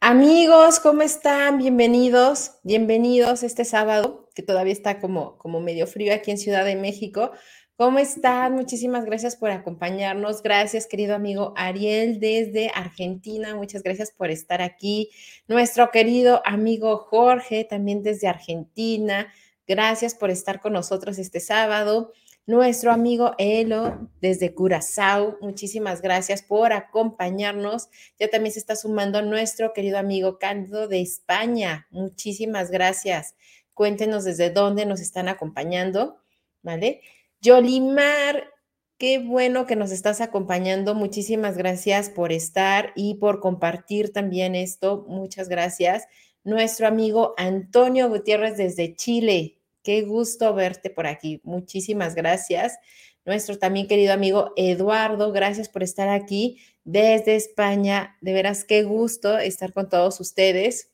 Amigos, 0.00 0.78
¿cómo 0.78 1.02
están? 1.02 1.58
Bienvenidos, 1.58 2.52
bienvenidos 2.62 3.42
este 3.42 3.64
sábado, 3.64 4.28
que 4.34 4.42
todavía 4.42 4.72
está 4.72 5.00
como, 5.00 5.38
como 5.38 5.60
medio 5.60 5.88
frío 5.88 6.14
aquí 6.14 6.30
en 6.30 6.38
Ciudad 6.38 6.64
de 6.64 6.76
México. 6.76 7.32
¿Cómo 7.76 7.98
están? 7.98 8.54
Muchísimas 8.54 9.04
gracias 9.04 9.34
por 9.34 9.50
acompañarnos. 9.50 10.42
Gracias, 10.42 10.86
querido 10.86 11.16
amigo 11.16 11.52
Ariel 11.56 12.20
desde 12.20 12.70
Argentina. 12.74 13.56
Muchas 13.56 13.82
gracias 13.82 14.12
por 14.12 14.30
estar 14.30 14.62
aquí. 14.62 15.10
Nuestro 15.48 15.90
querido 15.90 16.42
amigo 16.44 16.96
Jorge 16.98 17.64
también 17.64 18.04
desde 18.04 18.28
Argentina. 18.28 19.32
Gracias 19.66 20.14
por 20.14 20.30
estar 20.30 20.60
con 20.60 20.72
nosotros 20.72 21.18
este 21.18 21.40
sábado 21.40 22.12
nuestro 22.46 22.92
amigo 22.92 23.34
Elo 23.38 24.08
desde 24.20 24.54
Curazao. 24.54 25.38
Muchísimas 25.40 26.02
gracias 26.02 26.42
por 26.42 26.72
acompañarnos. 26.72 27.88
Ya 28.18 28.28
también 28.28 28.52
se 28.52 28.58
está 28.58 28.76
sumando 28.76 29.22
nuestro 29.22 29.72
querido 29.72 29.98
amigo 29.98 30.38
Cándido 30.38 30.88
de 30.88 31.00
España. 31.00 31.86
Muchísimas 31.90 32.70
gracias. 32.70 33.34
Cuéntenos 33.74 34.24
desde 34.24 34.50
dónde 34.50 34.86
nos 34.86 35.00
están 35.00 35.28
acompañando, 35.28 36.18
¿vale? 36.62 37.00
Yolimar, 37.40 38.50
qué 38.98 39.18
bueno 39.18 39.66
que 39.66 39.76
nos 39.76 39.92
estás 39.92 40.20
acompañando. 40.20 40.94
Muchísimas 40.94 41.56
gracias 41.56 42.10
por 42.10 42.32
estar 42.32 42.92
y 42.96 43.14
por 43.14 43.40
compartir 43.40 44.12
también 44.12 44.54
esto. 44.54 45.04
Muchas 45.08 45.48
gracias. 45.48 46.06
Nuestro 46.44 46.88
amigo 46.88 47.34
Antonio 47.36 48.08
Gutiérrez 48.08 48.56
desde 48.56 48.96
Chile. 48.96 49.58
Qué 49.82 50.02
gusto 50.02 50.54
verte 50.54 50.90
por 50.90 51.06
aquí. 51.06 51.40
Muchísimas 51.44 52.14
gracias. 52.14 52.78
Nuestro 53.24 53.58
también 53.58 53.86
querido 53.86 54.12
amigo 54.12 54.52
Eduardo, 54.56 55.30
gracias 55.30 55.68
por 55.68 55.84
estar 55.84 56.08
aquí 56.08 56.58
desde 56.84 57.36
España. 57.36 58.16
De 58.20 58.32
veras, 58.32 58.64
qué 58.64 58.82
gusto 58.82 59.38
estar 59.38 59.72
con 59.72 59.88
todos 59.88 60.18
ustedes. 60.20 60.90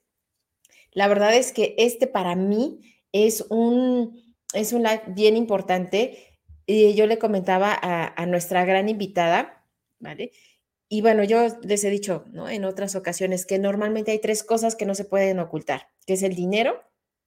La 0.93 1.09
verdad 1.09 1.35
es 1.35 1.53
que 1.53 1.75
este 1.79 2.07
para 2.07 2.35
mí 2.35 2.81
es 3.13 3.47
un, 3.49 4.37
es 4.53 4.75
un 4.75 4.83
live 4.83 5.03
bien 5.09 5.37
importante. 5.37 6.37
Y 6.67 6.95
yo 6.95 7.07
le 7.07 7.19
comentaba 7.19 7.73
a, 7.73 8.21
a 8.21 8.27
nuestra 8.27 8.67
gran 8.67 8.91
invitada, 8.91 9.65
¿vale? 9.99 10.33
Y 10.89 11.03
bueno, 11.03 11.23
yo 11.25 11.47
les 11.63 11.85
he 11.85 11.91
dicho 11.91 12.25
¿no? 12.33 12.49
en 12.49 12.65
otras 12.65 12.97
ocasiones 12.97 13.45
que 13.45 13.59
normalmente 13.59 14.11
hay 14.11 14.21
tres 14.21 14.43
cosas 14.43 14.75
que 14.75 14.87
no 14.87 14.95
se 14.95 15.05
pueden 15.05 15.39
ocultar, 15.39 15.89
que 16.07 16.15
es 16.15 16.23
el 16.23 16.35
dinero, 16.35 16.83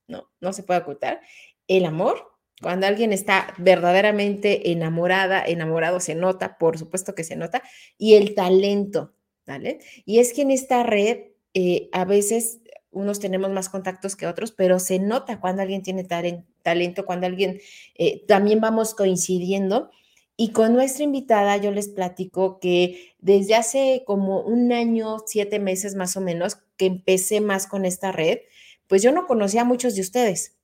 no, 0.07 0.31
no 0.39 0.51
se 0.53 0.63
puede 0.63 0.79
ocultar, 0.79 1.21
el 1.67 1.85
amor. 1.85 2.31
Cuando 2.61 2.85
alguien 2.85 3.11
está 3.13 3.53
verdaderamente 3.57 4.71
enamorada, 4.71 5.43
enamorado, 5.43 5.99
se 5.99 6.15
nota, 6.15 6.57
por 6.57 6.77
supuesto 6.77 7.15
que 7.15 7.23
se 7.23 7.35
nota, 7.35 7.63
y 7.97 8.15
el 8.15 8.35
talento, 8.35 9.13
¿vale? 9.47 9.79
Y 10.05 10.19
es 10.19 10.33
que 10.33 10.43
en 10.43 10.51
esta 10.51 10.83
red 10.83 11.31
eh, 11.53 11.89
a 11.91 12.05
veces 12.05 12.61
unos 12.91 13.19
tenemos 13.19 13.49
más 13.51 13.69
contactos 13.69 14.15
que 14.15 14.27
otros, 14.27 14.51
pero 14.51 14.79
se 14.79 14.99
nota 14.99 15.39
cuando 15.39 15.61
alguien 15.61 15.81
tiene 15.81 16.03
talento, 16.03 17.05
cuando 17.05 17.25
alguien 17.25 17.59
eh, 17.95 18.25
también 18.27 18.59
vamos 18.59 18.93
coincidiendo. 18.93 19.91
Y 20.41 20.53
con 20.53 20.73
nuestra 20.73 21.03
invitada 21.03 21.55
yo 21.57 21.69
les 21.69 21.87
platico 21.87 22.59
que 22.59 23.13
desde 23.19 23.53
hace 23.53 24.01
como 24.07 24.41
un 24.41 24.71
año, 24.71 25.17
siete 25.27 25.59
meses 25.59 25.93
más 25.93 26.17
o 26.17 26.21
menos, 26.21 26.57
que 26.77 26.87
empecé 26.87 27.41
más 27.41 27.67
con 27.67 27.85
esta 27.85 28.11
red, 28.11 28.39
pues 28.87 29.03
yo 29.03 29.11
no 29.11 29.27
conocía 29.27 29.61
a 29.61 29.65
muchos 29.65 29.93
de 29.93 30.01
ustedes, 30.01 30.57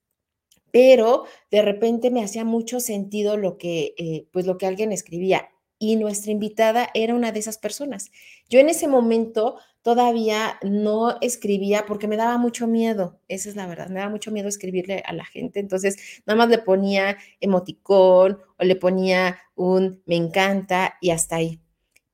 pero 0.72 1.26
de 1.52 1.62
repente 1.62 2.10
me 2.10 2.24
hacía 2.24 2.44
mucho 2.44 2.80
sentido 2.80 3.38
lo 3.38 3.60
que, 3.60 3.94
eh, 4.00 4.28
pues 4.32 4.48
lo 4.48 4.58
que 4.58 4.66
alguien 4.66 4.92
escribía 4.92 5.50
y 5.78 5.96
nuestra 5.96 6.32
invitada 6.32 6.90
era 6.96 7.14
una 7.14 7.32
de 7.32 7.38
esas 7.38 7.60
personas. 7.60 8.10
Yo 8.50 8.60
en 8.60 8.70
ese 8.70 8.88
momento 8.88 9.60
todavía 9.82 10.60
no 10.64 11.18
escribía 11.22 11.86
porque 11.86 12.08
me 12.08 12.18
daba 12.18 12.38
mucho 12.38 12.68
miedo, 12.68 13.20
esa 13.28 13.50
es 13.50 13.56
la 13.56 13.68
verdad, 13.68 13.90
me 13.90 14.00
daba 14.00 14.12
mucho 14.12 14.32
miedo 14.32 14.48
escribirle 14.48 15.04
a 15.06 15.14
la 15.14 15.26
gente, 15.26 15.60
entonces 15.60 16.22
nada 16.26 16.38
más 16.38 16.50
le 16.50 16.58
ponía 16.58 17.18
emoticón 17.40 18.40
o 18.58 18.64
le 18.64 18.76
ponía 18.76 19.40
un 19.56 20.02
me 20.06 20.16
encanta 20.16 20.98
y 21.02 21.12
hasta 21.12 21.38
ahí. 21.38 21.62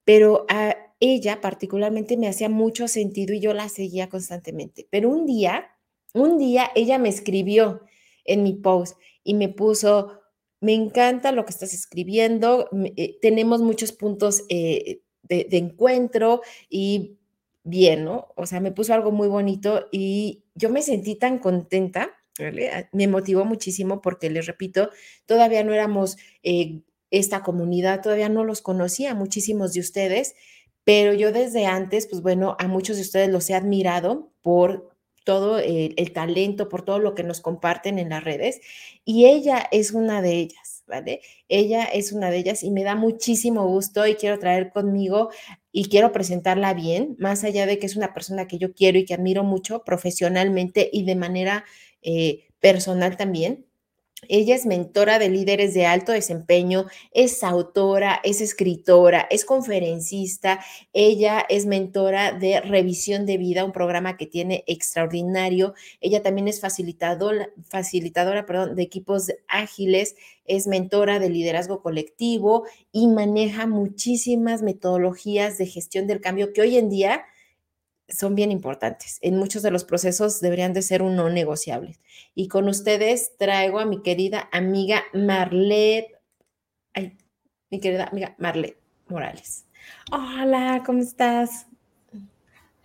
Pero 0.05 0.45
a 0.49 0.75
ella 0.99 1.41
particularmente 1.41 2.15
me 2.17 2.27
hacía 2.27 2.49
mucho 2.49 2.87
sentido 2.87 3.33
y 3.33 3.41
yo 3.41 3.53
la 3.53 3.69
seguía 3.69 4.07
constantemente. 4.09 4.87
Pero 4.89 5.09
un 5.09 5.25
día, 5.25 5.71
un 6.13 6.37
día 6.37 6.69
ella 6.75 6.97
me 6.97 7.09
escribió 7.09 7.81
en 8.25 8.43
mi 8.43 8.53
post 8.53 8.97
y 9.23 9.33
me 9.33 9.49
puso, 9.49 10.21
me 10.61 10.73
encanta 10.73 11.31
lo 11.31 11.45
que 11.45 11.51
estás 11.51 11.73
escribiendo, 11.73 12.69
eh, 12.95 13.17
tenemos 13.21 13.61
muchos 13.61 13.91
puntos 13.91 14.43
eh, 14.49 15.01
de, 15.23 15.47
encuentro 15.51 16.41
y 16.69 17.17
bien, 17.63 18.05
¿no? 18.05 18.27
O 18.35 18.45
sea, 18.45 18.59
me 18.59 18.71
puso 18.71 18.93
algo 18.93 19.11
muy 19.11 19.27
bonito 19.27 19.87
y 19.91 20.43
yo 20.55 20.69
me 20.69 20.81
sentí 20.81 21.15
tan 21.15 21.39
contenta, 21.39 22.11
ah, 22.39 22.89
me 22.91 23.07
motivó 23.07 23.45
muchísimo 23.45 24.01
porque, 24.01 24.29
les 24.29 24.45
repito, 24.45 24.89
todavía 25.25 25.63
no 25.63 25.73
éramos 25.73 26.17
eh, 26.43 26.81
esta 27.11 27.43
comunidad, 27.43 28.01
todavía 28.01 28.29
no 28.29 28.43
los 28.43 28.61
conocía 28.61 29.15
muchísimos 29.15 29.73
de 29.73 29.79
ustedes, 29.81 30.35
pero 30.83 31.13
yo 31.13 31.31
desde 31.31 31.65
antes, 31.65 32.07
pues 32.07 32.21
bueno, 32.21 32.55
a 32.59 32.67
muchos 32.67 32.97
de 32.97 33.03
ustedes 33.03 33.29
los 33.29 33.49
he 33.49 33.55
admirado 33.55 34.31
por 34.41 34.93
todo 35.23 35.59
el, 35.59 36.13
talento, 36.13 36.69
por 36.69 36.83
todo 36.83 36.99
lo 36.99 37.15
que 37.15 37.23
nos 37.23 37.41
comparten 37.41 37.99
en 37.99 38.09
las 38.09 38.23
redes. 38.23 38.59
Y 39.05 39.25
ella 39.25 39.67
es 39.71 39.91
una 39.91 40.21
de 40.21 40.33
ellas, 40.33 40.83
¿vale? 40.87 41.21
Ella 41.47 41.85
es 41.85 42.11
una 42.11 42.29
de 42.29 42.37
ellas 42.37 42.63
y 42.63 42.71
me 42.71 42.83
da 42.83 42.95
muchísimo 42.95 43.65
gusto 43.67 44.05
y 44.05 44.15
quiero 44.15 44.39
traer 44.39 44.71
conmigo 44.71 45.29
y 45.73 45.89
quiero 45.89 46.13
presentarla 46.13 46.73
bien, 46.75 47.15
más 47.19 47.43
allá 47.43 47.65
de 47.65 47.79
que 47.79 47.87
es 47.87 47.97
una 47.97 48.13
persona 48.13 48.47
que 48.47 48.59
yo 48.59 48.73
quiero 48.73 48.99
y 48.99 49.05
que 49.05 49.15
admiro 49.15 49.43
mucho 49.43 49.83
profesionalmente 49.83 50.89
y 50.93 51.03
de 51.03 51.15
manera 51.15 51.65
eh, 52.03 52.47
personal 52.61 53.17
también. 53.17 53.65
Ella 54.29 54.55
es 54.55 54.65
mentora 54.65 55.19
de 55.19 55.29
líderes 55.29 55.73
de 55.73 55.85
alto 55.85 56.11
desempeño, 56.11 56.85
es 57.11 57.43
autora, 57.43 58.19
es 58.23 58.41
escritora, 58.41 59.27
es 59.29 59.45
conferencista, 59.45 60.59
ella 60.93 61.45
es 61.49 61.65
mentora 61.65 62.31
de 62.31 62.61
revisión 62.61 63.25
de 63.25 63.37
vida, 63.37 63.65
un 63.65 63.71
programa 63.71 64.17
que 64.17 64.25
tiene 64.25 64.63
extraordinario. 64.67 65.73
Ella 66.01 66.21
también 66.21 66.47
es 66.47 66.59
facilitadora, 66.59 67.49
facilitadora 67.69 68.45
perdón, 68.45 68.75
de 68.75 68.83
equipos 68.83 69.31
ágiles, 69.47 70.15
es 70.45 70.67
mentora 70.67 71.19
de 71.19 71.29
liderazgo 71.29 71.81
colectivo 71.81 72.65
y 72.91 73.07
maneja 73.07 73.67
muchísimas 73.67 74.61
metodologías 74.61 75.57
de 75.57 75.67
gestión 75.67 76.07
del 76.07 76.21
cambio 76.21 76.53
que 76.53 76.61
hoy 76.61 76.77
en 76.77 76.89
día 76.89 77.25
son 78.13 78.35
bien 78.35 78.51
importantes. 78.51 79.17
En 79.21 79.37
muchos 79.37 79.63
de 79.63 79.71
los 79.71 79.83
procesos 79.83 80.39
deberían 80.39 80.73
de 80.73 80.81
ser 80.81 81.01
un 81.01 81.15
no 81.15 81.29
negociable. 81.29 81.99
Y 82.35 82.47
con 82.47 82.67
ustedes 82.67 83.35
traigo 83.37 83.79
a 83.79 83.85
mi 83.85 84.01
querida 84.01 84.49
amiga 84.51 85.03
Marlet, 85.13 86.07
ay, 86.93 87.17
mi 87.69 87.79
querida 87.79 88.05
amiga 88.05 88.35
Marlet 88.37 88.77
Morales. 89.07 89.65
Hola, 90.11 90.83
¿cómo 90.85 90.99
estás? 90.99 91.67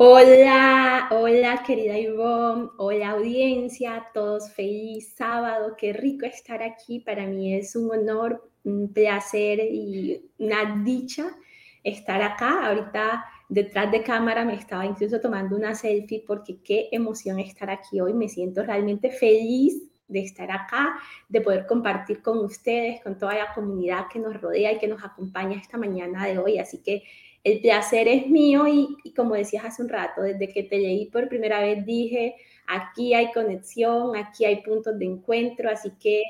Hola, 0.00 1.08
hola 1.10 1.62
querida 1.66 1.98
Ivonne, 1.98 2.68
hola 2.76 3.10
audiencia, 3.10 4.06
todos 4.14 4.52
feliz 4.52 5.12
sábado, 5.16 5.74
qué 5.76 5.92
rico 5.92 6.24
estar 6.24 6.62
aquí, 6.62 7.00
para 7.00 7.26
mí 7.26 7.54
es 7.54 7.74
un 7.74 7.90
honor, 7.90 8.48
un 8.62 8.92
placer 8.92 9.58
y 9.58 10.30
una 10.38 10.82
dicha 10.84 11.36
estar 11.82 12.22
acá. 12.22 12.68
Ahorita 12.68 13.24
detrás 13.48 13.90
de 13.90 14.02
cámara 14.02 14.44
me 14.44 14.54
estaba 14.54 14.84
incluso 14.86 15.20
tomando 15.20 15.56
una 15.56 15.74
selfie 15.74 16.24
porque 16.26 16.58
qué 16.62 16.88
emoción 16.92 17.38
estar 17.38 17.70
aquí 17.70 18.00
hoy. 18.00 18.12
Me 18.14 18.28
siento 18.28 18.62
realmente 18.62 19.10
feliz 19.10 19.82
de 20.08 20.20
estar 20.20 20.50
acá, 20.50 20.98
de 21.28 21.40
poder 21.40 21.66
compartir 21.66 22.22
con 22.22 22.38
ustedes, 22.38 23.02
con 23.02 23.18
toda 23.18 23.34
la 23.34 23.52
comunidad 23.54 24.06
que 24.10 24.18
nos 24.18 24.40
rodea 24.40 24.72
y 24.72 24.78
que 24.78 24.88
nos 24.88 25.04
acompaña 25.04 25.58
esta 25.58 25.76
mañana 25.76 26.26
de 26.26 26.38
hoy. 26.38 26.58
Así 26.58 26.78
que 26.78 27.02
el 27.44 27.60
placer 27.60 28.08
es 28.08 28.26
mío 28.26 28.66
y, 28.66 29.12
como 29.14 29.34
decías 29.34 29.64
hace 29.64 29.82
un 29.82 29.88
rato, 29.88 30.22
desde 30.22 30.48
que 30.48 30.64
te 30.64 30.78
leí 30.78 31.06
por 31.06 31.28
primera 31.28 31.60
vez 31.60 31.84
dije, 31.86 32.34
aquí 32.66 33.14
hay 33.14 33.32
conexión, 33.32 34.16
aquí 34.16 34.44
hay 34.44 34.62
puntos 34.62 34.98
de 34.98 35.06
encuentro, 35.06 35.70
así 35.70 35.92
que 36.00 36.22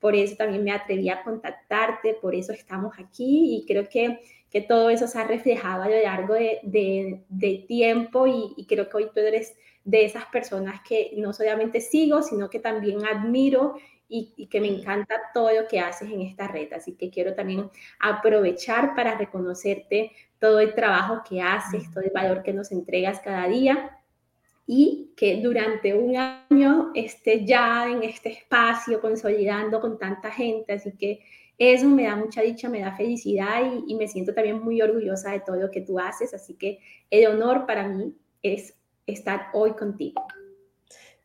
por 0.00 0.14
eso 0.14 0.36
también 0.36 0.64
me 0.64 0.72
atreví 0.72 1.08
a 1.08 1.22
contactarte, 1.22 2.14
por 2.20 2.34
eso 2.34 2.52
estamos 2.52 2.94
aquí 2.98 3.56
y 3.56 3.66
creo 3.66 3.88
que, 3.88 4.20
que 4.50 4.60
todo 4.60 4.90
eso 4.90 5.06
se 5.06 5.18
ha 5.18 5.24
reflejado 5.24 5.82
a 5.82 5.88
lo 5.88 6.00
largo 6.00 6.34
de, 6.34 6.60
de, 7.28 7.64
tiempo 7.68 8.26
y, 8.26 8.54
y 8.56 8.66
creo 8.66 8.88
que 8.88 8.96
hoy 8.96 9.10
tú 9.14 9.20
eres 9.20 9.56
de 9.84 10.04
esas 10.04 10.26
personas 10.26 10.80
que 10.86 11.12
no 11.16 11.32
solamente 11.32 11.80
sigo, 11.80 12.22
sino 12.22 12.50
que 12.50 12.58
también 12.58 13.04
admiro 13.06 13.76
y, 14.08 14.46
que 14.48 14.60
me 14.60 14.68
encanta 14.68 15.14
todo 15.34 15.52
lo 15.52 15.66
que 15.66 15.80
haces 15.80 16.10
en 16.10 16.22
esta 16.22 16.48
red. 16.48 16.72
Así 16.72 16.94
que 16.94 17.10
quiero 17.10 17.34
también 17.34 17.70
aprovechar 17.98 18.94
para 18.94 19.16
reconocerte 19.16 20.12
todo 20.38 20.60
el 20.60 20.74
trabajo 20.74 21.22
que 21.28 21.40
haces, 21.40 21.90
todo 21.92 22.04
el 22.04 22.10
valor 22.10 22.42
que 22.42 22.52
nos 22.52 22.72
entregas 22.72 23.20
cada 23.20 23.48
día 23.48 23.98
y 24.66 25.12
que 25.16 25.40
durante 25.40 25.94
un 25.94 26.16
año 26.16 26.90
esté 26.94 27.44
ya 27.44 27.88
en 27.88 28.02
este 28.02 28.30
espacio 28.30 29.00
consolidando 29.00 29.80
con 29.80 29.98
tanta 29.98 30.30
gente. 30.30 30.72
Así 30.72 30.92
que 30.96 31.20
eso 31.58 31.88
me 31.88 32.04
da 32.04 32.16
mucha 32.16 32.42
dicha, 32.42 32.68
me 32.68 32.80
da 32.80 32.94
felicidad 32.96 33.62
y, 33.86 33.94
me 33.94 34.08
siento 34.08 34.34
también 34.34 34.62
muy 34.62 34.82
orgullosa 34.82 35.32
de 35.32 35.40
todo 35.40 35.56
lo 35.56 35.70
que 35.70 35.80
tú 35.80 35.98
haces. 35.98 36.34
Así 36.34 36.54
que 36.54 36.80
el 37.10 37.26
honor 37.26 37.66
para 37.66 37.88
mí 37.88 38.14
es 38.42 38.74
estar 39.06 39.48
hoy 39.54 39.72
contigo. 39.72 40.26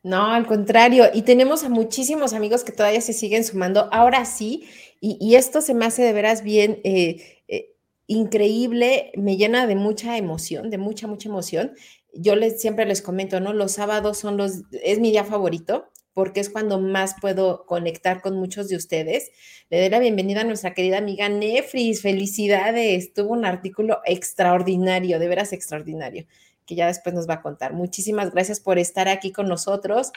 No, 0.02 0.32
al 0.32 0.46
contrario, 0.46 1.04
y 1.14 1.22
tenemos 1.22 1.62
a 1.62 1.68
muchísimos 1.68 2.32
amigos 2.32 2.64
que 2.64 2.72
todavía 2.72 3.00
se 3.00 3.12
siguen 3.12 3.44
sumando. 3.44 3.88
Ahora 3.92 4.24
sí, 4.24 4.66
y, 5.00 5.34
esto 5.34 5.60
se 5.60 5.74
me 5.74 5.84
hace 5.84 6.02
de 6.02 6.12
veras 6.12 6.42
bien 6.42 6.80
eh, 6.82 7.42
eh, 7.48 7.76
increíble, 8.06 9.12
me 9.16 9.36
llena 9.36 9.66
de 9.66 9.76
mucha 9.76 10.16
emoción, 10.16 10.70
de 10.70 10.78
mucha, 10.78 11.06
mucha 11.06 11.28
emoción. 11.28 11.74
Yo 12.14 12.36
les, 12.36 12.60
siempre 12.60 12.84
les 12.84 13.02
comento, 13.02 13.38
¿no? 13.38 13.52
Los 13.52 13.72
sábados 13.72 14.18
son 14.18 14.36
los, 14.36 14.62
es 14.72 14.98
mi 14.98 15.10
día 15.10 15.24
favorito 15.24 15.92
porque 16.14 16.40
es 16.40 16.50
cuando 16.50 16.80
más 16.80 17.14
puedo 17.20 17.66
conectar 17.66 18.20
con 18.20 18.36
muchos 18.36 18.68
de 18.68 18.76
ustedes. 18.76 19.30
Le 19.70 19.80
doy 19.80 19.88
la 19.88 19.98
bienvenida 19.98 20.42
a 20.42 20.44
nuestra 20.44 20.74
querida 20.74 20.98
amiga 20.98 21.28
Nefris. 21.28 22.02
Felicidades, 22.02 23.12
tuvo 23.14 23.32
un 23.32 23.44
artículo 23.44 24.00
extraordinario, 24.04 25.18
de 25.18 25.28
veras 25.28 25.52
extraordinario 25.52 26.26
que 26.66 26.74
ya 26.74 26.86
después 26.86 27.14
nos 27.14 27.28
va 27.28 27.34
a 27.34 27.42
contar. 27.42 27.74
Muchísimas 27.74 28.32
gracias 28.32 28.60
por 28.60 28.78
estar 28.78 29.08
aquí 29.08 29.32
con 29.32 29.48
nosotros. 29.48 30.12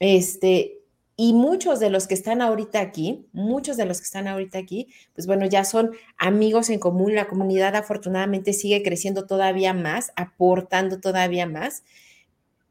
Este, 0.00 0.78
y 1.16 1.32
muchos 1.32 1.80
de 1.80 1.90
los 1.90 2.06
que 2.06 2.14
están 2.14 2.42
ahorita 2.42 2.80
aquí, 2.80 3.26
muchos 3.32 3.76
de 3.76 3.86
los 3.86 3.98
que 3.98 4.04
están 4.04 4.28
ahorita 4.28 4.58
aquí, 4.58 4.88
pues 5.14 5.26
bueno, 5.26 5.46
ya 5.46 5.64
son 5.64 5.92
amigos 6.16 6.70
en 6.70 6.78
común. 6.78 7.14
La 7.14 7.26
comunidad 7.26 7.74
afortunadamente 7.74 8.52
sigue 8.52 8.82
creciendo 8.82 9.26
todavía 9.26 9.72
más, 9.72 10.12
aportando 10.14 11.00
todavía 11.00 11.46
más. 11.46 11.82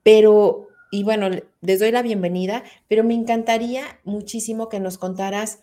Pero, 0.03 0.66
y 0.91 1.03
bueno, 1.03 1.29
les 1.61 1.79
doy 1.79 1.91
la 1.91 2.01
bienvenida, 2.01 2.63
pero 2.87 3.03
me 3.03 3.13
encantaría 3.13 3.99
muchísimo 4.03 4.69
que 4.69 4.79
nos 4.79 4.97
contaras 4.97 5.59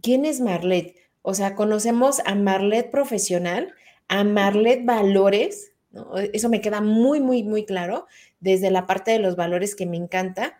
quién 0.00 0.24
es 0.24 0.40
Marlet. 0.40 0.96
O 1.22 1.34
sea, 1.34 1.54
conocemos 1.54 2.20
a 2.24 2.34
Marlet 2.34 2.90
profesional, 2.90 3.72
a 4.08 4.24
Marlet 4.24 4.84
Valores, 4.84 5.72
e, 6.16 6.30
eso 6.32 6.48
me 6.48 6.60
queda 6.60 6.80
muy, 6.80 7.20
muy, 7.20 7.42
muy 7.42 7.64
claro 7.64 8.06
desde 8.40 8.70
la 8.70 8.86
parte 8.86 9.12
de 9.12 9.18
los 9.20 9.36
valores 9.36 9.74
que 9.76 9.86
me 9.86 9.96
encanta, 9.96 10.58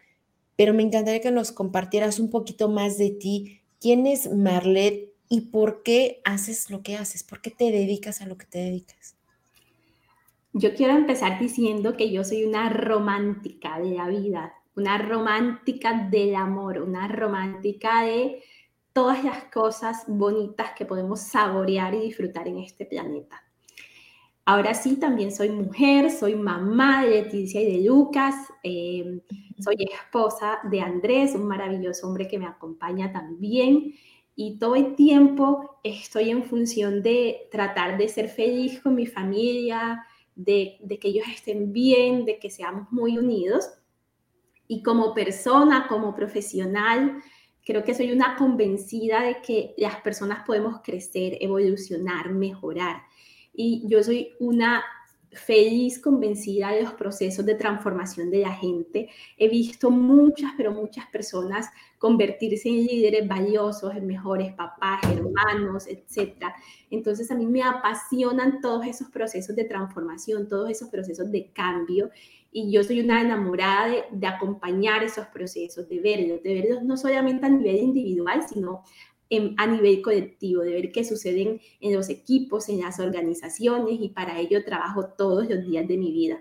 pero 0.57 0.75
me 0.75 0.83
encantaría 0.83 1.21
que 1.21 1.33
nos 1.33 1.53
compartieras 1.53 2.21
un 2.21 2.31
poquito 2.31 2.69
más 2.69 2.99
de 2.99 3.11
ti. 3.11 3.63
¿Quién 3.81 4.07
es 4.07 4.31
Marlet 4.31 5.11
y 5.29 5.43
por 5.43 5.83
qué 5.83 6.21
haces 6.25 6.71
lo 6.71 6.83
que 6.83 6.97
haces? 6.97 7.25
¿Por 7.25 7.41
qué 7.41 7.51
te 7.51 7.73
dedicas 7.73 8.21
a 8.21 8.27
lo 8.27 8.39
que 8.39 8.47
te 8.47 8.59
dedicas? 8.59 9.12
Yo 10.55 10.75
quiero 10.75 10.95
empezar 10.95 11.39
diciendo 11.39 11.97
que 11.97 12.11
yo 12.11 12.25
soy 12.25 12.45
una 12.45 12.69
romántica 12.69 13.81
de 13.81 13.93
la 13.93 14.09
vida, 14.09 14.53
una 14.77 14.99
romántica 14.99 16.09
del 16.11 16.35
amor, 16.35 16.79
una 16.79 17.09
romántica 17.09 18.03
de 18.03 18.43
todas 18.93 19.25
las 19.25 19.45
cosas 19.45 20.05
bonitas 20.07 20.73
que 20.77 20.85
podemos 20.85 21.21
saborear 21.21 21.95
y 21.95 22.01
disfrutar 22.01 22.49
en 22.49 22.59
este 22.59 22.85
planeta. 22.85 23.43
Ahora 24.45 24.75
sí, 24.75 24.97
también 24.97 25.33
soy 25.33 25.51
mujer, 25.51 26.11
soy 26.11 26.35
mamá 26.35 27.05
de 27.05 27.23
Leticia 27.23 27.63
y 27.63 27.79
de 27.79 27.89
Lucas, 27.89 28.35
em, 28.63 29.21
soy 29.59 29.77
esposa 29.91 30.59
de 30.65 30.81
Andrés, 30.81 31.35
un 31.35 31.47
maravilloso 31.47 32.09
hombre 32.09 32.29
que 32.29 32.39
me 32.39 32.47
acompaña 32.47 33.11
también. 33.11 33.95
Y 34.35 34.59
todo 34.59 34.75
el 34.75 34.97
tiempo 34.97 35.79
estoy 35.85 36.31
en 36.31 36.43
función 36.45 37.03
de 37.03 37.49
tratar 37.51 37.97
de 37.97 38.09
ser 38.09 38.29
feliz 38.29 38.81
con 38.81 38.95
mi 38.97 39.07
familia, 39.07 40.05
de, 40.35 40.79
que 41.01 41.09
ellos 41.09 41.27
estén 41.33 41.73
bien, 41.73 42.25
de 42.25 42.39
que 42.39 42.51
seamos 42.51 42.91
muy 42.91 43.19
unidos. 43.19 43.69
Y 44.69 44.83
como 44.83 45.15
persona, 45.15 45.87
como 45.89 46.15
profesional, 46.15 47.23
creo 47.65 47.85
que 47.85 47.95
soy 47.95 48.13
una 48.13 48.37
convencida 48.37 49.23
de 49.23 49.43
que 49.43 49.75
las 49.77 49.97
personas 50.01 50.45
podemos 50.47 50.81
crecer, 50.83 51.37
evolucionar, 51.41 52.31
mejorar 52.31 53.03
y 53.53 53.83
yo 53.87 54.03
soy 54.03 54.33
una 54.41 54.83
feliz, 55.33 55.99
convencida 55.99 56.71
de 56.71 56.83
los 56.83 56.93
procesos 56.95 57.45
de 57.47 57.55
transformación 57.55 58.31
de 58.31 58.41
la 58.41 58.53
gente. 58.53 59.09
He 59.37 59.49
visto 59.49 59.91
muchas, 59.91 60.53
pero 60.57 60.73
muchas 60.73 61.07
personas 61.07 61.69
convertirse 61.99 62.69
en 62.69 62.87
líderes 62.87 63.29
valiosos, 63.29 63.95
en 63.95 64.07
mejores 64.07 64.53
papás, 64.55 65.01
hermanos, 65.05 65.87
etc. 65.87 66.47
Entonces 66.91 67.31
a 67.31 67.35
mí 67.35 67.47
me 67.47 67.63
apasionan 67.63 68.61
todos 68.61 68.87
esos 68.87 69.09
procesos 69.09 69.57
de 69.57 69.65
transformación, 69.65 70.49
todos 70.49 70.69
esos 70.71 70.89
procesos 70.89 71.31
de 71.31 71.51
cambio. 71.53 72.11
Y 72.51 72.71
yo 72.71 72.85
soy 72.85 73.01
una 73.01 73.23
enamorada 73.23 73.89
de, 73.89 74.05
de 74.11 74.27
acompañar 74.27 75.03
esos 75.03 75.27
procesos, 75.29 75.89
de 75.89 76.01
verlos, 76.01 76.43
de 76.43 76.55
verlos 76.55 76.83
no 76.83 76.99
solamente 76.99 77.47
a 77.47 77.49
nivel 77.49 77.77
individual, 77.77 78.43
sino 78.47 78.83
a 79.57 79.67
nivel 79.67 80.03
colectivo, 80.03 80.63
de 80.63 80.73
ver 80.73 80.93
qué 80.93 81.05
suceden 81.05 81.61
en 81.81 81.95
los 81.95 82.09
equipos, 82.09 82.69
en 82.69 82.81
las 82.81 83.01
organizaciones 83.01 83.99
y 84.01 84.09
para 84.11 84.39
ello 84.39 84.65
trabajo 84.65 85.07
todos 85.17 85.49
los 85.49 85.65
días 85.65 85.87
de 85.89 85.97
mi 85.97 86.13
vida. 86.13 86.41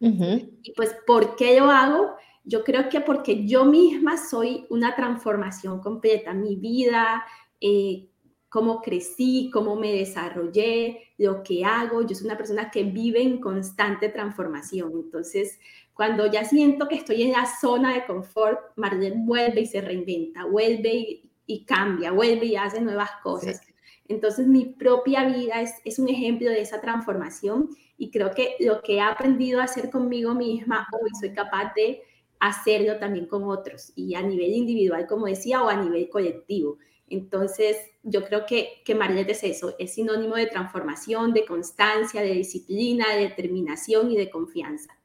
Y 0.00 0.72
pues, 0.76 0.96
¿por 1.06 1.36
qué 1.36 1.58
lo 1.58 1.70
hago? 1.70 2.14
Yo 2.44 2.64
creo 2.64 2.88
que 2.88 3.00
porque 3.00 3.46
yo 3.46 3.64
misma 3.64 4.16
soy 4.16 4.66
una 4.70 4.96
transformación 4.96 5.80
completa, 5.80 6.32
mi 6.32 6.56
vida, 6.56 7.22
eh, 7.60 8.08
cómo 8.48 8.80
crecí, 8.80 9.50
cómo 9.52 9.76
me 9.76 9.92
desarrollé, 9.92 11.12
lo 11.18 11.42
que 11.42 11.64
hago. 11.64 12.02
Yo 12.02 12.14
soy 12.14 12.26
una 12.26 12.36
persona 12.36 12.70
que 12.70 12.82
vive 12.82 13.22
en 13.22 13.40
constante 13.40 14.08
transformación. 14.08 14.92
Entonces, 14.92 15.58
cuando 15.92 16.26
ya 16.26 16.44
siento 16.44 16.88
que 16.88 16.96
estoy 16.96 17.22
en 17.22 17.32
la 17.32 17.46
zona 17.46 17.94
de 17.94 18.06
confort, 18.06 18.58
Marlene 18.76 19.22
vuelve 19.24 19.60
y 19.60 19.66
se 19.66 19.80
reinventa, 19.82 20.46
vuelve 20.46 20.94
y 20.94 21.29
y 21.50 21.64
cambia, 21.64 22.12
vuelve 22.12 22.46
y 22.46 22.56
hace 22.56 22.80
nuevas 22.80 23.10
cosas. 23.24 23.60
Entonces 24.06 24.46
mi 24.46 24.66
propia 24.66 25.24
vida 25.24 25.60
es, 25.60 25.74
es, 25.84 25.98
un 25.98 26.08
ejemplo 26.08 26.48
de 26.48 26.60
esa 26.60 26.80
transformación 26.80 27.70
y 27.98 28.10
creo 28.10 28.30
que 28.32 28.54
lo 28.60 28.82
que 28.82 28.94
he 28.94 29.00
aprendido 29.00 29.60
a 29.60 29.64
hacer 29.64 29.90
conmigo 29.90 30.32
misma, 30.32 30.86
hoy 30.92 31.10
soy 31.18 31.32
capaz 31.32 31.72
de 31.74 32.02
hacerlo 32.38 32.98
también 32.98 33.26
con 33.26 33.44
otros 33.44 33.92
y 33.96 34.14
a 34.14 34.22
nivel 34.22 34.52
individual, 34.52 35.06
como 35.08 35.26
decía, 35.26 35.62
o 35.62 35.68
a 35.68 35.76
nivel 35.76 36.08
colectivo. 36.08 36.78
Entonces, 37.08 37.76
yo 38.04 38.24
creo 38.24 38.46
que, 38.46 38.82
que 38.84 38.94
Marlette 38.94 39.30
es 39.30 39.42
eso, 39.42 39.74
es 39.80 39.94
sinónimo 39.94 40.36
de 40.36 40.46
transformación, 40.46 41.32
de 41.32 41.44
constancia, 41.44 42.22
de 42.22 42.32
disciplina, 42.32 43.12
de 43.12 43.22
determinación 43.22 44.12
y 44.12 44.16
de 44.16 44.30
confianza. 44.30 44.99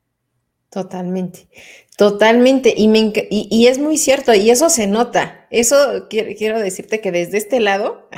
Totalmente, 0.75 1.47
totalmente. 1.95 2.73
Y, 2.75 2.89
me, 2.89 3.13
y, 3.29 3.67
es 3.67 3.79
muy 3.79 3.97
cierto, 3.97 4.33
y 4.33 4.49
eso 4.49 4.69
se 4.69 4.87
nota. 4.87 5.47
Eso 5.49 6.09
quiero, 6.09 6.59
decirte 6.59 6.99
que 6.99 7.13
desde 7.13 7.37
este 7.37 7.61
lado 7.61 8.09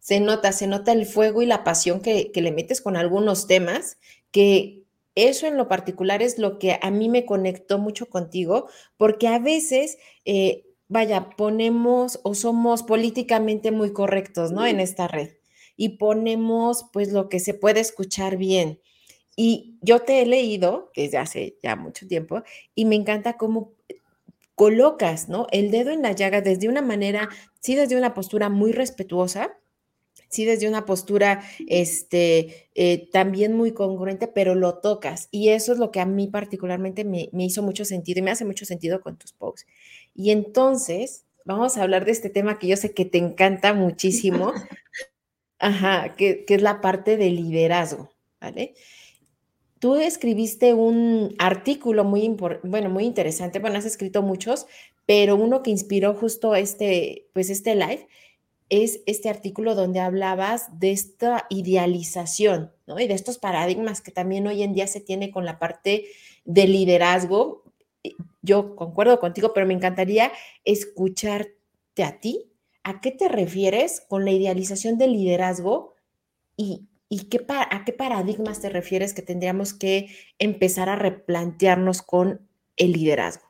se 0.00 0.20
nota, 0.20 0.52
se 0.52 0.66
nota 0.66 0.92
el 0.92 1.06
fuego 1.06 1.40
y 1.40 1.46
la 1.46 1.64
pasión 1.64 2.02
que, 2.02 2.30
le 2.34 2.52
metes 2.52 2.82
con 2.82 2.98
algunos 2.98 3.46
temas, 3.46 3.96
que 4.32 4.82
eso 5.14 5.46
en 5.46 5.56
lo 5.56 5.66
particular 5.66 6.20
es 6.20 6.36
lo 6.38 6.58
que 6.58 6.78
a 6.82 6.90
mí 6.90 7.08
me 7.08 7.24
conectó 7.24 7.78
mucho 7.78 8.04
contigo, 8.10 8.68
porque 8.98 9.28
a 9.28 9.38
veces, 9.38 9.96
eh, 10.26 10.66
vaya, 10.88 11.30
ponemos 11.38 12.20
o 12.22 12.34
somos 12.34 12.82
políticamente 12.82 13.70
muy 13.70 13.94
correctos, 13.94 14.52
¿no? 14.52 14.66
En 14.66 14.78
esta 14.78 15.08
red. 15.08 15.30
Y 15.74 15.96
ponemos 15.96 16.84
pues 16.92 17.12
lo 17.12 17.30
que 17.30 17.40
se 17.40 17.54
puede 17.54 17.80
escuchar 17.80 18.36
bien 18.36 18.78
y 19.36 19.78
yo 19.80 20.00
te 20.00 20.22
he 20.22 20.26
leído 20.26 20.90
desde 20.94 21.18
hace 21.18 21.56
ya 21.62 21.76
mucho 21.76 22.06
tiempo 22.06 22.42
y 22.74 22.84
me 22.84 22.96
encanta 22.96 23.36
cómo 23.36 23.72
colocas, 24.54 25.28
¿no? 25.28 25.46
El 25.50 25.70
dedo 25.70 25.90
en 25.90 26.02
la 26.02 26.12
llaga 26.12 26.40
desde 26.40 26.68
una 26.68 26.82
manera, 26.82 27.28
sí 27.60 27.74
desde 27.74 27.96
una 27.96 28.14
postura 28.14 28.48
muy 28.48 28.72
respetuosa, 28.72 29.58
sí 30.28 30.44
desde 30.44 30.68
una 30.68 30.84
postura, 30.84 31.42
este, 31.68 32.68
eh, 32.74 33.08
también 33.12 33.54
muy 33.54 33.72
congruente, 33.72 34.28
pero 34.28 34.54
lo 34.54 34.78
tocas. 34.78 35.28
Y 35.30 35.50
eso 35.50 35.72
es 35.72 35.78
lo 35.78 35.90
que 35.90 36.00
a 36.00 36.06
mí 36.06 36.28
particularmente 36.28 37.04
me, 37.04 37.28
hizo 37.32 37.62
mucho 37.62 37.84
sentido 37.84 38.20
y 38.20 38.22
me 38.22 38.30
hace 38.30 38.44
mucho 38.44 38.64
sentido 38.64 39.00
con 39.00 39.16
tus 39.16 39.32
posts. 39.32 39.66
Y 40.14 40.30
entonces, 40.30 41.24
vamos 41.44 41.76
a 41.76 41.82
hablar 41.82 42.04
de 42.04 42.12
este 42.12 42.30
tema 42.30 42.58
que 42.58 42.68
yo 42.68 42.76
sé 42.76 42.94
que 42.94 43.04
te 43.04 43.18
encanta 43.18 43.74
muchísimo, 43.74 44.52
ajá, 45.58 46.14
que, 46.16 46.44
que 46.44 46.54
es 46.54 46.62
la 46.62 46.80
parte 46.80 47.16
de 47.16 47.30
liderazgo, 47.30 48.10
¿vale? 48.40 48.74
Tú 49.84 49.96
escribiste 49.96 50.72
un 50.72 51.34
artículo 51.38 52.04
muy, 52.04 52.26
bueno, 52.62 52.88
muy 52.88 53.04
interesante, 53.04 53.58
bueno, 53.58 53.76
has 53.76 53.84
escrito 53.84 54.22
muchos, 54.22 54.66
pero 55.04 55.36
uno 55.36 55.62
que 55.62 55.70
inspiró 55.70 56.14
justo 56.14 56.54
este, 56.54 57.26
pues 57.34 57.50
este 57.50 57.74
live 57.74 58.08
es 58.70 59.02
este 59.04 59.28
artículo 59.28 59.74
donde 59.74 60.00
hablabas 60.00 60.80
de 60.80 60.90
esta 60.90 61.44
idealización, 61.50 62.72
¿no? 62.86 62.98
Y 62.98 63.06
de 63.06 63.12
estos 63.12 63.36
paradigmas 63.36 64.00
que 64.00 64.10
también 64.10 64.46
hoy 64.46 64.62
en 64.62 64.72
día 64.72 64.86
se 64.86 65.02
tiene 65.02 65.30
con 65.30 65.44
la 65.44 65.58
parte 65.58 66.06
de 66.46 66.66
liderazgo. 66.66 67.62
Yo 68.40 68.76
concuerdo 68.76 69.20
contigo, 69.20 69.52
pero 69.52 69.66
me 69.66 69.74
encantaría 69.74 70.32
escucharte 70.64 72.02
a 72.02 72.20
ti. 72.20 72.46
¿A 72.84 73.02
qué 73.02 73.10
te 73.10 73.28
refieres 73.28 74.00
con 74.00 74.24
la 74.24 74.30
idealización 74.30 74.96
del 74.96 75.12
liderazgo 75.12 75.92
y, 76.56 76.86
a 77.48 77.84
qué 77.84 77.92
paradigmas 77.92 78.60
te 78.60 78.70
refieres 78.70 79.14
que 79.14 79.22
tendríamos 79.22 79.74
que 79.74 80.08
empezar 80.38 80.88
a 80.88 80.96
replantearnos 80.96 82.02
con 82.02 82.48
el 82.76 82.92
liderazgo? 82.92 83.44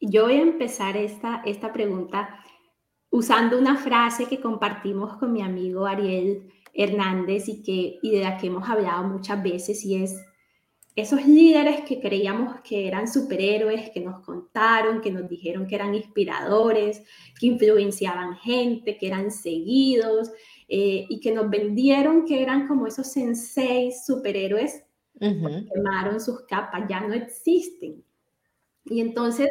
Yo 0.00 0.24
voy 0.24 0.34
a 0.34 0.42
empezar 0.42 0.96
esta, 0.96 1.42
esta 1.44 1.72
pregunta 1.72 2.44
usando 3.10 3.58
una 3.58 3.76
frase 3.76 4.26
que 4.26 4.40
compartimos 4.40 5.16
con 5.16 5.32
mi 5.32 5.42
amigo 5.42 5.86
Ariel 5.86 6.52
Hernández 6.72 7.48
y, 7.48 7.62
que, 7.62 7.98
y 8.02 8.10
de 8.12 8.20
la 8.22 8.36
que 8.38 8.46
hemos 8.46 8.68
hablado 8.68 9.04
muchas 9.04 9.42
veces 9.42 9.84
y 9.84 10.02
es 10.02 10.14
esos 10.94 11.24
líderes 11.26 11.82
que 11.82 12.00
creíamos 12.00 12.60
que 12.62 12.88
eran 12.88 13.06
superhéroes, 13.06 13.90
que 13.90 14.00
nos 14.00 14.20
contaron, 14.24 15.00
que 15.00 15.12
nos 15.12 15.28
dijeron 15.28 15.68
que 15.68 15.76
eran 15.76 15.94
inspiradores, 15.94 17.04
que 17.38 17.46
influenciaban 17.46 18.34
gente, 18.38 18.98
que 18.98 19.06
eran 19.06 19.30
seguidos 19.30 20.32
eh, 20.68 21.06
y 21.08 21.20
que 21.20 21.32
nos 21.32 21.48
vendieron 21.50 22.24
que 22.24 22.42
eran 22.42 22.68
como 22.68 22.86
esos 22.86 23.06
senseis 23.06 24.04
superhéroes, 24.06 24.84
quemaron 25.18 26.20
sus 26.20 26.42
capas, 26.42 26.84
ya 26.88 27.00
no 27.00 27.14
existen. 27.14 28.04
Y 28.84 29.00
entonces 29.00 29.50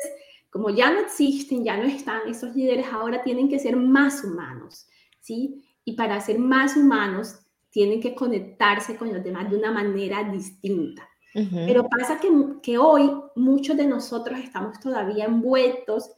como 0.49 0.69
ya 0.69 0.91
no 0.91 0.99
existen, 1.01 1.63
ya 1.63 1.77
no 1.77 1.83
están, 1.83 2.21
esos 2.27 2.55
líderes 2.55 2.87
ahora 2.91 3.21
tienen 3.21 3.49
que 3.49 3.59
ser 3.59 3.75
más 3.75 4.23
humanos, 4.23 4.87
¿sí? 5.19 5.63
Y 5.83 5.93
para 5.93 6.19
ser 6.21 6.39
más 6.39 6.75
humanos 6.75 7.39
tienen 7.69 8.01
que 8.01 8.15
conectarse 8.15 8.95
con 8.95 9.13
los 9.13 9.23
demás 9.23 9.49
de 9.49 9.57
una 9.57 9.71
manera 9.71 10.23
distinta. 10.23 11.07
Pero 11.33 11.87
pasa 11.87 12.19
que, 12.19 12.29
que 12.63 12.79
hoy 12.79 13.11
muchos 13.35 13.77
de 13.77 13.85
nosotros 13.85 14.39
estamos 14.39 14.79
todavía 14.79 15.25
envueltos 15.25 16.09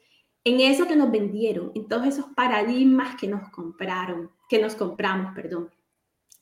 en 0.45 0.61
eso 0.61 0.87
que 0.87 0.95
nos 0.95 1.11
vendieron, 1.11 1.73
en 1.75 1.89
todos 1.89 2.07
esos 2.07 2.27
paradigmas 2.37 3.17
que 3.19 3.27
nos 3.27 3.49
compraron, 3.49 4.31
que 4.49 4.59
nos 4.59 4.75
compramos, 4.75 5.33
perdón. 5.33 5.69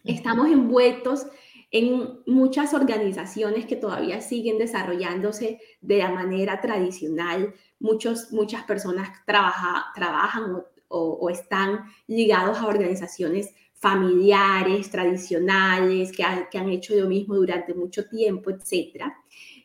Estamos 0.04 0.50
envueltos 0.50 1.28
en 1.70 2.22
muchas 2.26 2.74
organizaciones 2.74 3.66
que 3.66 3.76
todavía 3.76 4.22
siguen 4.22 4.58
desarrollándose 4.58 5.60
de 5.82 5.98
la 5.98 6.12
manera 6.12 6.62
tradicional, 6.62 7.54
muchos, 7.80 8.32
muchas 8.32 8.64
personas 8.64 9.10
trabajan 9.26 10.64
o, 10.88 11.30
están 11.30 11.84
ligados 12.08 12.58
a 12.60 12.68
organizaciones 12.68 13.54
familiares, 13.74 14.90
tradicionales, 14.90 16.12
que, 16.14 16.24
han 16.24 16.70
hecho 16.70 16.96
lo 16.96 17.10
mismo 17.10 17.36
durante 17.36 17.74
mucho 17.74 18.08
tiempo, 18.08 18.50
etc. 18.50 19.04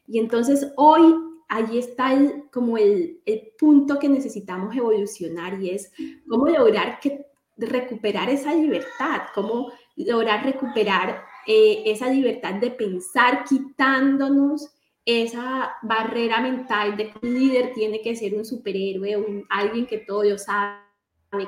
Y 0.09 0.19
entonces 0.19 0.73
hoy 0.77 1.15
allí 1.49 1.79
está 1.79 2.13
el, 2.13 2.45
como 2.51 2.77
el, 2.77 3.21
punto 3.59 4.01
que 4.01 4.09
necesitamos 4.09 4.75
evolucionar 4.75 5.63
y 5.63 5.71
es 5.71 5.93
cómo 6.27 6.49
lograr 6.49 6.99
que, 6.99 7.27
recuperar 7.57 8.31
esa 8.31 8.55
libertad, 8.55 9.23
cómo 9.35 9.73
lograr 9.97 10.45
recuperar 10.45 11.25
eh, 11.47 11.83
esa 11.87 12.09
libertad 12.09 12.55
de 12.55 12.71
pensar 12.71 13.45
quitándonos 13.45 14.73
esa 15.05 15.75
barrera 15.83 16.41
mental 16.41 16.97
de 16.97 17.11
que 17.11 17.27
un 17.27 17.35
líder 17.35 17.73
tiene 17.73 18.01
que 18.01 18.15
ser 18.15 18.35
un 18.35 18.45
superhéroe, 18.45 19.17
un, 19.17 19.45
alguien 19.51 19.87
que 19.87 19.99
todo 19.99 20.23
lo 20.23 20.39
sabe, 20.39 20.79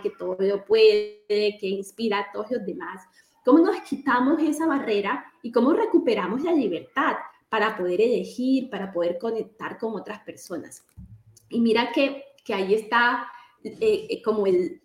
que 0.03 0.11
todo 0.11 0.37
lo 0.41 0.65
puede, 0.65 1.25
que 1.29 1.69
inspira 1.69 2.19
a 2.19 2.33
todos 2.33 2.51
los 2.51 2.67
demás. 2.67 3.03
¿Cómo 3.45 3.59
nos 3.59 3.81
quitamos 3.83 4.43
esa 4.43 4.67
barrera 4.67 5.25
y 5.43 5.53
cómo 5.53 5.73
recuperamos 5.73 6.43
la 6.43 6.53
libertad 6.53 7.17
para 7.49 7.77
poder 7.77 8.01
elegir, 8.01 8.71
para 8.71 8.93
poder 8.93 9.19
conectar 9.19 9.79
con 9.79 9.95
otras 9.95 10.21
personas? 10.21 10.85
Y 11.49 11.61
mira 11.61 11.93
que, 11.93 12.25
que 12.45 12.55
ahí 12.55 12.75
está 12.75 13.29
eh, 13.63 14.07
eh, 14.11 14.23
como 14.23 14.47
el, 14.47 14.81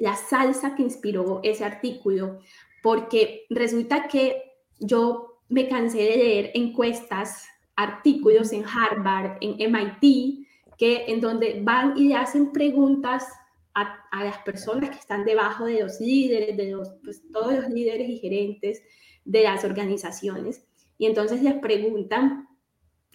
la 0.00 0.16
salsa 0.16 0.74
que 0.74 0.82
inspiró 0.82 1.40
ese 1.42 1.64
artículo, 1.64 2.40
porque 2.82 3.46
resulta 3.48 4.08
que 4.08 4.42
yo 4.78 5.40
me 5.48 5.68
cansé 5.68 5.98
de 5.98 6.16
leer 6.16 6.50
encuestas 6.54 7.46
artículos 7.76 8.52
en 8.52 8.64
Harvard, 8.64 9.38
en 9.40 9.72
MIT, 9.72 10.46
que, 10.78 11.04
en 11.08 11.20
donde 11.20 11.60
van 11.62 11.96
y 11.96 12.08
le 12.08 12.14
hacen 12.14 12.52
preguntas 12.52 13.26
a, 13.74 13.98
las 14.24 14.38
personas 14.38 14.90
que 14.90 14.98
están 14.98 15.24
debajo 15.24 15.64
de 15.64 15.80
los 15.80 16.00
líderes, 16.00 16.56
de 16.56 16.70
los, 16.70 16.90
pues, 17.02 17.22
todos 17.32 17.54
los 17.54 17.68
líderes 17.70 18.08
y 18.08 18.18
gerentes 18.18 18.82
de 19.24 19.44
las 19.44 19.64
organizaciones. 19.64 20.64
Y 20.98 21.06
entonces 21.06 21.42
les 21.42 21.54
preguntan 21.54 22.48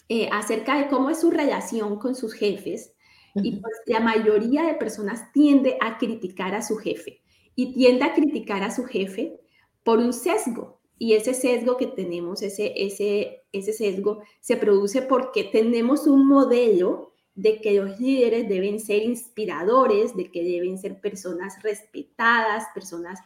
eh, 0.09 0.29
acerca 0.31 0.77
de 0.77 0.87
cómo 0.87 1.09
es 1.09 1.21
su 1.21 1.29
relación 1.29 1.99
con 1.99 2.15
sus 2.15 2.33
jefes. 2.33 2.95
Y 3.43 3.57
pues 3.57 3.73
la 3.85 3.99
mayoría 3.99 4.63
de 4.63 4.75
personas 4.75 5.31
tiende 5.31 5.77
a 5.81 5.97
criticar 5.97 6.55
a 6.55 6.61
su 6.61 6.77
jefe. 6.77 7.21
Y 7.55 7.73
tiende 7.73 8.05
a 8.05 8.13
criticar 8.13 8.63
a 8.63 8.71
su 8.71 8.85
jefe 8.85 9.39
por 9.83 9.99
un 9.99 10.13
sesgo, 10.13 10.77
y 10.99 11.13
ese 11.13 11.33
sesgo 11.33 11.77
que 11.77 11.87
tenemos, 11.87 12.41
ese, 12.41 12.73
ese, 12.75 13.43
ese 13.51 13.73
sesgo, 13.73 14.21
se 14.39 14.57
produce 14.57 15.01
porque 15.03 15.43
tenemos 15.43 16.07
un 16.07 16.27
modelo 16.27 17.13
de 17.35 17.61
que 17.61 17.73
los 17.73 17.99
líderes 17.99 18.49
deben 18.49 18.79
ser 18.79 19.03
inspiradores, 19.03 20.15
de 20.15 20.31
que 20.31 20.43
deben 20.43 20.79
ser 20.79 20.99
personas 20.99 21.61
respetadas, 21.61 22.65
personas 22.73 23.19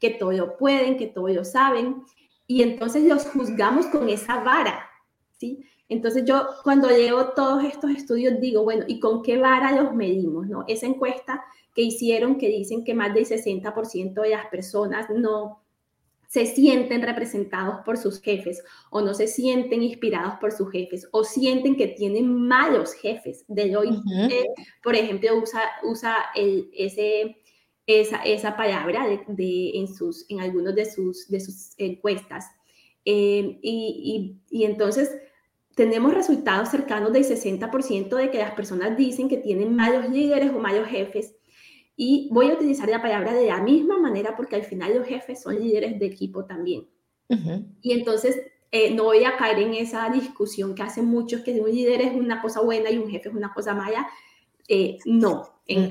que 0.00 0.10
todo 0.10 0.32
lo 0.32 0.56
pueden, 0.56 0.96
que 0.96 1.06
todo 1.06 1.28
lo 1.28 1.44
saben, 1.44 2.02
y 2.48 2.62
entonces 2.62 3.04
los 3.04 3.26
juzgamos 3.26 3.86
con 3.86 4.08
esa 4.08 4.42
vara, 4.42 4.83
¿sí? 5.38 5.64
Entonces 5.88 6.24
yo 6.24 6.46
cuando 6.62 6.88
leo 6.88 7.30
todos 7.34 7.64
estos 7.64 7.90
estudios 7.90 8.40
digo, 8.40 8.64
bueno, 8.64 8.84
¿y 8.88 9.00
con 9.00 9.22
qué 9.22 9.36
vara 9.36 9.72
los 9.72 9.94
medimos? 9.94 10.46
¿no? 10.46 10.64
Esa 10.66 10.86
encuesta 10.86 11.44
que 11.74 11.82
hicieron 11.82 12.38
que 12.38 12.48
dicen 12.48 12.84
que 12.84 12.94
más 12.94 13.14
del 13.14 13.26
60% 13.26 14.22
de 14.22 14.28
las 14.30 14.46
personas 14.46 15.10
no, 15.10 15.64
se 16.34 16.46
sienten 16.46 17.00
representados 17.02 17.84
por 17.84 17.96
sus 17.96 18.20
jefes 18.20 18.60
o 18.90 19.00
no 19.00 19.14
se 19.14 19.28
sienten 19.28 19.84
inspirados 19.84 20.34
por 20.40 20.50
sus 20.50 20.68
jefes 20.72 21.06
o 21.12 21.22
sienten 21.22 21.76
que 21.76 21.86
tienen 21.86 22.48
malos 22.48 22.92
jefes. 22.94 23.44
De 23.46 23.76
hoy, 23.76 24.02
por 24.82 24.96
ejemplo, 24.96 25.30
usa, 25.40 25.62
usa 25.84 26.16
el, 26.34 26.68
ese, 26.76 27.36
esa, 27.86 28.16
esa 28.24 28.56
palabra 28.56 29.06
de, 29.28 29.70
en, 29.74 29.86
sus, 29.86 30.26
en 30.28 30.40
algunos 30.40 30.74
de 30.74 30.86
sus, 30.86 31.28
de 31.28 31.38
sus 31.38 31.70
encuestas. 31.78 32.46
Eh, 33.04 33.58
y, 33.62 34.38
y, 34.50 34.58
y 34.60 34.64
entonces 34.64 35.10
tenemos 35.74 36.14
resultados 36.14 36.70
cercanos 36.70 37.12
del 37.12 37.24
60% 37.24 38.16
de 38.16 38.30
que 38.30 38.38
las 38.38 38.52
personas 38.52 38.96
dicen 38.96 39.28
que 39.28 39.36
tienen 39.36 39.74
malos 39.74 40.08
líderes 40.08 40.52
o 40.52 40.58
malos 40.58 40.88
jefes 40.88 41.34
y 41.96 42.28
voy 42.32 42.50
a 42.50 42.54
utilizar 42.54 42.88
la 42.88 43.02
palabra 43.02 43.34
de 43.34 43.46
la 43.46 43.60
misma 43.60 43.98
manera 43.98 44.36
porque 44.36 44.56
al 44.56 44.64
final 44.64 44.96
los 44.96 45.06
jefes 45.06 45.42
son 45.42 45.58
líderes 45.60 45.98
de 45.98 46.06
equipo 46.06 46.44
también. 46.44 46.88
Y 47.80 47.92
entonces 47.92 48.40
eh, 48.70 48.94
no 48.94 49.04
voy 49.04 49.24
a 49.24 49.36
caer 49.36 49.58
en 49.60 49.74
esa 49.74 50.08
discusión 50.10 50.74
que 50.74 50.82
hacen 50.82 51.06
muchos, 51.06 51.40
que 51.40 51.60
un 51.60 51.70
líder 51.70 52.02
es 52.02 52.14
una 52.14 52.40
cosa 52.40 52.60
buena 52.60 52.90
y 52.90 52.98
un 52.98 53.10
jefe 53.10 53.28
es 53.28 53.34
una 53.34 53.52
cosa 53.52 53.74
mala. 53.74 54.06
Eh, 54.68 54.98
no, 55.04 55.60
en, 55.66 55.88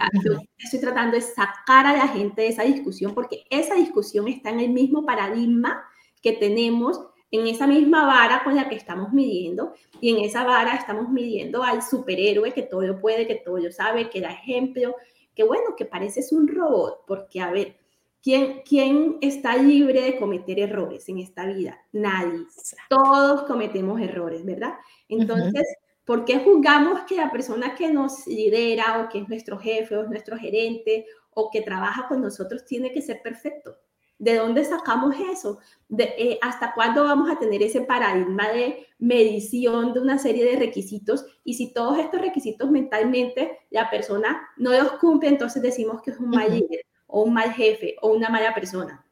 estoy 0.57 0.79
tratando 0.79 1.15
de 1.15 1.21
sacar 1.21 1.85
a 1.85 1.93
la 1.93 2.07
gente 2.07 2.41
de 2.41 2.47
esa 2.47 2.63
discusión 2.63 3.13
porque 3.13 3.43
esa 3.49 3.75
discusión 3.75 4.27
está 4.27 4.49
en 4.51 4.61
el 4.61 4.69
mismo 4.69 5.05
paradigma 5.05 5.83
que 6.23 6.31
tenemos 6.31 6.99
en 7.29 7.47
esa 7.47 7.67
misma 7.67 8.05
vara 8.05 8.43
con 8.43 8.55
la 8.55 8.69
que 8.69 8.75
estamos 8.75 9.11
midiendo 9.11 9.73
y 9.99 10.11
en 10.11 10.23
esa 10.23 10.43
vara 10.43 10.75
estamos 10.75 11.09
midiendo 11.09 11.63
al 11.63 11.83
superhéroe 11.83 12.53
que 12.53 12.61
todo 12.61 12.83
lo 12.83 12.99
puede, 12.99 13.27
que 13.27 13.35
todo 13.35 13.57
lo 13.57 13.71
sabe, 13.71 14.09
que 14.09 14.21
da 14.21 14.31
ejemplo, 14.31 14.95
que 15.35 15.43
bueno, 15.43 15.75
que 15.75 15.85
pareces 15.85 16.31
un 16.31 16.47
robot, 16.47 17.05
porque 17.07 17.41
a 17.41 17.51
ver, 17.51 17.75
¿quién, 18.21 18.61
¿quién 18.67 19.17
está 19.21 19.57
libre 19.57 20.01
de 20.01 20.17
cometer 20.17 20.59
errores 20.59 21.09
en 21.09 21.17
esta 21.19 21.45
vida? 21.47 21.77
Nadie. 21.91 22.45
Todos 22.87 23.43
cometemos 23.43 23.99
errores, 23.99 24.45
¿verdad? 24.45 24.75
Entonces, 25.09 25.67
¿por 26.05 26.25
qué 26.25 26.37
juzgamos 26.37 27.01
que 27.01 27.15
la 27.15 27.31
persona 27.31 27.73
que 27.73 27.91
nos 27.91 28.27
lidera 28.27 29.01
o 29.01 29.09
que 29.09 29.19
es 29.19 29.27
nuestro 29.27 29.57
jefe 29.57 29.97
o 29.97 30.03
es 30.03 30.09
nuestro 30.09 30.37
gerente 30.37 31.07
o 31.31 31.49
que 31.49 31.61
trabaja 31.61 32.07
con 32.07 32.21
nosotros 32.21 32.63
tiene 32.63 32.91
que 32.91 33.01
ser 33.01 33.23
perfecto? 33.23 33.75
¿De 34.19 34.35
dónde 34.37 34.63
sacamos 34.63 35.15
eso? 35.31 35.59
De, 35.89 36.13
eh, 36.17 36.39
¿Hasta 36.41 36.73
cuándo 36.73 37.03
vamos 37.03 37.29
a 37.29 37.39
tener 37.39 37.61
ese 37.61 37.81
paradigma 37.81 38.49
de 38.49 38.87
medición 38.99 39.93
de 39.93 39.99
una 39.99 40.17
serie 40.17 40.45
de 40.45 40.57
requisitos? 40.57 41.25
Y 41.43 41.55
si 41.55 41.73
todos 41.73 41.97
estos 41.97 42.21
requisitos 42.21 42.71
mentalmente 42.71 43.59
la 43.69 43.89
persona 43.89 44.49
no 44.57 44.71
los 44.71 44.93
cumple, 44.93 45.29
entonces 45.29 45.61
decimos 45.61 46.01
que 46.01 46.11
es 46.11 46.19
un 46.19 46.29
mal 46.29 46.51
líder 46.51 46.85
o 47.07 47.23
un 47.23 47.33
mal 47.33 47.51
jefe 47.53 47.95
o 48.01 48.09
una 48.09 48.29
mala 48.29 48.53
persona. 48.53 49.05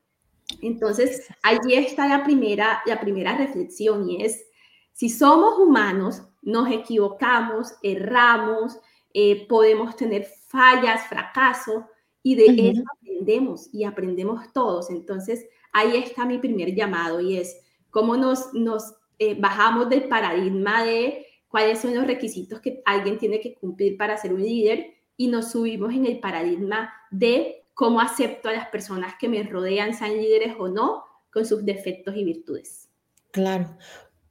Entonces, 0.61 1.27
allí 1.43 1.75
está 1.75 2.07
la 2.07 2.23
primera, 2.23 2.81
la 2.85 2.99
primera 2.99 3.37
reflexión 3.37 4.09
y 4.09 4.23
es, 4.23 4.45
si 4.91 5.09
somos 5.09 5.57
humanos, 5.59 6.23
nos 6.41 6.69
equivocamos, 6.71 7.73
erramos, 7.83 8.79
eh, 9.13 9.47
podemos 9.47 9.95
tener 9.95 10.27
fallas, 10.47 11.07
fracasos, 11.07 11.83
y 12.23 12.35
de 12.35 12.69
eso 12.69 12.83
aprendemos 12.99 13.69
y 13.73 13.83
aprendemos 13.83 14.51
todos. 14.53 14.89
Entonces, 14.89 15.45
ahí 15.71 15.97
está 15.97 16.25
mi 16.25 16.37
primer 16.37 16.73
llamado 16.75 17.21
y 17.21 17.37
es 17.37 17.57
cómo 17.89 18.17
nos, 18.17 18.53
nos 18.53 18.93
eh, 19.19 19.35
bajamos 19.39 19.89
del 19.89 20.03
paradigma 20.03 20.83
de 20.83 21.25
cuáles 21.47 21.79
son 21.79 21.93
los 21.93 22.07
requisitos 22.07 22.61
que 22.61 22.81
alguien 22.85 23.17
tiene 23.17 23.39
que 23.39 23.55
cumplir 23.55 23.97
para 23.97 24.17
ser 24.17 24.33
un 24.33 24.41
líder 24.41 24.93
y 25.17 25.27
nos 25.27 25.51
subimos 25.51 25.93
en 25.93 26.05
el 26.05 26.19
paradigma 26.19 26.91
de 27.11 27.65
cómo 27.73 27.99
acepto 27.99 28.49
a 28.49 28.53
las 28.53 28.67
personas 28.67 29.13
que 29.19 29.27
me 29.27 29.43
rodean, 29.43 29.93
sean 29.93 30.17
líderes 30.17 30.55
o 30.57 30.67
no, 30.67 31.03
con 31.31 31.45
sus 31.45 31.65
defectos 31.65 32.15
y 32.15 32.23
virtudes. 32.23 32.89
Claro. 33.31 33.77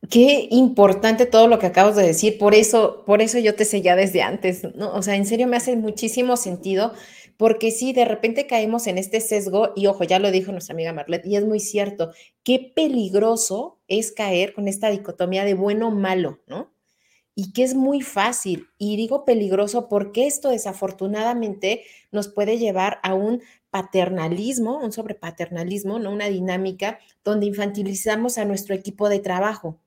Qué 0.08 0.48
importante 0.50 1.26
todo 1.26 1.46
lo 1.46 1.58
que 1.58 1.66
acabas 1.66 1.94
de 1.94 2.06
decir, 2.06 2.38
por 2.38 2.54
eso, 2.54 3.04
por 3.04 3.20
eso 3.20 3.38
yo 3.38 3.54
te 3.54 3.64
seguía 3.64 3.96
desde 3.96 4.22
antes, 4.22 4.62
¿no? 4.74 4.92
O 4.94 5.02
sea, 5.02 5.14
en 5.14 5.26
serio 5.26 5.46
me 5.46 5.56
hace 5.56 5.76
muchísimo 5.76 6.36
sentido, 6.36 6.94
porque 7.40 7.70
sí, 7.70 7.94
de 7.94 8.04
repente 8.04 8.46
caemos 8.46 8.86
en 8.86 8.98
este 8.98 9.18
sesgo, 9.18 9.72
y 9.74 9.86
ojo, 9.86 10.04
ya 10.04 10.18
lo 10.18 10.30
dijo 10.30 10.52
nuestra 10.52 10.74
amiga 10.74 10.92
Marlet, 10.92 11.24
y 11.24 11.36
es 11.36 11.46
muy 11.46 11.58
cierto, 11.58 12.12
qué 12.44 12.70
peligroso 12.76 13.80
es 13.88 14.12
caer 14.12 14.52
con 14.52 14.68
esta 14.68 14.90
dicotomía 14.90 15.46
de 15.46 15.54
bueno 15.54 15.90
malo, 15.90 16.40
¿no? 16.46 16.70
Y 17.34 17.54
que 17.54 17.62
es 17.62 17.74
muy 17.74 18.02
fácil, 18.02 18.66
y 18.76 18.96
digo 18.98 19.24
peligroso 19.24 19.88
porque 19.88 20.26
esto 20.26 20.50
desafortunadamente 20.50 21.84
nos 22.12 22.28
puede 22.28 22.58
llevar 22.58 23.00
a 23.02 23.14
un 23.14 23.40
paternalismo, 23.70 24.78
un 24.78 24.92
sobrepaternalismo, 24.92 25.98
¿no? 25.98 26.12
Una 26.12 26.28
dinámica 26.28 26.98
donde 27.24 27.46
infantilizamos 27.46 28.36
a 28.36 28.44
nuestro 28.44 28.74
equipo 28.74 29.08
de 29.08 29.20
trabajo. 29.20 29.80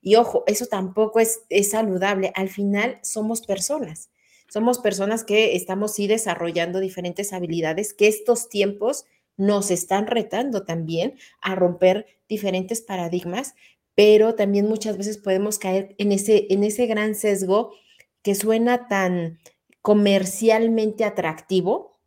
Y 0.00 0.14
ojo, 0.14 0.42
eso 0.46 0.64
tampoco 0.64 1.20
es, 1.20 1.42
es 1.50 1.72
saludable. 1.72 2.32
Al 2.34 2.48
final 2.48 2.98
somos 3.02 3.42
personas. 3.42 4.08
Somos 4.52 4.80
personas 4.80 5.24
que 5.24 5.56
estamos 5.56 5.94
sí 5.94 6.06
desarrollando 6.06 6.78
diferentes 6.78 7.32
habilidades 7.32 7.94
que 7.94 8.06
estos 8.06 8.50
tiempos 8.50 9.06
nos 9.38 9.70
están 9.70 10.06
retando 10.06 10.64
también 10.66 11.14
a 11.40 11.54
romper 11.54 12.04
diferentes 12.28 12.82
paradigmas, 12.82 13.54
pero 13.94 14.34
también 14.34 14.68
muchas 14.68 14.98
veces 14.98 15.16
podemos 15.16 15.58
caer 15.58 15.94
en 15.96 16.12
ese, 16.12 16.48
en 16.50 16.64
ese 16.64 16.84
gran 16.84 17.14
sesgo 17.14 17.72
que 18.20 18.34
suena 18.34 18.88
tan 18.88 19.38
comercialmente 19.80 21.06
atractivo, 21.06 21.98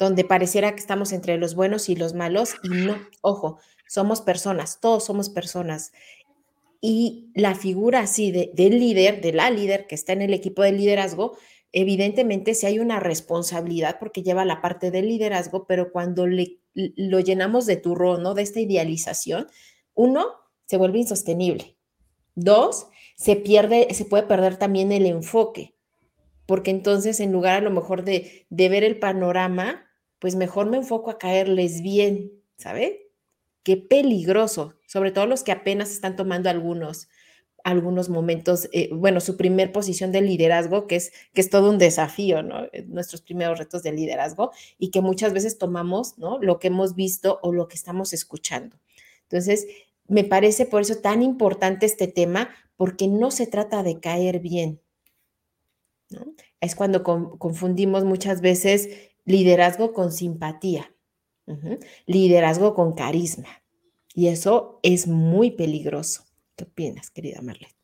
donde 0.00 0.24
pareciera 0.24 0.72
que 0.72 0.80
estamos 0.80 1.12
entre 1.12 1.38
los 1.38 1.54
buenos 1.54 1.88
y 1.88 1.94
los 1.94 2.14
malos, 2.14 2.56
y 2.64 2.68
no, 2.68 2.98
ojo, 3.20 3.60
somos 3.86 4.22
personas, 4.22 4.80
todos 4.80 5.04
somos 5.04 5.30
personas. 5.30 5.92
Y 6.88 7.32
la 7.34 7.56
figura 7.56 7.98
así 7.98 8.30
de, 8.30 8.52
del 8.54 8.78
líder, 8.78 9.20
de 9.20 9.32
la 9.32 9.50
líder 9.50 9.88
que 9.88 9.96
está 9.96 10.12
en 10.12 10.22
el 10.22 10.32
equipo 10.32 10.62
de 10.62 10.70
liderazgo, 10.70 11.36
evidentemente 11.72 12.54
si 12.54 12.64
hay 12.66 12.78
una 12.78 13.00
responsabilidad 13.00 13.96
porque 13.98 14.22
lleva 14.22 14.44
la 14.44 14.62
parte 14.62 14.92
del 14.92 15.08
liderazgo, 15.08 15.66
pero 15.66 15.90
cuando 15.90 16.28
lo 16.28 17.18
llenamos 17.18 17.66
de 17.66 17.76
turro, 17.76 18.18
¿no? 18.18 18.34
De 18.34 18.42
esta 18.42 18.60
idealización, 18.60 19.48
uno, 19.94 20.26
se 20.66 20.76
vuelve 20.76 21.00
insostenible. 21.00 21.76
Dos, 22.36 22.86
se 23.16 23.34
pierde, 23.34 23.92
se 23.92 24.04
puede 24.04 24.22
perder 24.22 24.56
también 24.56 24.92
el 24.92 25.06
enfoque, 25.06 25.74
porque 26.46 26.70
entonces 26.70 27.18
en 27.18 27.32
lugar 27.32 27.56
a 27.56 27.62
lo 27.62 27.72
mejor 27.72 28.04
de, 28.04 28.46
de 28.48 28.68
ver 28.68 28.84
el 28.84 29.00
panorama, 29.00 29.90
pues 30.20 30.36
mejor 30.36 30.66
me 30.66 30.76
enfoco 30.76 31.10
a 31.10 31.18
caerles 31.18 31.82
bien, 31.82 32.30
¿sabe? 32.56 33.05
Qué 33.66 33.76
peligroso, 33.76 34.74
sobre 34.86 35.10
todo 35.10 35.26
los 35.26 35.42
que 35.42 35.50
apenas 35.50 35.90
están 35.90 36.14
tomando 36.14 36.48
algunos, 36.48 37.08
algunos 37.64 38.08
momentos, 38.08 38.68
eh, 38.70 38.90
bueno, 38.92 39.18
su 39.20 39.36
primer 39.36 39.72
posición 39.72 40.12
de 40.12 40.20
liderazgo, 40.20 40.86
que 40.86 40.94
es, 40.94 41.10
que 41.34 41.40
es 41.40 41.50
todo 41.50 41.70
un 41.70 41.78
desafío, 41.78 42.44
¿no? 42.44 42.66
Eh, 42.66 42.84
nuestros 42.86 43.22
primeros 43.22 43.58
retos 43.58 43.82
de 43.82 43.90
liderazgo 43.90 44.52
y 44.78 44.92
que 44.92 45.00
muchas 45.00 45.32
veces 45.32 45.58
tomamos, 45.58 46.16
¿no? 46.16 46.38
Lo 46.38 46.60
que 46.60 46.68
hemos 46.68 46.94
visto 46.94 47.40
o 47.42 47.52
lo 47.52 47.66
que 47.66 47.74
estamos 47.74 48.12
escuchando. 48.12 48.78
Entonces, 49.22 49.66
me 50.06 50.22
parece 50.22 50.66
por 50.66 50.82
eso 50.82 50.98
tan 51.00 51.24
importante 51.24 51.86
este 51.86 52.06
tema, 52.06 52.50
porque 52.76 53.08
no 53.08 53.32
se 53.32 53.48
trata 53.48 53.82
de 53.82 53.98
caer 53.98 54.38
bien. 54.38 54.80
Es 56.60 56.76
cuando 56.76 57.02
confundimos 57.02 58.04
muchas 58.04 58.40
veces 58.42 58.90
liderazgo 59.24 59.92
con 59.92 60.12
simpatía. 60.12 60.92
Liderazgo 62.06 62.74
con 62.74 62.94
carisma. 62.94 63.65
Y 64.16 64.28
eso 64.28 64.80
es 64.82 65.06
muy 65.06 65.50
peligroso. 65.50 66.24
¿Qué 66.56 66.64
opinas, 66.64 67.10
querida 67.10 67.42
Marlene? 67.42 67.74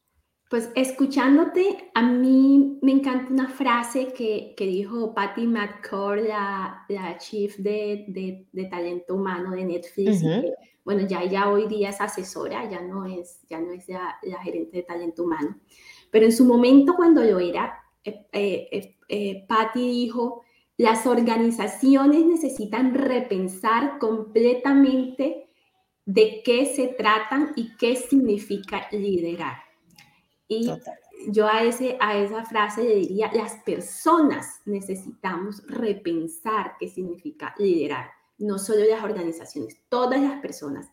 Pues 0.48 0.70
escuchándote, 0.74 1.90
a 1.94 2.02
mí 2.02 2.78
me 2.80 2.92
encanta 2.92 3.30
una 3.30 3.50
frase 3.50 4.14
que, 4.14 4.54
que 4.56 4.66
dijo 4.66 5.12
Patty 5.12 5.46
McCord, 5.46 6.26
la, 6.26 6.86
la 6.88 7.18
chief 7.18 7.58
de, 7.58 8.06
de, 8.50 8.64
talento 8.64 9.14
humano 9.14 9.50
de 9.50 9.64
Netflix. 9.66 10.22
bueno, 10.84 11.06
ya 11.06 11.22
ella 11.22 11.50
hoy 11.50 11.68
día 11.68 11.90
es 11.90 12.00
asesora, 12.00 12.68
ya 12.70 12.80
no 12.80 13.04
es, 13.04 13.42
ya 13.50 13.60
no 13.60 13.70
es 13.72 13.86
la, 13.88 14.18
gerente 14.42 14.78
de 14.78 14.82
talento 14.84 15.24
humano. 15.24 15.58
Pero 16.10 16.24
en 16.24 16.32
su 16.32 16.46
momento 16.46 16.94
cuando 16.96 17.22
lo 17.22 17.40
era, 17.40 17.78
eh, 18.04 18.26
eh, 18.32 18.96
eh, 19.06 19.44
Patty 19.46 19.86
dijo, 19.86 20.40
las 20.78 21.06
organizaciones 21.06 22.24
necesitan 22.24 22.94
repensar 22.94 23.98
completamente 23.98 25.50
de 26.04 26.42
qué 26.44 26.66
se 26.66 26.88
tratan 26.88 27.52
y 27.56 27.76
qué 27.76 27.96
significa 27.96 28.88
liderar. 28.90 29.58
Y 30.48 30.70
yo 31.28 31.46
a, 31.46 31.62
ese, 31.62 31.96
a 32.00 32.16
esa 32.16 32.44
frase 32.44 32.82
le 32.82 32.96
diría, 32.96 33.30
las 33.32 33.54
personas 33.64 34.60
necesitamos 34.64 35.66
repensar 35.66 36.74
qué 36.78 36.88
significa 36.88 37.54
liderar, 37.58 38.10
no 38.38 38.58
solo 38.58 38.84
las 38.84 39.02
organizaciones, 39.02 39.78
todas 39.88 40.20
las 40.20 40.40
personas. 40.40 40.90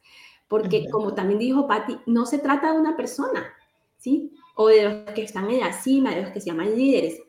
Porque 0.48 0.90
como 0.90 1.14
también 1.14 1.40
dijo 1.40 1.68
Patti, 1.68 1.98
no 2.06 2.26
se 2.26 2.40
trata 2.40 2.72
de 2.72 2.80
una 2.80 2.98
persona, 2.98 3.54
¿sí? 3.98 4.34
O 4.56 4.68
de 4.68 4.84
los 4.84 5.14
que 5.14 5.24
están 5.24 5.50
en 5.50 5.60
la 5.60 5.74
cima, 5.74 6.16
de 6.16 6.24
los 6.24 6.32
que 6.32 6.42
se 6.42 6.48
llaman 6.48 6.76
líderes. 6.76 7.22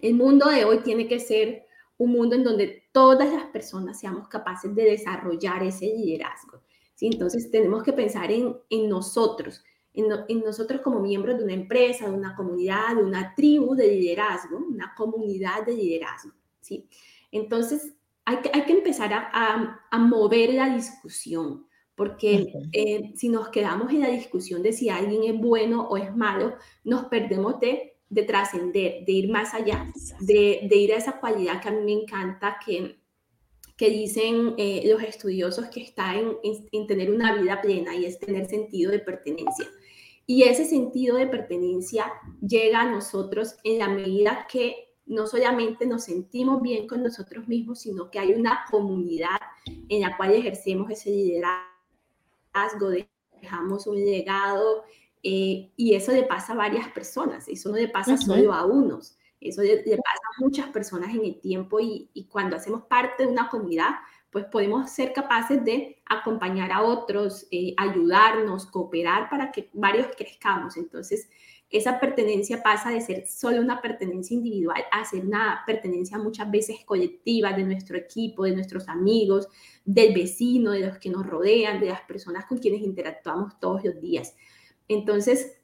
El 0.00 0.14
mundo 0.14 0.48
de 0.48 0.64
hoy 0.64 0.78
tiene 0.80 1.08
que 1.08 1.18
ser 1.18 1.64
un 1.96 2.12
mundo 2.12 2.36
en 2.36 2.44
donde 2.44 2.84
todas 2.92 3.32
las 3.32 3.46
personas 3.46 3.98
seamos 3.98 4.28
capaces 4.28 4.74
de 4.74 4.84
desarrollar 4.84 5.62
ese 5.62 5.86
liderazgo. 5.86 6.60
¿Sí? 6.94 7.06
Entonces 7.12 7.50
tenemos 7.50 7.82
que 7.82 7.92
pensar 7.92 8.30
en, 8.30 8.56
en 8.70 8.88
nosotros, 8.88 9.62
en, 9.92 10.06
en, 10.28 10.40
nosotros 10.40 10.80
como 10.80 11.00
miembros 11.00 11.38
de 11.38 11.44
una 11.44 11.54
empresa, 11.54 12.08
de 12.08 12.16
una 12.16 12.34
comunidad, 12.34 12.96
de 12.96 13.02
una 13.02 13.34
tribu 13.34 13.74
de 13.74 13.88
liderazgo, 13.88 14.58
una 14.58 14.94
comunidad 14.96 15.64
de 15.64 15.74
liderazgo. 15.74 16.32
¿sí? 16.60 16.88
Entonces 17.30 17.94
hay 18.24 18.38
que, 18.38 18.50
hay 18.52 18.64
que 18.64 18.72
empezar 18.72 19.12
a, 19.12 19.80
a, 19.90 19.98
mover 19.98 20.54
la 20.54 20.74
discusión, 20.74 21.66
porque 21.94 22.52
eh, 22.72 23.12
si 23.14 23.28
nos 23.28 23.50
quedamos 23.50 23.92
en 23.92 24.00
la 24.00 24.08
discusión 24.08 24.62
de 24.62 24.72
si 24.72 24.88
alguien 24.88 25.22
es 25.34 25.40
bueno 25.40 25.86
o 25.88 25.96
es 25.96 26.14
malo, 26.16 26.56
nos 26.82 27.04
perdemos 27.04 27.60
de 27.60 27.94
de 28.14 28.22
trascender, 28.22 29.04
de 29.04 29.12
ir 29.12 29.30
más 29.30 29.54
allá, 29.54 29.86
de, 30.20 30.68
de, 30.68 30.76
ir 30.76 30.92
a 30.92 30.98
esa 30.98 31.18
cualidad 31.18 31.60
que 31.60 31.68
a 31.68 31.72
mí 31.72 31.80
me 31.82 32.02
encanta, 32.02 32.58
que, 32.64 33.00
que 33.76 33.90
dicen 33.90 34.54
eh, 34.56 34.82
los 34.86 35.02
estudiosos 35.02 35.66
que 35.66 35.82
está 35.82 36.16
en, 36.16 36.36
en, 36.42 36.86
tener 36.86 37.10
una 37.10 37.34
vida 37.36 37.60
plena 37.60 37.96
y 37.96 38.04
es 38.04 38.18
tener 38.18 38.46
sentido 38.46 38.92
de 38.92 39.00
pertenencia. 39.00 39.66
Y 40.26 40.44
ese 40.44 40.64
sentido 40.64 41.16
de 41.16 41.26
pertenencia 41.26 42.12
llega 42.40 42.82
a 42.82 42.90
nosotros 42.90 43.56
en 43.64 43.78
la 43.78 43.88
medida 43.88 44.46
que 44.50 44.94
no 45.06 45.26
solamente 45.26 45.86
nos 45.86 46.04
sentimos 46.04 46.62
bien 46.62 46.86
con 46.86 47.02
nosotros 47.02 47.46
mismos, 47.46 47.80
sino 47.80 48.10
que 48.10 48.18
hay 48.18 48.32
una 48.32 48.64
comunidad 48.70 49.38
en 49.88 50.00
la 50.00 50.16
cual 50.16 50.32
ejercemos 50.32 50.90
ese 50.90 51.10
liderazgo, 51.10 52.90
dejamos 53.40 53.86
un 53.86 53.96
legado, 53.96 54.84
eh, 55.22 55.70
y 55.76 55.94
eso 55.94 56.12
le 56.12 56.22
pasa 56.22 56.52
a 56.52 56.56
varias 56.56 56.88
personas, 56.88 57.48
eso 57.48 57.70
no 57.70 57.76
le 57.76 57.88
pasa 57.88 58.16
solo 58.16 58.52
a 58.52 58.64
unos, 58.64 59.16
eso 59.48 59.62
le, 59.62 59.76
pasa 59.76 60.22
a 60.36 60.40
muchas 60.40 60.68
personas 60.68 61.14
en 61.14 61.24
el 61.24 61.40
tiempo 61.40 61.78
y, 61.80 62.08
cuando 62.30 62.56
hacemos 62.56 62.82
parte 62.84 63.24
de 63.24 63.32
una 63.32 63.48
comunidad, 63.48 63.90
pues 64.30 64.46
podemos 64.46 64.90
ser 64.90 65.12
capaces 65.12 65.64
de 65.64 66.02
acompañar 66.06 66.72
a 66.72 66.82
otros, 66.82 67.46
eh, 67.50 67.74
ayudarnos, 67.76 68.66
cooperar 68.66 69.30
para 69.30 69.52
que 69.52 69.70
varios 69.72 70.08
crezcamos. 70.16 70.76
Entonces, 70.76 71.28
esa 71.70 71.98
pertenencia 71.98 72.62
pasa 72.62 72.90
de 72.90 73.00
ser 73.00 73.26
solo 73.26 73.60
una 73.60 73.80
pertenencia 73.80 74.34
individual 74.34 74.84
a 74.92 75.04
ser 75.04 75.24
una 75.24 75.62
pertenencia 75.66 76.18
muchas 76.18 76.48
veces 76.50 76.84
colectiva 76.84 77.52
de 77.52 77.64
nuestro 77.64 77.96
equipo, 77.96 78.44
de 78.44 78.52
nuestros 78.52 78.88
amigos, 78.88 79.48
del 79.84 80.14
vecino, 80.14 80.70
de 80.70 80.86
los 80.86 80.98
que 80.98 81.10
nos 81.10 81.26
rodean, 81.26 81.80
de 81.80 81.86
las 81.86 82.02
personas 82.02 82.46
con 82.46 82.58
quienes 82.58 82.82
interactuamos 82.82 83.58
todos 83.58 83.84
los 83.84 84.00
días. 84.00 84.36
Entonces, 84.86 85.58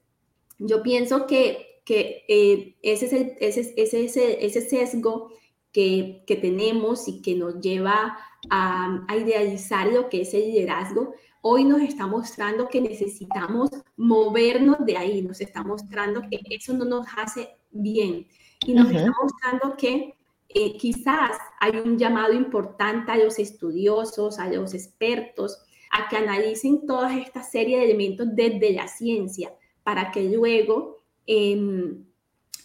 yo 0.58 0.82
pienso 0.82 1.26
que, 1.26 1.69
que 1.90 2.24
eh, 2.28 2.76
ese, 2.82 3.34
es 3.40 3.56
ese, 3.56 3.74
ese, 3.76 4.46
ese, 4.46 4.60
sesgo 4.60 5.32
que, 5.72 6.22
que, 6.24 6.36
tenemos 6.36 7.08
y 7.08 7.20
que 7.20 7.34
nos 7.34 7.60
lleva 7.60 8.16
a, 8.48 9.04
a 9.08 9.16
idealizar 9.16 9.88
lo 9.88 10.08
que 10.08 10.20
es 10.20 10.32
el 10.32 10.52
liderazgo, 10.52 11.14
hoy 11.42 11.64
nos 11.64 11.80
está 11.80 12.06
mostrando 12.06 12.68
que 12.68 12.80
necesitamos 12.80 13.70
movernos 13.96 14.76
de 14.86 14.98
ahí, 14.98 15.20
nos 15.20 15.40
está 15.40 15.64
mostrando 15.64 16.22
que 16.30 16.40
eso 16.50 16.74
no 16.74 16.84
nos 16.84 17.08
hace 17.16 17.56
bien. 17.72 18.28
Y 18.64 18.72
nos 18.72 18.88
está 18.88 19.12
mostrando 19.20 19.76
que 19.76 20.14
eh, 20.48 20.76
quizás 20.76 21.32
hay 21.58 21.72
un 21.76 21.98
llamado 21.98 22.34
importante 22.34 23.10
a 23.10 23.16
los 23.16 23.40
estudiosos, 23.40 24.38
a 24.38 24.46
los 24.46 24.74
expertos, 24.74 25.58
a 25.90 26.08
que 26.08 26.18
analicen 26.18 26.86
toda 26.86 27.18
esta 27.18 27.42
serie 27.42 27.78
de 27.78 27.86
elementos 27.86 28.28
desde 28.30 28.74
la 28.74 28.86
ciencia 28.86 29.52
para 29.82 30.12
que 30.12 30.22
luego 30.22 30.99
em, 31.26 32.04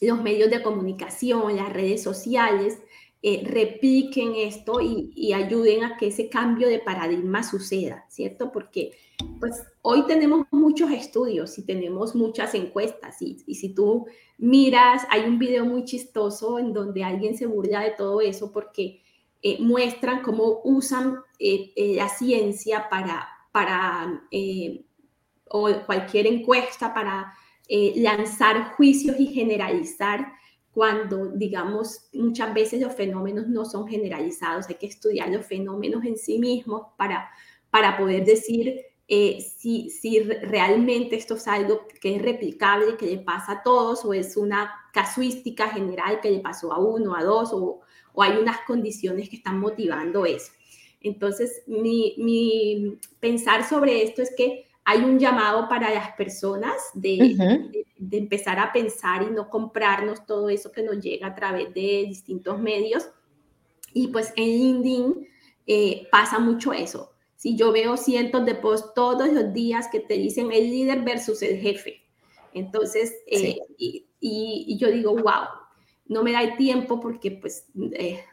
los 0.01 0.21
medios 0.21 0.49
de 0.49 0.61
comunicación, 0.61 1.55
las 1.55 1.71
redes 1.71 2.03
sociales, 2.03 2.79
eh, 3.27 3.41
repliquen 3.43 4.35
esto 4.35 4.79
y, 4.81 5.33
ayuden 5.33 5.83
a 5.83 5.97
que 5.97 6.07
ese 6.07 6.29
cambio 6.29 6.67
de 6.67 6.77
paradigma 6.77 7.41
suceda, 7.41 8.05
¿cierto? 8.07 8.51
Porque 8.51 8.91
pues 9.39 9.63
hoy 9.81 10.05
tenemos 10.05 10.45
muchos 10.51 10.91
estudios 10.91 11.57
y 11.57 11.65
tenemos 11.65 12.13
muchas 12.13 12.53
encuestas 12.53 13.19
y, 13.23 13.39
si 13.55 13.73
tú 13.73 14.05
miras, 14.37 15.07
hay 15.09 15.23
un 15.23 15.39
video 15.39 15.65
muy 15.65 15.85
chistoso 15.85 16.59
en 16.59 16.71
donde 16.71 17.03
alguien 17.03 17.35
se 17.35 17.47
burla 17.47 17.81
de 17.81 17.91
todo 17.97 18.21
eso 18.21 18.51
porque 18.51 19.01
eh, 19.41 19.57
muestran 19.59 20.21
cómo 20.21 20.61
usan 20.63 21.17
eh, 21.39 21.73
la 21.95 22.09
ciencia 22.09 22.89
para, 22.89 23.27
para 23.51 24.21
o 25.49 25.69
cualquier 25.87 26.27
encuesta 26.27 26.93
para 26.93 27.33
lanzar 27.69 28.73
juicios 28.75 29.19
y 29.19 29.27
generalizar 29.27 30.33
cuando, 30.75 31.27
digamos, 31.29 32.09
muchas 32.11 32.53
veces 32.53 32.81
los 32.81 32.93
fenómenos 32.93 33.47
no 33.47 33.63
son 33.63 33.87
generalizados, 33.87 34.67
hay 34.67 34.75
que 34.75 34.87
estudiar 34.87 35.29
los 35.29 35.45
fenómenos 35.45 36.03
en 36.03 36.17
sí 36.17 36.37
mismos 36.37 36.87
para, 36.97 37.29
para 37.69 37.97
poder 37.97 38.25
decir 38.25 38.81
eh, 39.07 39.39
si, 39.39 39.89
si 39.89 40.19
realmente 40.19 41.15
esto 41.15 41.35
es 41.35 41.47
algo 41.47 41.87
que 42.01 42.17
es 42.17 42.21
replicable, 42.21 42.97
que 42.97 43.05
le 43.05 43.19
pasa 43.19 43.53
a 43.53 43.63
todos, 43.63 44.03
o 44.03 44.13
es 44.13 44.35
una 44.35 44.69
casuística 44.91 45.69
general 45.69 46.19
que 46.19 46.31
le 46.31 46.39
pasó 46.39 46.73
a 46.73 46.79
uno, 46.79 47.15
a 47.15 47.23
dos, 47.23 47.53
o, 47.53 47.79
o 48.13 48.21
hay 48.21 48.37
unas 48.37 48.59
condiciones 48.67 49.29
que 49.29 49.37
están 49.37 49.59
motivando 49.59 50.25
eso. 50.25 50.51
Entonces, 50.99 51.63
mi, 51.67 52.15
mi 52.17 52.97
pensar 53.21 53.63
sobre 53.63 54.03
esto 54.03 54.21
es 54.21 54.33
que 54.35 54.65
hay 54.85 54.99
un 54.99 55.17
llamado 55.17 55.67
para 55.67 55.91
las 55.91 56.11
personas 56.11 56.75
de, 56.93 57.75
de, 57.97 58.17
empezar 58.17 58.59
a 58.59 58.71
pensar 58.71 59.23
y 59.23 59.31
no 59.31 59.49
comprarnos 59.49 60.27
todo 60.27 60.47
eso 60.49 60.71
que 60.71 60.83
nos 60.83 60.99
llega 60.99 61.27
a 61.27 61.35
través 61.35 61.73
de 61.73 62.05
distintos 62.07 62.59
medios. 62.59 63.09
Y 63.93 64.09
pues 64.09 64.31
en 64.35 64.45
LinkedIn 64.45 65.27
eh, 65.65 66.07
pasa 66.11 66.37
mucho 66.37 66.71
eso. 66.71 67.13
Si 67.35 67.55
yo 67.55 67.71
veo 67.71 67.97
cientos 67.97 68.45
de 68.45 68.53
posts 68.53 68.93
todos 68.93 69.33
los 69.33 69.51
días 69.53 69.87
que 69.91 70.01
te 70.01 70.13
dicen 70.13 70.51
el 70.51 70.69
líder 70.69 71.01
versus 71.01 71.41
el 71.41 71.57
jefe. 71.57 72.03
Entonces, 72.53 73.11
eh, 73.25 73.57
y, 73.77 74.05
y, 74.19 74.77
yo 74.77 74.89
digo, 74.91 75.13
wow, 75.13 75.47
no 76.05 76.23
me 76.23 76.31
da 76.31 76.43
el 76.43 76.55
tiempo 76.57 76.99
porque 76.99 77.31
pues 77.31 77.67
eh, 77.93 78.23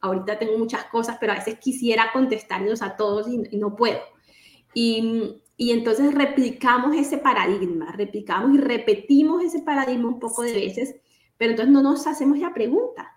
ahorita 0.00 0.38
tengo 0.38 0.56
muchas 0.56 0.86
cosas, 0.86 1.18
pero 1.20 1.32
a 1.32 1.36
veces 1.36 1.58
quisiera 1.58 2.10
contestarlos 2.12 2.80
a 2.80 2.96
todos 2.96 3.28
y, 3.28 3.42
y 3.50 3.58
no 3.58 3.76
puedo. 3.76 4.00
Y, 4.72 5.42
y 5.56 5.70
entonces 5.70 6.12
replicamos 6.14 6.96
ese 6.96 7.18
paradigma, 7.18 7.92
replicamos 7.92 8.54
y 8.54 8.58
repetimos 8.58 9.44
ese 9.44 9.60
paradigma 9.60 10.08
un 10.08 10.18
poco 10.18 10.42
de 10.42 10.52
veces, 10.52 10.96
pero 11.36 11.52
entonces 11.52 11.72
no 11.72 11.82
nos 11.82 12.06
hacemos 12.06 12.38
la 12.38 12.52
pregunta. 12.52 13.12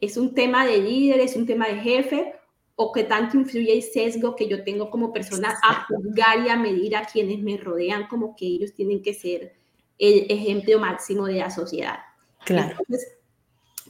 ¿Es 0.00 0.16
un 0.16 0.34
tema 0.34 0.64
de 0.66 0.78
líder, 0.78 1.20
es 1.20 1.36
un 1.36 1.46
tema 1.46 1.66
de 1.66 1.80
jefe 1.80 2.34
o 2.76 2.92
qué 2.92 3.04
tanto 3.04 3.36
influye 3.36 3.72
el 3.72 3.82
sesgo 3.82 4.36
que 4.36 4.48
yo 4.48 4.64
tengo 4.64 4.90
como 4.90 5.12
persona 5.12 5.58
a 5.62 5.86
juzgar 5.86 6.44
y 6.44 6.48
a 6.48 6.56
medir 6.56 6.96
a 6.96 7.04
quienes 7.04 7.40
me 7.40 7.56
rodean 7.56 8.06
como 8.06 8.34
que 8.36 8.46
ellos 8.46 8.72
tienen 8.74 9.02
que 9.02 9.14
ser 9.14 9.54
el 9.98 10.26
ejemplo 10.28 10.78
máximo 10.78 11.26
de 11.26 11.34
la 11.34 11.50
sociedad? 11.50 11.98
Claro. 12.44 12.76
Entonces, 12.78 13.18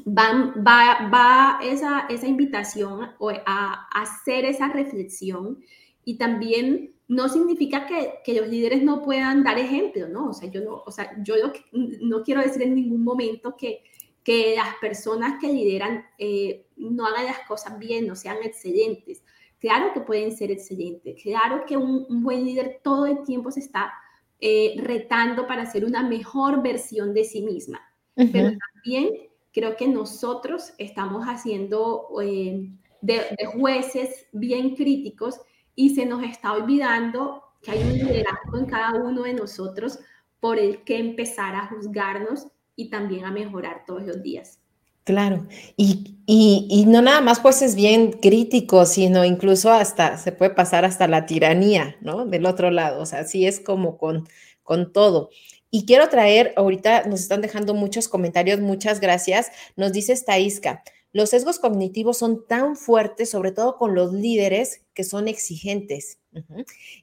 va, 0.07 0.55
va, 0.57 1.09
va 1.11 1.61
esa, 1.63 2.07
esa 2.09 2.27
invitación 2.27 3.11
a 3.47 3.89
hacer 3.93 4.47
esa 4.47 4.69
reflexión 4.69 5.63
y 6.05 6.17
también 6.17 6.92
no 7.09 7.29
significa 7.29 7.87
que, 7.87 8.15
que, 8.25 8.35
los 8.41 8.49
líderes 8.49 8.83
no 8.83 9.03
puedan 9.03 9.43
dar 9.43 9.59
ejemplo, 9.59 10.09
¿no? 10.09 10.31
O 10.31 10.33
sea, 10.33 10.51
yo 10.51 10.61
no, 10.63 10.83
o 10.87 10.91
sea, 10.91 11.13
yo 11.23 11.35
no 11.73 12.23
quiero 12.23 12.41
decir 12.41 12.63
en 12.63 12.75
ningún 12.75 13.05
momento 13.05 13.57
que, 13.57 13.83
que 14.25 14.55
las 14.57 14.77
personas 14.77 15.41
que 15.41 15.53
lideran 15.53 16.05
eh, 16.19 16.67
no 16.77 17.07
hagan 17.07 17.27
las 17.27 17.41
cosas 17.41 17.79
bien, 17.79 18.07
no 18.07 18.15
sean 18.15 18.39
excelentes. 18.43 19.23
Claro 19.59 19.93
que 19.93 20.01
pueden 20.01 20.37
ser 20.37 20.51
excelentes, 20.51 21.23
claro 21.23 21.65
que 21.67 21.77
un, 21.77 22.07
buen 22.23 22.45
líder 22.45 22.81
todo 22.83 23.07
el 23.07 23.23
tiempo 23.23 23.51
se 23.53 23.61
está 23.61 23.93
eh, 24.41 24.75
retando 24.79 25.47
para 25.47 25.71
ser 25.71 25.85
una 25.85 26.03
mejor 26.03 26.63
versión 26.63 27.15
de 27.15 27.23
sí 27.23 27.43
misma, 27.43 27.81
pero 28.17 28.51
también 28.75 29.11
creo 29.53 29.77
que 29.77 29.87
nosotros 29.87 30.73
estamos 30.79 31.27
haciendo 31.27 32.09
eh, 32.21 32.73
de, 33.03 33.15
de 33.39 33.47
jueces 33.47 34.27
bien 34.33 34.75
críticos 34.75 35.41
y 35.75 35.95
se 35.95 36.07
nos 36.07 36.23
está 36.23 36.53
olvidando 36.53 37.43
que 37.63 37.71
hay 37.71 37.83
un 37.83 37.93
liderazgo 37.93 38.59
en 38.59 38.67
cada 38.67 38.95
uno 38.95 39.23
de 39.23 39.35
nosotros 39.35 39.99
por 40.41 40.59
el 40.59 40.83
que 40.85 40.99
empezar 40.99 41.55
a 41.55 41.69
juzgarnos 41.69 42.49
y 42.75 42.91
también 42.91 43.25
a 43.25 43.31
mejorar 43.31 43.85
todos 43.87 44.03
los 44.03 44.23
días. 44.23 44.59
Claro, 45.05 45.47
y, 45.77 46.17
y, 46.27 46.69
y, 46.71 46.87
no 46.87 47.03
nada 47.03 47.21
más 47.21 47.41
pues 47.41 47.61
es 47.61 47.75
bien 47.75 48.13
crítico, 48.13 48.87
sino 48.87 49.25
incluso 49.25 49.73
hasta 49.73 50.17
se 50.17 50.31
puede 50.31 50.53
pasar 50.53 50.85
hasta 50.85 51.09
la 51.09 51.27
tiranía, 51.27 51.97
¿no? 52.01 52.25
Del 52.25 52.47
otro 52.47 52.71
lado, 52.71 53.03
o 53.03 53.07
sea, 53.07 53.21
así 53.21 53.45
es 53.45 53.59
como 53.59 53.99
con, 53.99 54.29
con 54.63 54.93
todo. 54.93 55.31
Y 55.73 55.87
quiero 55.87 56.09
traer, 56.09 56.53
ahorita 56.57 57.05
nos 57.07 57.21
están 57.21 57.41
dejando 57.41 57.75
muchos 57.75 58.07
comentarios, 58.07 58.61
muchas 58.61 59.01
gracias. 59.01 59.51
Nos 59.75 59.93
dice 59.93 60.15
Staisca, 60.15 60.85
los 61.13 61.31
sesgos 61.31 61.59
cognitivos 61.59 62.19
son 62.19 62.47
tan 62.47 62.75
fuertes, 62.75 63.31
sobre 63.31 63.53
todo 63.53 63.77
con 63.77 63.95
los 63.95 64.13
líderes 64.13 64.83
que 64.95 65.05
son 65.05 65.29
exigentes. 65.29 66.19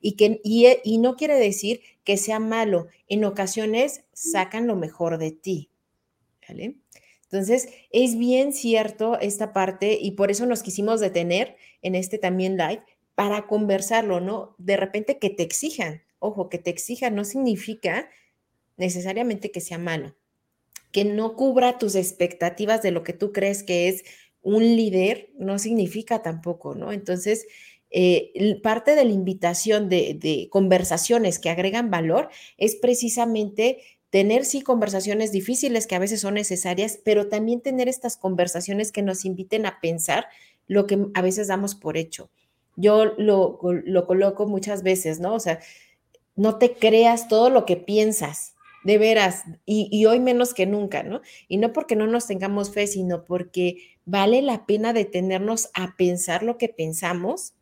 y, 0.01 0.13
que, 0.13 0.41
y, 0.43 0.97
no 0.97 1.15
quiere 1.15 1.35
decir 1.35 1.81
que 2.03 2.17
sea 2.17 2.39
malo. 2.39 2.87
En 3.07 3.23
ocasiones 3.23 4.03
sacan 4.13 4.65
lo 4.65 4.75
mejor 4.75 5.19
de 5.19 5.31
ti. 5.31 5.69
Entonces, 7.23 7.69
es 7.91 8.17
bien 8.17 8.53
cierto 8.53 9.19
esta 9.19 9.53
parte 9.53 9.99
y 10.01 10.11
por 10.11 10.31
eso 10.31 10.47
nos 10.47 10.63
quisimos 10.63 10.99
detener 10.99 11.57
en 11.83 11.93
este 11.93 12.17
también 12.17 12.57
live 12.57 12.81
para 13.13 13.45
conversarlo, 13.45 14.19
¿no? 14.19 14.55
De 14.57 14.77
repente 14.77 15.19
que 15.19 15.29
te 15.29 15.43
exijan. 15.43 16.01
Ojo, 16.17 16.49
que 16.49 16.57
te 16.57 16.71
exijan 16.71 17.13
no 17.13 17.23
significa 17.23 18.09
necesariamente 18.77 19.51
que 19.51 19.61
sea 19.61 19.77
malo 19.77 20.15
que 20.91 21.05
no 21.05 21.35
cubra 21.35 21.77
tus 21.77 21.95
expectativas 21.95 22.81
de 22.81 22.91
lo 22.91 23.03
que 23.03 23.13
tú 23.13 23.31
crees 23.31 23.63
que 23.63 23.87
es 23.87 24.03
un 24.41 24.63
líder, 24.63 25.29
no 25.37 25.59
significa 25.59 26.21
tampoco, 26.21 26.75
¿no? 26.75 26.91
Entonces, 26.91 27.45
eh, 27.91 28.59
parte 28.61 28.95
de 28.95 29.03
la 29.03 29.11
invitación 29.11 29.89
de, 29.89 30.47
conversaciones 30.51 31.39
que 31.39 31.49
agregan 31.49 31.89
valor 31.89 32.29
es 32.57 32.75
precisamente 32.75 33.79
tener, 34.09 34.45
sí, 34.45 34.61
conversaciones 34.61 35.31
difíciles 35.31 35.87
que 35.87 35.95
a 35.95 35.99
veces 35.99 36.21
son 36.21 36.35
necesarias, 36.35 36.99
pero 37.03 37.27
también 37.27 37.61
tener 37.61 37.87
estas 37.87 38.17
conversaciones 38.17 38.91
que 38.91 39.01
nos 39.01 39.25
inviten 39.25 39.65
a 39.65 39.79
pensar 39.81 40.27
lo 40.67 40.87
que 40.87 41.07
a 41.13 41.21
veces 41.21 41.47
damos 41.47 41.75
por 41.75 41.97
hecho. 41.97 42.29
Yo 42.75 43.05
lo, 43.17 43.59
lo 43.61 44.07
coloco 44.07 44.47
muchas 44.47 44.83
veces, 44.83 45.19
¿no? 45.19 45.33
O 45.33 45.39
sea, 45.39 45.59
no 46.35 46.57
te 46.57 46.73
creas 46.73 47.27
todo 47.27 47.49
lo 47.49 47.65
que 47.65 47.75
piensas, 47.75 48.53
de 48.83 48.97
veras, 48.97 49.43
y, 49.65 50.05
hoy 50.05 50.19
menos 50.19 50.53
que 50.53 50.65
nunca, 50.65 51.03
¿no? 51.03 51.21
Y 51.47 51.57
no 51.57 51.73
porque 51.73 51.95
no 51.95 52.07
nos 52.07 52.27
tengamos 52.27 52.71
fe, 52.71 52.87
sino 52.87 53.25
porque 53.25 53.97
vale 54.05 54.41
la 54.41 54.65
pena 54.65 54.93
detenernos 54.93 55.69
a 55.73 55.95
pensar 55.97 56.43
lo 56.43 56.57
que 56.57 56.69
pensamos, 56.69 57.53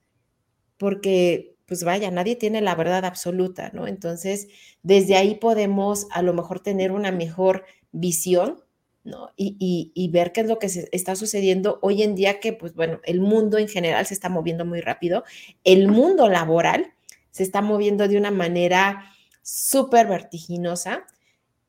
porque, 0.77 1.55
pues 1.65 1.83
vaya, 1.83 2.11
nadie 2.11 2.35
tiene 2.35 2.61
la 2.61 2.75
verdad 2.75 3.03
absoluta, 3.03 3.71
¿no? 3.73 3.87
Entonces, 3.87 4.47
desde 4.83 5.15
ahí 5.15 5.35
podemos 5.35 6.07
a 6.11 6.21
lo 6.21 6.33
mejor 6.33 6.59
tener 6.59 6.91
una 6.91 7.11
mejor 7.11 7.65
visión, 7.91 8.63
¿no? 9.03 9.31
Y, 9.35 9.91
y 9.93 10.07
ver 10.09 10.33
qué 10.33 10.41
es 10.41 10.47
lo 10.47 10.59
que 10.59 10.69
se 10.69 10.87
está 10.91 11.15
sucediendo 11.15 11.79
hoy 11.81 12.03
en 12.03 12.13
día, 12.13 12.39
que, 12.39 12.53
pues 12.53 12.75
bueno, 12.75 12.99
el 13.05 13.21
mundo 13.21 13.57
en 13.57 13.67
general 13.67 14.05
se 14.05 14.13
está 14.13 14.29
moviendo 14.29 14.65
muy 14.65 14.81
rápido, 14.81 15.23
el 15.63 15.87
mundo 15.87 16.29
laboral 16.29 16.93
se 17.31 17.43
está 17.43 17.61
moviendo 17.61 18.07
de 18.07 18.17
una 18.17 18.31
manera 18.31 19.11
súper 19.47 20.07
vertiginosa, 20.07 21.07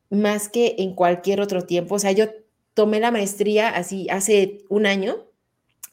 más 0.09 0.49
que 0.49 0.75
en 0.79 0.93
cualquier 0.95 1.39
otro 1.39 1.65
tiempo. 1.65 1.95
O 1.95 1.99
sea, 1.99 2.11
yo 2.11 2.25
tomé 2.73 2.99
la 2.99 3.09
maestría 3.09 3.69
así 3.69 4.09
hace 4.09 4.65
un 4.67 4.85
año, 4.85 5.29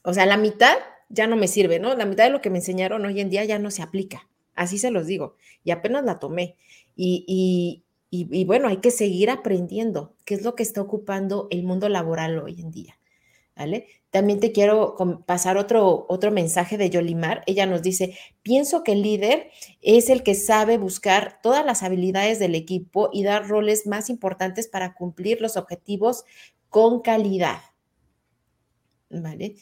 o 0.02 0.12
sea, 0.12 0.26
la 0.26 0.36
mitad 0.36 0.74
ya 1.08 1.28
no 1.28 1.36
me 1.36 1.46
sirve, 1.46 1.78
¿no? 1.78 1.94
La 1.94 2.04
mitad 2.04 2.24
de 2.24 2.30
lo 2.30 2.40
que 2.40 2.50
me 2.50 2.58
enseñaron 2.58 3.06
hoy 3.06 3.20
en 3.20 3.30
día 3.30 3.44
ya 3.44 3.60
no 3.60 3.70
se 3.70 3.82
aplica, 3.82 4.28
así 4.56 4.78
se 4.78 4.90
los 4.90 5.06
digo, 5.06 5.36
y 5.62 5.70
apenas 5.70 6.04
la 6.04 6.18
tomé. 6.18 6.56
Y, 6.96 7.84
y, 8.10 8.44
bueno, 8.46 8.66
hay 8.68 8.78
que 8.78 8.90
seguir 8.90 9.30
aprendiendo 9.30 10.16
qué 10.24 10.34
es 10.34 10.42
lo 10.42 10.54
que 10.54 10.62
está 10.64 10.80
ocupando 10.80 11.46
el 11.50 11.62
mundo 11.62 11.88
laboral 11.88 12.38
hoy 12.38 12.60
en 12.60 12.70
día. 12.72 12.98
¿Vale? 13.56 13.86
También 14.10 14.38
te 14.38 14.52
quiero 14.52 14.96
pasar 15.26 15.56
otro, 15.56 16.06
otro 16.08 16.30
mensaje 16.30 16.76
de 16.78 16.90
Yolimar. 16.90 17.42
Ella 17.46 17.66
nos 17.66 17.82
dice, 17.82 18.16
pienso 18.42 18.84
que 18.84 18.92
el 18.92 19.02
líder 19.02 19.50
es 19.80 20.10
el 20.10 20.22
que 20.22 20.34
sabe 20.34 20.78
buscar 20.78 21.40
todas 21.42 21.64
las 21.64 21.82
habilidades 21.82 22.38
del 22.38 22.54
equipo 22.54 23.10
y 23.12 23.24
dar 23.24 23.48
roles 23.48 23.86
más 23.86 24.10
importantes 24.10 24.68
para 24.68 24.94
cumplir 24.94 25.40
los 25.40 25.56
objetivos 25.56 26.24
con 26.68 27.00
calidad. 27.00 27.60
¿Vale? 29.08 29.56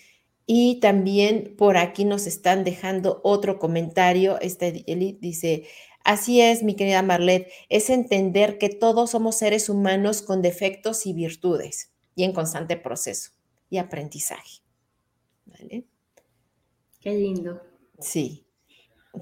Y 0.47 0.81
también 0.81 1.55
por 1.57 1.77
aquí 1.77 2.05
nos 2.05 2.27
están 2.27 2.65
dejando 2.65 3.21
otro 3.23 3.59
comentario. 3.59 4.41
Este 4.41 4.73
dice, 5.21 5.67
así 6.05 6.41
es, 6.41 6.63
mi 6.63 6.75
querida 6.75 7.03
Marlet, 7.03 7.51
es 7.69 7.91
entender 7.91 8.59
que 8.59 8.69
todos 8.69 9.11
somos 9.11 9.39
seres 9.39 9.69
humanos 9.69 10.21
con 10.23 10.43
defectos 10.43 11.07
y 11.07 11.13
virtudes 11.13 11.93
y 12.15 12.25
en 12.25 12.33
constante 12.33 12.77
proceso 12.77 13.31
y 13.75 13.79
aprendizaje. 13.79 14.61
¿Vale? 15.47 15.85
Qué 17.01 17.11
lindo. 17.11 17.61
Sí. 17.99 18.47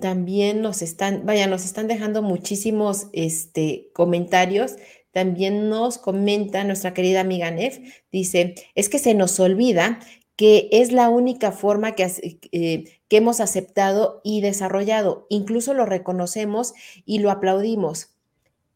También 0.00 0.60
nos 0.60 0.82
están, 0.82 1.24
vaya, 1.24 1.46
nos 1.46 1.64
están 1.64 1.88
dejando 1.88 2.22
muchísimos 2.22 3.08
este, 3.14 3.88
comentarios. 3.94 4.76
También 5.10 5.70
nos 5.70 5.96
comenta 5.96 6.64
nuestra 6.64 6.92
querida 6.92 7.20
amiga 7.20 7.50
Nef, 7.50 7.78
dice, 8.10 8.54
es 8.74 8.88
que 8.88 8.98
se 8.98 9.14
nos 9.14 9.40
olvida 9.40 10.00
que 10.36 10.68
es 10.72 10.92
la 10.92 11.08
única 11.08 11.52
forma 11.52 11.92
que, 11.92 12.10
eh, 12.52 12.84
que 13.08 13.16
hemos 13.16 13.40
aceptado 13.40 14.20
y 14.24 14.42
desarrollado. 14.42 15.26
Incluso 15.30 15.72
lo 15.72 15.86
reconocemos 15.86 16.74
y 17.04 17.18
lo 17.18 17.30
aplaudimos. 17.30 18.11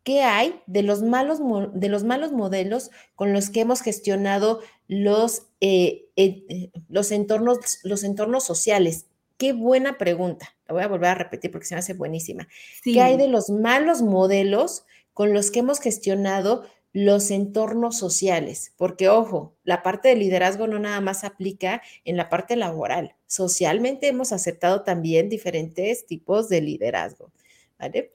¿Qué 0.06 0.22
hay 0.22 0.62
de 0.68 0.84
los 0.84 1.02
malos, 1.02 1.40
de 1.74 1.88
los 1.88 2.04
malos 2.04 2.30
modelos 2.30 2.92
con 3.16 3.32
los 3.32 3.50
que 3.50 3.62
hemos 3.62 3.80
gestionado 3.80 4.60
los, 4.86 5.48
eh, 5.60 6.10
eh, 6.14 6.70
los, 6.88 7.10
entornos, 7.10 7.80
los 7.82 8.04
entornos 8.04 8.44
sociales? 8.44 9.06
Qué 9.36 9.52
buena 9.52 9.98
pregunta. 9.98 10.54
La 10.68 10.74
voy 10.74 10.84
a 10.84 10.88
volver 10.88 11.10
a 11.10 11.14
repetir 11.16 11.50
porque 11.50 11.66
se 11.66 11.74
me 11.74 11.80
hace 11.80 11.94
buenísima. 11.94 12.46
¿Qué 12.84 13.00
hay 13.00 13.16
de 13.16 13.26
los 13.26 13.50
malos 13.50 14.00
modelos 14.00 14.84
con 15.12 15.32
los 15.32 15.50
que 15.50 15.58
hemos 15.58 15.80
gestionado 15.80 16.62
los 16.92 17.32
entornos 17.32 17.98
sociales? 17.98 18.74
Porque, 18.76 19.08
ojo, 19.08 19.56
la 19.64 19.82
parte 19.82 20.06
de 20.10 20.14
liderazgo 20.14 20.68
no 20.68 20.78
nada 20.78 21.00
más 21.00 21.24
aplica 21.24 21.82
en 22.04 22.16
la 22.16 22.28
parte 22.28 22.54
laboral. 22.54 23.16
Socialmente 23.26 24.06
hemos 24.06 24.30
aceptado 24.30 24.84
también 24.84 25.28
diferentes 25.28 26.06
tipos 26.06 26.48
de 26.48 26.60
liderazgo. 26.60 27.32
¿Vale? 27.76 28.12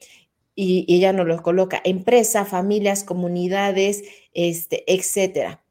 Y, 0.56 0.86
ella 0.94 1.14
nos 1.14 1.28
lo 1.28 1.42
coloca, 1.42 1.82
empresa, 1.84 2.46
familias, 2.46 3.04
comunidades, 3.04 4.04
este, 4.34 4.84
etcétera. 4.92 5.64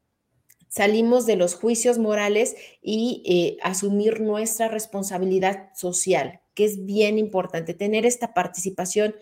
Salimos 0.68 1.26
de 1.26 1.36
los 1.36 1.54
juicios 1.54 1.98
morales 1.98 2.54
y 2.80 3.22
eh, 3.26 3.58
asumir 3.62 4.20
nuestra 4.20 4.68
responsabilidad 4.68 5.70
social, 5.74 6.40
que 6.54 6.64
es 6.64 6.84
bien 6.84 7.18
importante, 7.18 7.74
tener 7.74 8.06
esta 8.06 8.34
participación 8.34 9.14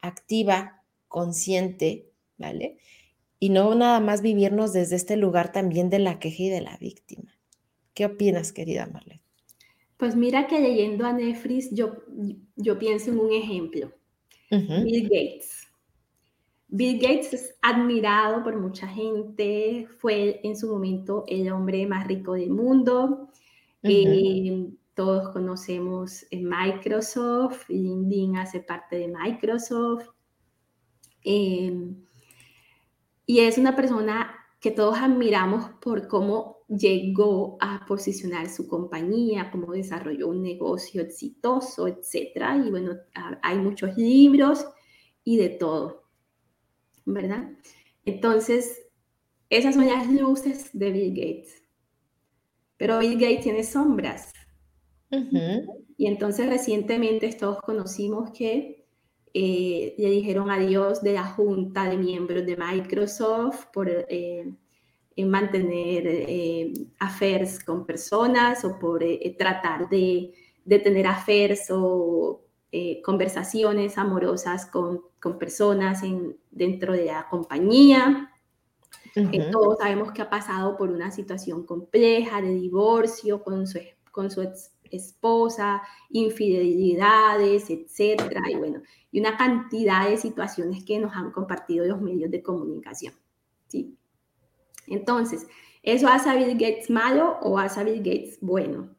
activa, 0.00 0.82
consciente, 1.08 2.10
¿vale? 2.38 2.78
Y 3.38 3.50
no 3.50 3.74
nada 3.74 4.00
más 4.00 4.22
vivirnos 4.22 4.72
desde 4.72 4.96
este 4.96 5.16
lugar 5.16 5.52
también 5.52 5.90
de 5.90 5.98
la 5.98 6.18
queja 6.18 6.44
y 6.44 6.48
de 6.48 6.62
la 6.62 6.76
víctima. 6.78 7.36
¿Qué 7.92 8.06
opinas, 8.06 8.52
querida 8.52 8.86
Marlene? 8.86 9.22
Pues 9.98 10.16
mira 10.16 10.46
que 10.46 10.60
leyendo 10.60 11.06
a 11.06 11.12
Nefris, 11.12 11.70
yo, 11.70 12.02
yo 12.56 12.78
pienso 12.78 13.10
en 13.10 13.20
un 13.20 13.32
ejemplo. 13.32 13.92
Bill 14.58 15.02
Gates. 15.04 15.68
Bill 16.68 16.98
Gates 16.98 17.32
es 17.32 17.54
admirado 17.62 18.42
por 18.42 18.56
mucha 18.56 18.88
gente, 18.88 19.86
fue 19.98 20.40
en 20.42 20.56
su 20.56 20.68
momento 20.72 21.24
el 21.28 21.50
hombre 21.52 21.86
más 21.86 22.06
rico 22.06 22.32
del 22.34 22.50
mundo. 22.50 23.28
Eh, 23.82 24.70
todos 24.94 25.28
conocemos 25.30 26.26
Microsoft, 26.32 27.68
LinkedIn 27.68 28.36
hace 28.38 28.60
parte 28.60 28.96
de 28.96 29.08
Microsoft. 29.08 30.08
Eh, 31.22 31.94
y 33.26 33.40
es 33.40 33.58
una 33.58 33.76
persona 33.76 34.34
que 34.60 34.70
todos 34.70 34.98
admiramos 34.98 35.70
por 35.80 36.08
cómo 36.08 36.53
llegó 36.68 37.56
a 37.60 37.84
posicionar 37.86 38.48
su 38.48 38.66
compañía, 38.66 39.50
cómo 39.50 39.72
desarrolló 39.72 40.28
un 40.28 40.42
negocio 40.42 41.02
exitoso, 41.02 41.86
etc. 41.88 42.64
Y 42.66 42.70
bueno, 42.70 42.96
hay 43.42 43.58
muchos 43.58 43.96
libros 43.96 44.66
y 45.24 45.36
de 45.36 45.50
todo, 45.50 46.04
¿verdad? 47.04 47.50
Entonces, 48.04 48.82
esas 49.50 49.74
son 49.74 49.86
las 49.86 50.10
luces 50.10 50.70
de 50.72 50.90
Bill 50.90 51.10
Gates. 51.10 51.62
Pero 52.76 52.98
Bill 52.98 53.18
Gates 53.18 53.42
tiene 53.42 53.64
sombras. 53.64 54.32
Y 55.96 56.06
entonces 56.06 56.48
recientemente 56.48 57.30
todos 57.38 57.60
conocimos 57.60 58.30
que 58.32 58.84
eh, 59.32 59.94
le 59.96 60.10
dijeron 60.10 60.50
adiós 60.50 61.02
de 61.02 61.12
la 61.12 61.24
junta 61.24 61.88
de 61.88 61.96
miembros 61.96 62.44
de 62.46 62.56
Microsoft 62.56 63.66
por 63.72 63.88
eh, 63.88 64.52
en 65.16 65.30
mantener 65.30 66.06
eh, 66.06 66.72
affairs 66.98 67.62
con 67.62 67.86
personas 67.86 68.64
o 68.64 68.78
por 68.78 69.02
eh, 69.02 69.34
tratar 69.38 69.88
de, 69.88 70.34
de, 70.64 70.78
tener 70.78 71.06
affairs 71.06 71.70
o 71.70 72.42
eh, 72.72 73.00
conversaciones 73.02 73.96
amorosas 73.98 74.66
con, 74.66 75.02
con 75.20 75.38
personas 75.38 76.02
en, 76.02 76.36
dentro 76.50 76.92
de 76.92 77.06
la 77.06 77.28
compañía. 77.28 78.30
todos 79.52 79.78
sabemos 79.78 80.10
que 80.12 80.22
ha 80.22 80.30
pasado 80.30 80.76
por 80.76 80.90
una 80.90 81.12
situación 81.12 81.64
compleja 81.64 82.42
de 82.42 82.52
divorcio 82.54 83.42
con 83.44 83.66
su, 83.68 83.78
con 84.10 84.30
su 84.30 84.42
esposa, 84.90 85.82
infidelidades, 86.10 87.70
etcétera, 87.70 88.42
y 88.50 88.56
bueno, 88.56 88.82
y 89.12 89.20
una 89.20 89.36
cantidad 89.36 90.08
de 90.08 90.16
situaciones 90.16 90.84
que 90.84 90.98
nos 90.98 91.14
han 91.14 91.30
compartido 91.30 91.86
los 91.86 92.00
medios 92.00 92.30
de 92.30 92.42
comunicación. 92.42 93.14
¿sí? 93.68 93.96
Entonces, 94.86 95.46
¿eso 95.82 96.08
hace 96.08 96.30
a 96.30 96.36
Bill 96.36 96.54
Gates 96.58 96.90
malo 96.90 97.38
o 97.42 97.58
hace 97.58 97.80
a 97.80 97.84
Bill 97.84 97.98
Gates 97.98 98.38
bueno? 98.40 98.94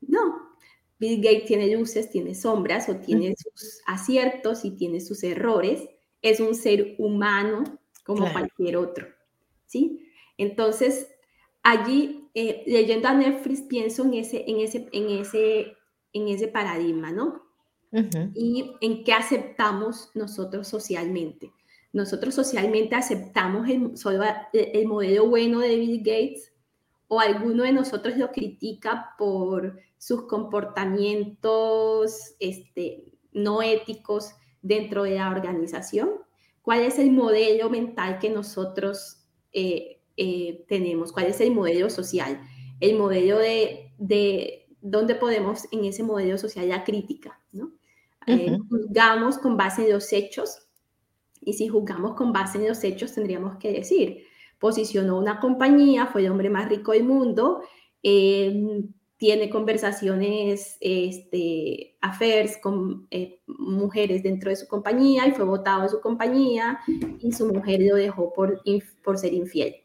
No. 0.00 0.50
Bill 0.98 1.20
Gates 1.20 1.46
tiene 1.46 1.74
luces, 1.74 2.10
tiene 2.10 2.34
sombras 2.34 2.88
o 2.88 2.96
tiene 2.96 3.34
sus 3.36 3.80
aciertos 3.86 4.64
y 4.64 4.72
tiene 4.72 5.00
sus 5.00 5.22
errores. 5.24 5.88
Es 6.20 6.40
un 6.40 6.54
ser 6.54 6.94
humano 6.98 7.64
como 8.04 8.30
cualquier 8.32 8.76
otro. 8.76 9.06
¿Sí? 9.66 10.08
Entonces, 10.36 11.08
allí, 11.62 12.28
eh, 12.34 12.62
leyendo 12.66 13.08
a 13.08 13.14
Netflix, 13.14 13.62
pienso 13.62 14.04
en 14.04 14.14
ese, 14.14 14.44
en 14.46 14.60
ese, 14.60 14.88
en 14.92 15.10
ese, 15.10 15.76
en 16.12 16.28
ese 16.28 16.48
paradigma, 16.48 17.10
¿no? 17.10 17.42
Y 18.34 18.72
en 18.80 19.04
qué 19.04 19.12
aceptamos 19.12 20.10
nosotros 20.14 20.66
socialmente 20.66 21.52
nosotros 21.92 22.34
socialmente 22.34 22.94
aceptamos 22.94 23.68
el, 23.68 23.92
el, 24.52 24.86
modelo 24.86 25.28
bueno 25.28 25.60
de 25.60 25.76
Bill 25.76 25.98
Gates 25.98 26.52
o 27.08 27.20
alguno 27.20 27.64
de 27.64 27.72
nosotros 27.72 28.16
lo 28.16 28.32
critica 28.32 29.14
por 29.18 29.78
sus 29.98 30.22
comportamientos 30.22 32.34
este, 32.40 33.12
no 33.32 33.62
éticos 33.62 34.34
dentro 34.62 35.02
de 35.02 35.16
la 35.16 35.30
organización? 35.30 36.10
¿Cuál 36.62 36.80
es 36.80 36.98
el 36.98 37.10
modelo 37.10 37.68
mental 37.68 38.18
que 38.18 38.30
nosotros 38.30 39.18
eh, 39.52 40.00
eh, 40.16 40.64
tenemos? 40.68 41.12
¿Cuál 41.12 41.26
es 41.26 41.40
el 41.40 41.52
modelo 41.52 41.90
social? 41.90 42.40
El 42.80 42.96
modelo 42.96 43.38
de, 43.38 43.92
de 43.98 44.68
dónde 44.80 45.14
podemos 45.14 45.66
en 45.72 45.84
ese 45.84 46.02
modelo 46.02 46.38
social 46.38 46.68
la 46.68 46.84
crítica, 46.84 47.38
¿no? 47.52 47.72
Eh, 48.26 48.56
juzgamos 48.68 49.38
con 49.38 49.56
base 49.56 49.84
en 49.84 49.92
los 49.92 50.12
hechos 50.12 50.68
y 51.44 51.54
si 51.54 51.68
juzgamos 51.68 52.14
con 52.14 52.32
base 52.32 52.58
en 52.58 52.68
los 52.68 52.82
hechos, 52.84 53.14
tendríamos 53.14 53.58
que 53.58 53.72
decir, 53.72 54.24
posicionó 54.58 55.18
una 55.18 55.40
compañía, 55.40 56.06
fue 56.06 56.24
el 56.24 56.30
hombre 56.30 56.48
más 56.48 56.68
rico 56.68 56.92
del 56.92 57.04
mundo, 57.04 57.62
em, 58.02 58.88
tiene 59.16 59.50
conversaciones, 59.50 60.76
este, 60.80 61.96
affairs 62.00 62.58
con 62.58 63.06
eh, 63.10 63.40
mujeres 63.46 64.22
dentro 64.22 64.50
de 64.50 64.56
su 64.56 64.66
compañía 64.66 65.28
y 65.28 65.32
fue 65.32 65.44
votado 65.44 65.82
de 65.82 65.88
su 65.90 66.00
compañía 66.00 66.80
y 67.20 67.30
su 67.32 67.46
mujer 67.46 67.80
lo 67.82 67.94
dejó 67.94 68.32
por, 68.32 68.60
por 69.04 69.18
ser 69.18 69.32
infiel. 69.32 69.76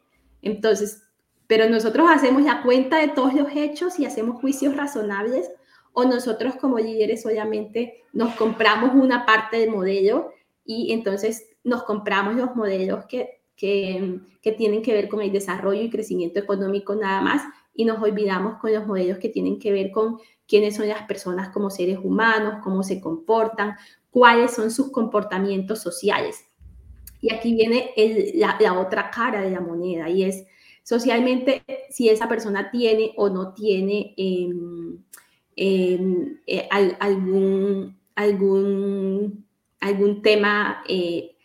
Entonces, 0.42 1.04
pero 1.46 1.68
nosotros 1.68 2.08
hacemos 2.10 2.42
la 2.42 2.62
cuenta 2.62 2.98
de 2.98 3.08
todos 3.08 3.32
los 3.32 3.48
hechos 3.54 3.98
y 3.98 4.06
hacemos 4.06 4.40
juicios 4.40 4.76
razonables 4.76 5.50
o 5.92 6.04
nosotros 6.04 6.56
como 6.56 6.78
líderes 6.78 7.22
solamente 7.22 8.04
nos 8.12 8.34
compramos 8.34 8.90
una 8.94 9.24
parte 9.26 9.58
del 9.58 9.70
modelo 9.70 10.32
y 10.70 10.92
entonces 10.92 11.48
nos 11.64 11.84
compramos 11.84 12.36
los 12.36 12.54
modelos 12.54 13.06
que, 13.06 13.40
que, 13.56 14.20
que, 14.42 14.52
tienen 14.52 14.82
que 14.82 14.92
ver 14.92 15.08
con 15.08 15.22
el 15.22 15.32
desarrollo 15.32 15.80
y 15.80 15.88
crecimiento 15.88 16.38
económico 16.38 16.94
nada 16.94 17.22
más 17.22 17.42
y 17.74 17.86
nos 17.86 18.02
olvidamos 18.02 18.58
con 18.58 18.74
los 18.74 18.86
modelos 18.86 19.16
que 19.16 19.30
tienen 19.30 19.58
que 19.58 19.72
ver 19.72 19.90
con 19.90 20.18
quiénes 20.46 20.76
son 20.76 20.86
las 20.86 21.04
personas 21.04 21.48
como 21.48 21.70
seres 21.70 21.98
humanos, 22.02 22.60
cómo 22.62 22.82
se 22.82 23.00
comportan, 23.00 23.76
cuáles 24.10 24.52
son 24.52 24.70
sus 24.70 24.92
comportamientos 24.92 25.80
sociales. 25.80 26.44
Y 27.22 27.32
aquí 27.32 27.54
viene 27.54 27.92
la, 28.34 28.58
la, 28.60 28.78
otra 28.78 29.10
cara 29.10 29.40
de 29.40 29.50
la 29.50 29.60
moneda 29.60 30.10
y 30.10 30.24
es, 30.24 30.44
socialmente 30.82 31.62
si 31.88 32.10
esa 32.10 32.28
persona 32.28 32.70
tiene 32.70 33.14
o 33.16 33.30
no 33.30 33.54
tiene 33.54 34.12
em, 34.18 34.98
em, 35.56 36.40
eh, 36.46 36.68
algún, 37.00 37.98
algún, 38.14 39.47
algún 39.80 40.22
tema, 40.22 40.82
eh, 40.88 41.36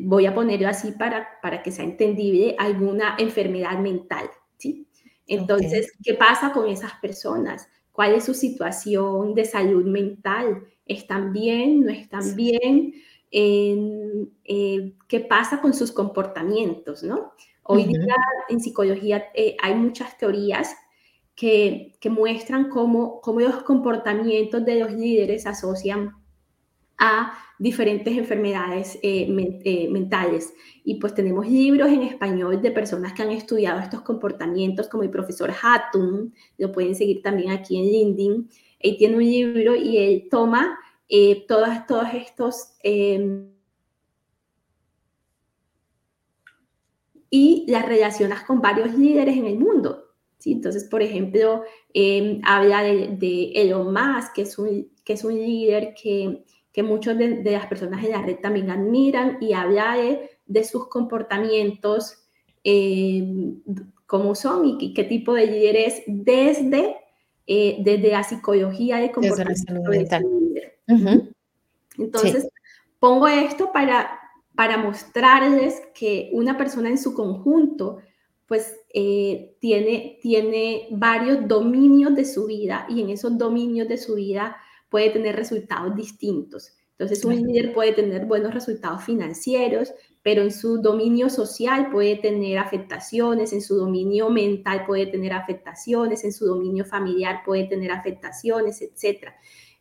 voy 0.00 0.26
a 0.26 0.34
ponerlo 0.34 0.68
así 0.68 0.92
para, 0.92 1.28
para 1.42 1.62
que 1.62 1.70
sea 1.70 1.84
entendible, 1.84 2.54
alguna 2.58 3.16
enfermedad 3.18 3.78
mental. 3.78 4.30
¿sí? 4.56 4.86
Entonces, 5.26 5.92
¿qué 6.04 6.14
pasa 6.14 6.52
con 6.52 6.68
esas 6.68 6.92
personas? 7.00 7.68
¿Cuál 7.92 8.14
es 8.14 8.24
su 8.24 8.34
situación 8.34 9.34
de 9.34 9.44
salud 9.44 9.84
mental? 9.84 10.64
¿Están 10.86 11.32
bien? 11.32 11.84
¿No 11.84 11.90
están 11.90 12.34
bien? 12.36 12.94
Eh, 13.30 14.94
¿Qué 15.08 15.20
pasa 15.20 15.60
con 15.60 15.74
sus 15.74 15.92
comportamientos? 15.92 17.02
¿no? 17.02 17.32
Hoy 17.64 17.84
día 17.84 18.16
en 18.48 18.60
psicología 18.60 19.24
eh, 19.34 19.56
hay 19.62 19.74
muchas 19.74 20.18
teorías 20.18 20.74
que, 21.34 21.96
que 22.00 22.10
muestran 22.10 22.68
cómo, 22.68 23.20
cómo, 23.20 23.40
los 23.40 23.62
comportamientos 23.62 24.64
de 24.64 24.80
los 24.80 24.92
líderes 24.92 25.44
se 25.44 25.48
asocian 25.48 26.14
a 26.98 27.38
diferentes 27.62 28.18
enfermedades 28.18 28.98
eh, 29.04 29.28
eh, 29.64 29.88
mentales. 29.88 30.52
Y 30.82 30.96
pues 30.96 31.14
tenemos 31.14 31.48
libros 31.48 31.92
en 31.92 32.02
español 32.02 32.60
de 32.60 32.72
personas 32.72 33.12
que 33.12 33.22
han 33.22 33.30
estudiado 33.30 33.78
estos 33.78 34.00
comportamientos, 34.00 34.88
como 34.88 35.04
el 35.04 35.10
profesor 35.10 35.52
Hatton, 35.62 36.34
lo 36.58 36.72
pueden 36.72 36.96
seguir 36.96 37.22
también 37.22 37.52
aquí 37.52 37.78
en 37.78 37.84
LinkedIn. 37.84 38.50
Él 38.80 38.96
tiene 38.98 39.16
un 39.16 39.22
libro 39.22 39.76
y 39.76 39.96
él 39.96 40.26
toma 40.28 40.76
todos, 41.46 41.86
todos 41.86 42.08
estos 42.14 42.72
em, 42.82 43.52
y 47.30 47.64
las 47.68 47.86
relacionas 47.86 48.42
con 48.42 48.60
varios 48.60 48.92
líderes 48.98 49.36
en 49.36 49.46
el 49.46 49.58
mundo. 49.60 50.16
¿sí? 50.38 50.50
Entonces, 50.50 50.82
por 50.82 51.00
ejemplo, 51.00 51.62
em, 51.94 52.40
habla 52.42 52.82
de, 52.82 53.52
Elon 53.54 53.92
Musk, 53.92 54.32
que 54.34 54.42
es 54.42 54.58
un, 54.58 54.90
que 55.04 55.12
es 55.12 55.22
un 55.22 55.34
líder 55.34 55.94
que, 55.94 56.44
que 56.72 56.82
muchas 56.82 57.18
de, 57.18 57.42
las 57.44 57.66
personas 57.66 58.02
en 58.04 58.12
la 58.12 58.22
red 58.22 58.38
también 58.38 58.70
admiran 58.70 59.38
y 59.40 59.52
habla 59.52 59.96
de, 60.46 60.64
sus 60.64 60.88
comportamientos, 60.88 62.24
em, 62.64 63.60
cómo 64.06 64.34
son 64.34 64.64
y 64.80 64.94
qué, 64.94 65.04
tipo 65.04 65.34
de 65.34 65.46
líder 65.46 65.76
es 65.76 66.02
desde, 66.06 66.96
eh, 67.46 67.76
desde 67.80 68.10
la 68.10 68.22
psicología 68.22 68.98
de 68.98 69.12
comportamiento 69.12 69.72
Entonces, 71.98 72.48
pongo 72.98 73.28
esto 73.28 73.70
para, 73.72 74.18
para 74.54 74.78
mostrarles 74.78 75.82
que 75.94 76.30
una 76.32 76.56
persona 76.56 76.88
en 76.88 76.98
su 76.98 77.14
conjunto 77.14 77.98
pues 78.46 78.76
eh, 78.92 79.56
tiene, 79.60 80.18
tiene 80.20 80.88
varios 80.90 81.48
dominios 81.48 82.14
de 82.14 82.26
su 82.26 82.46
vida 82.46 82.86
y 82.88 83.00
en 83.00 83.08
esos 83.08 83.38
dominios 83.38 83.88
de 83.88 83.96
su 83.96 84.16
vida 84.16 84.56
puede 84.92 85.10
tener 85.10 85.34
resultados 85.34 85.96
distintos. 85.96 86.76
Entonces 86.92 87.24
un 87.24 87.34
líder 87.34 87.72
puede 87.72 87.92
tener 87.92 88.26
buenos 88.26 88.54
resultados 88.54 89.02
financieros, 89.02 89.92
pero 90.22 90.42
en 90.42 90.52
su 90.52 90.80
dominio 90.80 91.28
social 91.30 91.90
puede 91.90 92.16
tener 92.16 92.58
afectaciones, 92.58 93.52
en 93.52 93.60
su 93.60 93.74
dominio 93.74 94.30
mental 94.30 94.84
puede 94.86 95.06
tener 95.06 95.32
afectaciones, 95.32 96.22
en 96.22 96.32
su 96.32 96.46
dominio 96.46 96.84
familiar 96.84 97.42
puede 97.44 97.64
tener 97.64 97.90
afectaciones, 97.90 98.82
etc. 98.82 99.32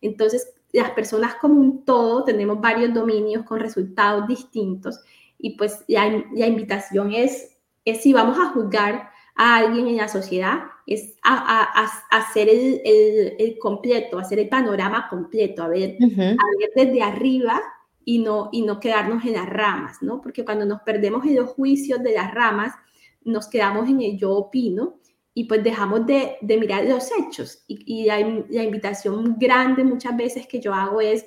Entonces, 0.02 0.52
las 0.72 0.92
personas 0.92 1.36
como 1.36 1.60
un 1.60 1.86
todo 1.86 2.24
tenemos 2.24 2.60
varios 2.60 2.92
dominios 2.92 3.44
con 3.44 3.60
resultados 3.60 4.28
distintos 4.28 5.00
y 5.38 5.58
pues 5.58 5.84
la, 5.88 6.08
invitación 6.48 7.14
es, 7.14 7.58
es 7.86 8.02
si 8.02 8.14
vamos 8.14 8.40
a 8.40 8.50
juzgar 8.50 9.12
a 9.36 9.58
alguien 9.58 9.88
en 9.88 9.98
la 9.98 10.08
sociedad, 10.08 10.71
es 10.88 11.16
a, 11.24 11.74
hacer 12.10 12.50
el, 12.50 13.58
completo, 13.60 14.20
hacer 14.20 14.40
el 14.40 14.50
panorama 14.50 15.08
completo, 15.10 15.64
a 15.64 15.68
ver, 15.68 15.98
desde 16.76 17.02
arriba 17.02 17.62
y 18.04 18.20
no, 18.20 18.50
y 18.52 18.64
no 18.64 18.80
quedarnos 18.80 19.24
en 19.26 19.34
las 19.34 19.48
ramas, 19.48 20.02
¿no? 20.02 20.22
Porque 20.22 20.44
cuando 20.44 20.66
nos 20.66 20.82
perdemos 20.82 21.26
en 21.26 21.36
los 21.36 21.50
juicios 21.50 22.02
de 22.02 22.14
las 22.14 22.34
ramas, 22.34 22.74
nos 23.24 23.48
quedamos 23.48 23.88
en 23.88 24.02
el 24.02 24.18
yo 24.18 24.32
opino 24.32 25.00
y 25.34 25.46
pues 25.46 25.64
dejamos 25.64 26.06
de, 26.06 26.38
mirar 26.42 26.86
los 26.86 27.10
hechos. 27.18 27.64
Y, 27.68 28.06
la, 28.06 28.20
invitación 28.20 29.38
grande 29.38 29.84
muchas 29.84 30.16
veces 30.18 30.48
que 30.48 30.60
yo 30.60 30.74
hago 30.74 31.02
es 31.02 31.26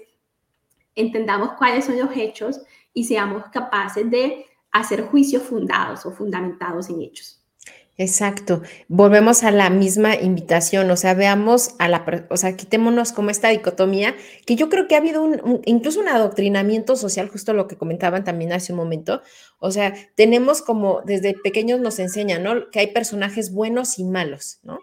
entendamos 0.94 1.52
cuáles 1.58 1.86
son 1.86 1.98
los 1.98 2.16
hechos 2.16 2.60
y 2.92 3.04
seamos 3.04 3.44
capaces 3.52 4.08
de 4.10 4.46
hacer 4.70 5.02
juicios 5.06 5.42
fundados 5.42 6.04
o 6.06 6.12
fundamentados 6.12 6.90
en 6.90 7.02
hechos. 7.02 7.43
Exacto. 7.96 8.62
Volvemos 8.88 9.44
a 9.44 9.52
la 9.52 9.70
misma 9.70 10.16
invitación, 10.16 10.90
o 10.90 10.96
sea, 10.96 11.14
veamos 11.14 11.76
a 11.78 11.88
la, 11.88 12.04
o 12.28 12.36
sea, 12.36 12.56
quitémonos 12.56 13.12
como 13.12 13.30
esta 13.30 13.50
dicotomía, 13.50 14.16
que 14.46 14.56
yo 14.56 14.68
creo 14.68 14.88
que 14.88 14.96
ha 14.96 14.98
habido 14.98 15.22
un, 15.22 15.60
incluso 15.64 16.00
un 16.00 16.08
adoctrinamiento 16.08 16.96
social, 16.96 17.28
justo 17.28 17.52
lo 17.52 17.68
que 17.68 17.76
comentaban 17.76 18.24
también 18.24 18.52
hace 18.52 18.72
un 18.72 18.78
momento, 18.78 19.22
o 19.60 19.70
sea, 19.70 19.94
tenemos 20.16 20.60
como 20.60 21.02
desde 21.02 21.34
pequeños 21.34 21.78
nos 21.80 22.00
enseñan, 22.00 22.42
¿no? 22.42 22.68
Que 22.72 22.80
hay 22.80 22.88
personajes 22.88 23.52
buenos 23.52 23.98
y 24.00 24.04
malos, 24.04 24.58
¿no? 24.64 24.80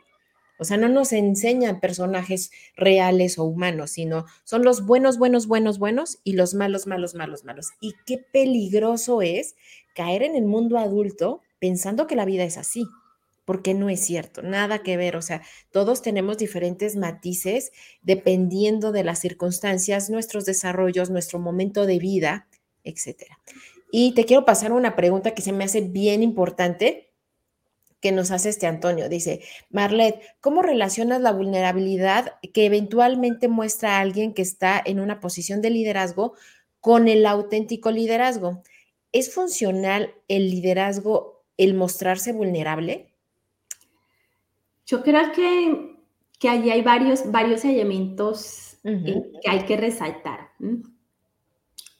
O 0.58 0.64
sea, 0.64 0.78
no 0.78 0.88
nos 0.88 1.12
enseñan 1.12 1.82
personajes 1.82 2.52
reales 2.78 3.38
o 3.40 3.44
humanos, 3.44 3.92
sino 3.92 4.26
son 4.46 4.64
los 4.64 4.86
buenos, 4.86 5.18
buenos, 5.18 5.48
buenos, 5.48 5.80
buenos 5.80 6.20
y 6.24 6.34
los 6.34 6.54
malos, 6.54 6.88
malos, 6.88 7.16
malos, 7.16 7.44
malos. 7.44 7.72
Y 7.82 7.96
qué 8.06 8.20
peligroso 8.32 9.22
es 9.22 9.56
caer 9.96 10.24
en 10.24 10.36
el 10.36 10.46
mundo 10.46 10.78
adulto 10.78 11.42
pensando 11.60 12.08
que 12.08 12.16
la 12.16 12.26
vida 12.26 12.44
es 12.44 12.58
así 12.58 12.86
porque 13.52 13.74
no 13.74 13.90
es 13.90 14.00
cierto, 14.00 14.42
nada 14.44 14.82
que 14.82 14.96
ver, 14.96 15.18
o 15.18 15.22
sea, 15.22 15.42
todos 15.72 16.02
tenemos 16.02 16.38
diferentes 16.38 16.96
matices 16.96 17.74
dependiendo 18.02 18.94
de 18.94 19.04
las 19.04 19.20
circunstancias, 19.20 20.10
nuestros 20.10 20.46
desarrollos, 20.46 21.10
nuestro 21.10 21.38
momento 21.38 21.86
de 21.86 22.00
vida, 22.00 22.48
etcétera. 22.86 23.38
Y 23.92 24.14
te 24.14 24.24
quiero 24.24 24.46
pasar 24.46 24.72
una 24.72 24.96
pregunta 24.96 25.32
que 25.32 25.42
se 25.42 25.52
me 25.52 25.66
hace 25.66 25.82
bien 25.82 26.24
importante 26.24 27.12
que 28.00 28.14
nos 28.14 28.32
hace 28.32 28.48
este 28.48 28.68
Antonio. 28.68 29.10
Dice, 29.10 29.42
Marlet, 29.70 30.22
¿cómo 30.40 30.62
relacionas 30.62 31.20
la 31.20 31.34
vulnerabilidad 31.34 32.36
que 32.54 32.66
eventualmente 32.66 33.50
muestra 33.50 34.00
alguien 34.00 34.34
que 34.34 34.44
está 34.44 34.82
en 34.86 35.02
una 35.02 35.20
posición 35.20 35.62
de 35.62 35.72
liderazgo 35.72 36.36
con 36.80 37.10
el 37.10 37.26
auténtico 37.26 37.92
liderazgo? 37.92 38.64
¿Es 39.12 39.34
funcional 39.34 40.16
el 40.30 40.50
liderazgo 40.50 41.44
el 41.58 41.74
mostrarse 41.74 42.32
vulnerable? 42.32 43.11
Yo 44.92 45.04
creo 45.04 45.32
que, 45.32 45.96
que 46.38 46.50
allí 46.50 46.70
hay 46.70 46.82
varios, 46.82 47.32
varios 47.32 47.64
elementos 47.64 48.78
eh, 48.84 49.32
que 49.42 49.50
hay 49.50 49.64
que 49.64 49.78
resaltar. 49.78 50.52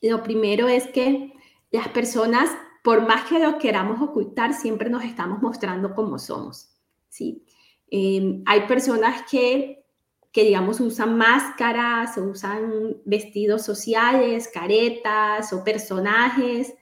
Lo 0.02 0.22
primero 0.22 0.68
es 0.68 0.88
que 0.88 1.32
las 1.72 1.88
personas, 1.88 2.50
por 2.84 3.08
más 3.08 3.30
que 3.30 3.40
lo 3.40 3.58
queramos 3.60 4.02
ocultar, 4.02 4.54
siempre 4.54 4.90
nos 4.90 5.06
estamos 5.06 5.42
mostrando 5.42 5.96
como 5.96 6.20
somos. 6.20 6.70
¿sí? 7.08 7.46
Em, 7.90 8.44
hay 8.46 8.68
personas 8.68 9.24
que, 9.32 9.86
que, 10.34 10.44
digamos, 10.44 10.82
usan 10.82 11.18
máscaras 11.18 12.18
o 12.18 12.26
usan 12.26 12.98
vestidos 13.06 13.64
sociales, 13.64 14.50
caretas 14.54 15.54
o 15.54 15.64
personajes 15.64 16.74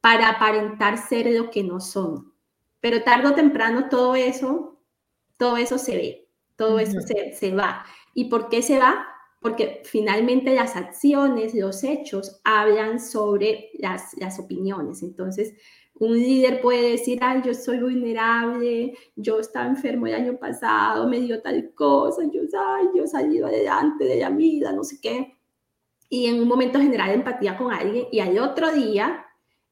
para 0.00 0.30
aparentar 0.30 0.96
ser 0.96 1.26
lo 1.26 1.50
que 1.50 1.62
no 1.62 1.78
son. 1.78 2.32
Pero 2.80 3.02
tarde 3.02 3.28
o 3.28 3.34
temprano 3.34 3.90
todo 3.90 4.14
eso 4.14 4.77
todo 5.38 5.56
eso 5.56 5.78
se 5.78 5.96
ve, 5.96 6.28
todo 6.56 6.78
eso 6.78 6.98
se, 7.00 7.54
va. 7.54 7.84
¿Y 8.12 8.26
por 8.26 8.48
qué 8.50 8.60
se 8.60 8.78
va? 8.78 9.06
Porque 9.40 9.82
finalmente 9.84 10.54
las 10.54 10.76
acciones, 10.76 11.54
los 11.54 11.84
hechos 11.84 12.40
hablan 12.44 13.00
sobre 13.00 13.70
las, 13.78 14.14
las 14.18 14.38
opiniones. 14.40 15.02
Entonces, 15.02 15.54
un 15.94 16.14
líder 16.14 16.60
puede 16.60 16.90
decir, 16.90 17.18
ay, 17.22 17.42
yo 17.44 17.54
soy 17.54 17.78
vulnerable, 17.78 18.94
yo 19.16 19.38
estaba 19.38 19.66
enfermo 19.66 20.06
el 20.06 20.14
año 20.14 20.38
pasado, 20.38 21.08
me 21.08 21.20
dio 21.20 21.40
tal 21.40 21.72
cosa, 21.74 22.22
yo, 22.32 22.42
ay, 22.58 22.86
yo 22.94 23.06
salí 23.06 23.40
adelante 23.40 24.04
de 24.04 24.16
la 24.16 24.30
vida, 24.30 24.72
no 24.72 24.84
sé 24.84 25.00
qué. 25.00 25.36
Y 26.08 26.26
en 26.26 26.40
un 26.40 26.48
momento 26.48 26.80
generar 26.80 27.10
empatía 27.10 27.56
con 27.56 27.72
alguien 27.72 28.06
y 28.10 28.20
al 28.20 28.38
otro 28.38 28.72
día 28.72 29.24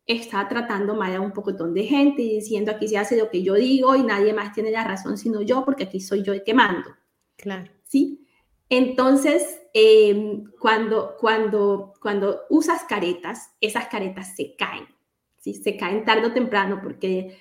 está 0.07 0.47
tratando 0.49 0.95
mal 0.95 1.15
a 1.15 1.21
un 1.21 1.33
pocotón 1.33 1.75
de 1.75 1.85
gente 1.85 2.23
y 2.23 2.37
diciendo 2.37 2.71
aquí 2.71 2.87
se 2.89 2.99
hace 2.99 3.17
lo 3.17 3.29
que 3.29 3.43
yo 3.43 3.55
digo 3.55 3.97
y 3.97 4.03
nadie 4.03 4.33
más 4.33 4.53
tiene 4.53 4.71
la 4.71 4.85
razón 4.85 5.19
sino 5.19 5.43
yo 5.43 5.65
porque 5.65 5.85
aquí 5.85 6.01
soy 6.01 6.23
yo 6.23 6.33
el 6.33 6.45
que 6.45 6.55
mando. 6.55 6.91
Claro. 7.37 7.71
¿Sí? 7.85 8.27
Entonces, 8.69 9.61
em, 9.73 10.45
cuando, 10.59 11.17
cuando, 11.21 11.93
cuando 12.01 12.43
usas 12.51 12.85
caretas, 12.85 13.53
esas 13.61 13.87
caretas 13.87 14.35
se 14.35 14.57
caen, 14.57 14.87
¿sí? 15.39 15.55
Se 15.55 15.77
caen 15.77 16.05
tarde 16.05 16.27
o 16.27 16.33
temprano 16.33 16.81
porque 16.83 17.39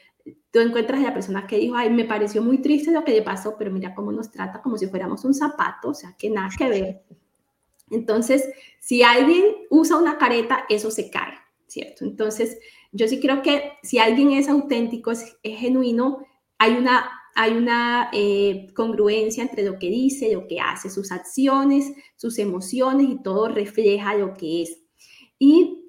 tú 0.51 0.59
encuentras 0.59 0.99
a 0.99 1.03
la 1.03 1.13
persona 1.13 1.47
que 1.47 1.57
dijo, 1.57 1.75
ay, 1.75 1.89
me 1.89 2.05
pareció 2.05 2.41
muy 2.41 2.59
triste 2.59 2.91
lo 2.91 3.03
que 3.03 3.11
le 3.11 3.21
pasó, 3.21 3.55
pero 3.57 3.71
mira 3.71 3.95
cómo 3.95 4.11
nos 4.11 4.31
trata 4.31 4.61
como 4.61 4.77
si 4.77 4.87
fuéramos 4.87 5.25
un 5.25 5.33
zapato, 5.33 5.89
o 5.89 5.93
sea, 5.93 6.15
que 6.17 6.29
nada 6.29 6.49
que 6.55 6.69
ver. 6.69 7.03
Entonces, 7.89 8.47
si 8.79 9.03
alguien 9.03 9.43
usa 9.69 9.97
una 9.97 10.17
careta, 10.17 10.65
eso 10.69 10.91
se 10.91 11.09
cae. 11.09 11.33
¿Cierto? 11.75 12.05
Entonces, 12.05 12.57
yo 12.93 13.05
sí 13.09 13.19
creo 13.19 13.41
que 13.41 13.73
si 13.83 13.99
alguien 13.99 14.31
es 14.31 14.47
auténtico, 14.47 15.11
es, 15.11 15.37
genuino, 15.43 16.19
hay 16.57 16.73
una, 16.75 17.09
hay 17.35 17.51
una 17.51 18.09
eh, 18.13 18.67
congruencia 18.73 19.43
entre 19.43 19.63
lo 19.63 19.77
que 19.77 19.89
dice, 19.89 20.33
lo 20.33 20.47
que 20.47 20.61
hace, 20.61 20.89
sus 20.89 21.11
acciones, 21.11 21.91
sus 22.15 22.39
emociones 22.39 23.09
y 23.09 23.21
todo 23.21 23.49
refleja 23.49 24.15
lo 24.15 24.33
que 24.33 24.61
es. 24.61 24.79
Y 25.37 25.81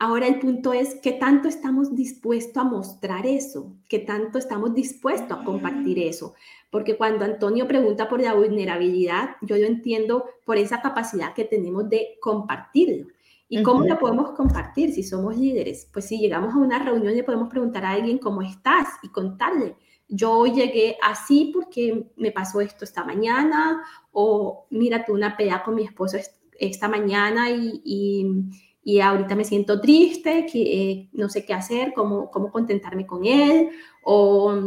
Ahora 0.00 0.28
el 0.28 0.38
punto 0.38 0.72
es 0.72 0.94
qué 1.02 1.10
tanto 1.10 1.48
estamos 1.48 1.96
dispuestos 1.96 2.56
a 2.56 2.62
mostrar 2.62 3.26
eso, 3.26 3.74
qué 3.88 3.98
tanto 3.98 4.38
estamos 4.38 4.72
dispuestos 4.72 5.36
a 5.36 5.42
compartir 5.42 5.98
eso. 5.98 6.34
Porque 6.70 6.96
cuando 6.96 7.24
Antonio 7.24 7.66
pregunta 7.66 8.08
por 8.08 8.20
la 8.20 8.32
vulnerabilidad, 8.34 9.30
yo 9.42 9.56
lo 9.56 9.66
entiendo 9.66 10.26
por 10.44 10.56
esa 10.56 10.80
capacidad 10.82 11.34
que 11.34 11.44
tenemos 11.44 11.90
de 11.90 12.16
compartirlo. 12.20 13.08
¿Y 13.48 13.62
cómo 13.62 13.84
lo 13.84 13.98
podemos 13.98 14.32
compartir 14.32 14.92
si 14.92 15.02
somos 15.02 15.36
líderes? 15.36 15.88
Pues 15.92 16.06
si 16.06 16.18
llegamos 16.18 16.54
a 16.54 16.58
una 16.58 16.78
reunión 16.78 17.14
le 17.14 17.24
podemos 17.24 17.48
preguntar 17.48 17.84
a 17.84 17.92
alguien 17.92 18.18
cómo 18.18 18.42
estás 18.42 18.88
y 19.02 19.08
contarle. 19.08 19.76
Yo 20.08 20.46
llegué 20.46 20.96
así 21.02 21.50
porque 21.52 22.10
me 22.16 22.30
pasó 22.30 22.60
esto 22.60 22.84
esta 22.84 23.04
mañana 23.04 23.82
o 24.12 24.66
mira, 24.70 25.04
tuve 25.04 25.16
una 25.16 25.36
pelea 25.36 25.62
con 25.62 25.74
mi 25.74 25.84
esposo 25.84 26.18
esta 26.58 26.88
mañana 26.88 27.50
y 27.50 28.50
y 28.88 29.00
ahorita 29.00 29.36
me 29.36 29.44
siento 29.44 29.82
triste, 29.82 30.46
que 30.50 30.62
eh, 30.62 31.08
no 31.12 31.28
sé 31.28 31.44
qué 31.44 31.52
hacer, 31.52 31.92
cómo, 31.94 32.30
cómo 32.30 32.50
contentarme 32.50 33.06
con 33.06 33.26
él, 33.26 33.68
o, 34.02 34.58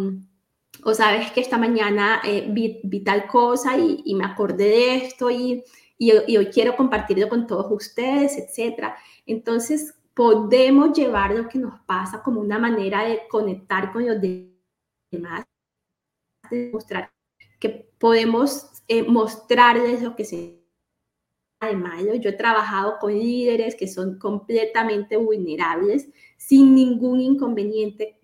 o 0.84 0.94
sabes 0.94 1.32
que 1.32 1.42
esta 1.42 1.58
mañana 1.58 2.22
eh, 2.24 2.46
vi, 2.48 3.04
tal 3.04 3.26
cosa 3.26 3.80
y, 3.80 4.04
y, 4.06 4.14
me 4.14 4.26
acordé 4.26 4.66
de 4.66 4.96
esto 4.98 5.32
y, 5.32 5.64
y, 6.02 6.36
hoy 6.36 6.48
quiero 6.48 6.76
compartirlo 6.76 7.30
con 7.30 7.46
todos 7.46 7.72
ustedes, 7.72 8.36
etc. 8.36 8.94
Entonces, 9.28 9.94
podemos 10.16 10.98
llevar 10.98 11.32
lo 11.36 11.48
que 11.48 11.60
nos 11.60 11.80
pasa 11.82 12.24
como 12.24 12.42
una 12.42 12.58
manera 12.58 13.04
de 13.04 13.22
conectar 13.30 13.94
con 13.94 14.08
los 14.08 14.18
demás, 14.20 15.46
de 16.50 16.72
mostrar 16.74 17.12
que 17.60 17.70
podemos 18.00 18.82
eh, 18.88 19.04
mostrarles 19.04 20.02
lo 20.02 20.16
que 20.16 20.26
se 20.26 20.60
de 21.62 21.76
mayo, 21.76 22.16
yo 22.16 22.32
he 22.32 22.34
trabajado 22.34 22.98
con 23.00 23.14
líderes 23.14 23.76
que 23.76 23.88
son 23.88 24.18
completamente 24.18 25.16
vulnerables, 25.18 26.10
sin 26.36 26.74
ningún 26.74 27.22
inconveniente, 27.22 28.18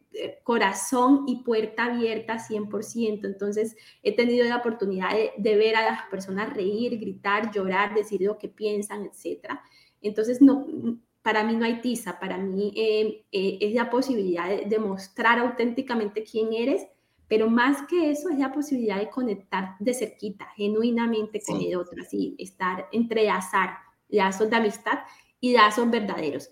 corazón 0.43 1.23
y 1.27 1.43
puerta 1.43 1.85
abierta 1.85 2.37
100%. 2.39 3.25
Entonces, 3.25 3.75
he 4.03 4.15
tenido 4.15 4.45
la 4.45 4.57
oportunidad 4.57 5.09
de, 5.37 5.55
ver 5.55 5.75
a 5.75 5.83
las 5.83 6.03
personas 6.09 6.53
reír, 6.53 6.99
gritar, 6.99 7.51
llorar, 7.51 7.93
decir 7.93 8.21
lo 8.21 8.37
que 8.37 8.49
piensan, 8.49 9.05
etc. 9.05 9.51
Entonces, 10.01 10.41
no, 10.41 10.65
para 11.21 11.43
mí 11.43 11.55
no 11.55 11.65
hay 11.65 11.81
tiza, 11.81 12.19
para 12.19 12.37
mí 12.37 12.73
eh, 12.75 13.25
eh, 13.31 13.57
es 13.61 13.73
la 13.73 13.89
posibilidad 13.89 14.49
de, 14.49 14.65
de 14.65 14.79
mostrar 14.79 15.39
auténticamente 15.39 16.23
quién 16.23 16.53
eres 16.53 16.87
pero 17.27 17.49
más 17.49 17.85
que 17.87 18.09
eso 18.09 18.29
es 18.29 18.39
la 18.39 18.51
posibilidad 18.51 18.99
de 18.99 19.09
conectar 19.09 19.75
de 19.79 19.93
cerquita, 19.93 20.47
genuinamente 20.55 21.41
con 21.45 21.59
el 21.61 21.75
otro, 21.75 22.01
así, 22.01 22.35
estar, 22.37 22.87
entrelazar 22.91 23.77
lazos 24.07 24.49
de 24.49 24.55
amistad 24.55 24.99
y 25.41 25.53
lazos 25.53 25.89
verdaderos. 25.89 26.51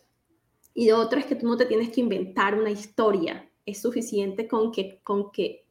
Y 0.74 0.90
lo 0.90 1.00
otro 1.00 1.20
es 1.20 1.26
que 1.26 1.36
tú 1.36 1.48
no 1.48 1.56
te 1.56 1.66
tienes 1.66 1.90
que 1.90 2.02
inventar 2.02 2.60
una 2.60 2.72
historia, 2.72 3.50
es 3.66 3.82
suficiente 3.82 4.48
con 4.48 4.72
que, 4.72 5.00
con 5.04 5.32
que 5.32 5.66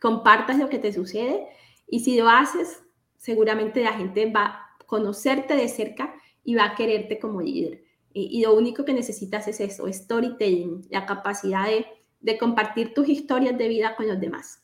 compartas 0.00 0.58
lo 0.58 0.68
que 0.68 0.78
te 0.78 0.92
sucede 0.92 1.46
y 1.88 2.00
si 2.00 2.18
lo 2.18 2.28
haces, 2.28 2.82
seguramente 3.16 3.82
la 3.82 3.92
gente 3.92 4.30
va 4.30 4.44
a 4.44 4.78
conocerte 4.86 5.54
de 5.54 5.68
cerca 5.68 6.14
y 6.44 6.54
va 6.54 6.64
a 6.64 6.74
quererte 6.74 7.18
como 7.18 7.40
líder. 7.40 7.82
Y, 8.16 8.42
lo 8.42 8.54
único 8.54 8.84
que 8.84 8.92
necesitas 8.92 9.48
es 9.48 9.58
eso, 9.58 9.92
storytelling, 9.92 10.86
la 10.88 11.04
capacidad 11.04 11.66
de 11.66 11.84
de 12.24 12.38
compartir 12.38 12.94
tus 12.94 13.08
historias 13.08 13.56
de 13.56 13.68
vida 13.68 13.94
con 13.96 14.08
los 14.08 14.18
demás. 14.18 14.60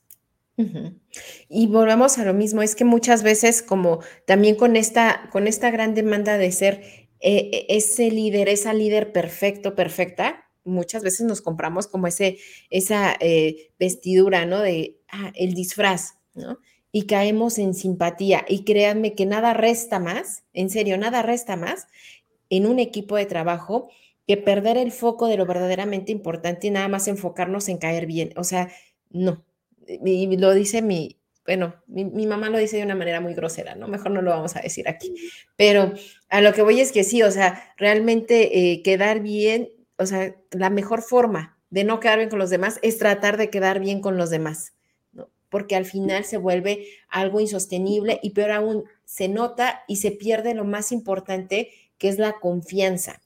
Y 1.49 1.69
volvemos 1.69 2.19
a 2.19 2.25
lo 2.27 2.35
mismo, 2.35 2.61
es 2.61 2.75
que 2.75 2.85
muchas 2.85 3.23
veces 3.23 3.63
como 3.63 4.01
también 4.27 4.57
con 4.57 4.77
esta, 4.77 5.31
con 5.33 5.47
esta 5.47 5.71
gran 5.71 5.95
demanda 5.95 6.37
de 6.37 6.53
ser 6.53 6.83
eh, 7.21 7.51
e, 7.51 7.67
ese 7.71 8.11
líder, 8.11 8.51
esa 8.51 8.75
líder 8.75 9.11
perfecto, 9.13 9.75
perfecta, 9.75 10.50
muchas 10.65 11.03
veces 11.03 11.27
nos 11.27 11.41
compramos 11.41 11.87
como 11.87 12.07
ese, 12.07 12.39
esa 12.71 13.17
eh, 13.21 13.71
vestidura, 13.79 14.47
¿no? 14.47 14.61
De 14.61 14.99
ah, 15.09 15.33
el 15.35 15.55
disfraz, 15.55 16.15
¿no? 16.35 16.59
Y 16.93 17.07
caemos 17.07 17.59
en 17.59 17.75
simpatía. 17.75 18.45
Y 18.49 18.65
créanme 18.65 19.15
que 19.15 19.27
nada 19.27 19.55
resta 19.55 19.99
más, 19.99 20.45
en 20.53 20.71
serio, 20.71 20.99
nada 20.99 21.23
resta 21.23 21.57
más 21.57 21.87
en 22.49 22.67
un 22.67 22.79
equipo 22.79 23.17
de 23.17 23.27
trabajo 23.27 23.89
que 24.27 24.37
perder 24.37 24.77
el 24.77 24.93
foco 24.93 25.27
de 25.27 25.37
lo 25.37 25.47
verdaderamente 25.47 26.13
importante 26.13 26.67
y 26.67 26.71
nada 26.71 26.89
más 26.89 27.09
enfocarnos 27.09 27.69
en 27.69 27.79
caer 27.79 28.07
bien. 28.07 28.33
O 28.37 28.45
sea, 28.45 28.71
no. 29.09 29.45
Y 29.87 30.37
lo 30.37 30.55
dice 30.55 30.83
mi, 30.83 31.21
bueno, 31.47 31.75
mi, 31.89 32.27
mamá 32.27 32.49
lo 32.49 32.59
dice 32.59 32.77
de 32.77 32.85
una 32.85 32.95
manera 32.95 33.21
muy 33.21 33.35
grosera, 33.35 33.75
¿no? 33.75 33.89
Mejor 33.89 34.13
no 34.13 34.23
lo 34.23 34.31
vamos 34.31 34.55
a 34.55 34.61
decir 34.61 34.89
aquí. 34.89 35.15
Pero 35.57 35.93
a 36.29 36.41
lo 36.41 36.53
que 36.53 36.63
voy 36.63 36.81
es 36.81 36.93
que 36.93 37.03
sí, 37.03 37.23
o 37.23 37.31
sea, 37.31 37.75
realmente 37.77 38.73
eh, 38.73 38.83
quedar 38.83 39.21
bien, 39.21 39.71
o 40.01 40.07
sea, 40.07 40.35
la 40.51 40.71
mejor 40.71 41.03
forma 41.03 41.59
de 41.71 41.85
no 41.85 42.01
quedar 42.01 42.19
bien 42.19 42.31
con 42.31 42.39
los 42.39 42.51
demás 42.51 42.79
es 42.83 42.99
tratar 42.99 43.37
de 43.37 43.51
quedar 43.51 43.79
bien 43.79 44.01
con 44.01 44.17
los 44.17 44.31
demás, 44.31 44.73
¿no? 45.13 45.31
Porque 45.49 45.77
al 45.77 45.85
final 45.85 46.25
se 46.25 46.37
vuelve 46.37 46.87
algo 47.09 47.41
insostenible 47.41 48.19
y 48.23 48.31
peor 48.31 48.51
aún, 48.51 48.85
se 49.05 49.29
nota 49.29 49.83
y 49.87 49.97
se 49.97 50.11
pierde 50.11 50.55
lo 50.55 50.65
más 50.65 50.91
importante, 50.91 51.71
que 51.99 52.09
es 52.09 52.19
la 52.19 52.41
confianza 52.41 53.21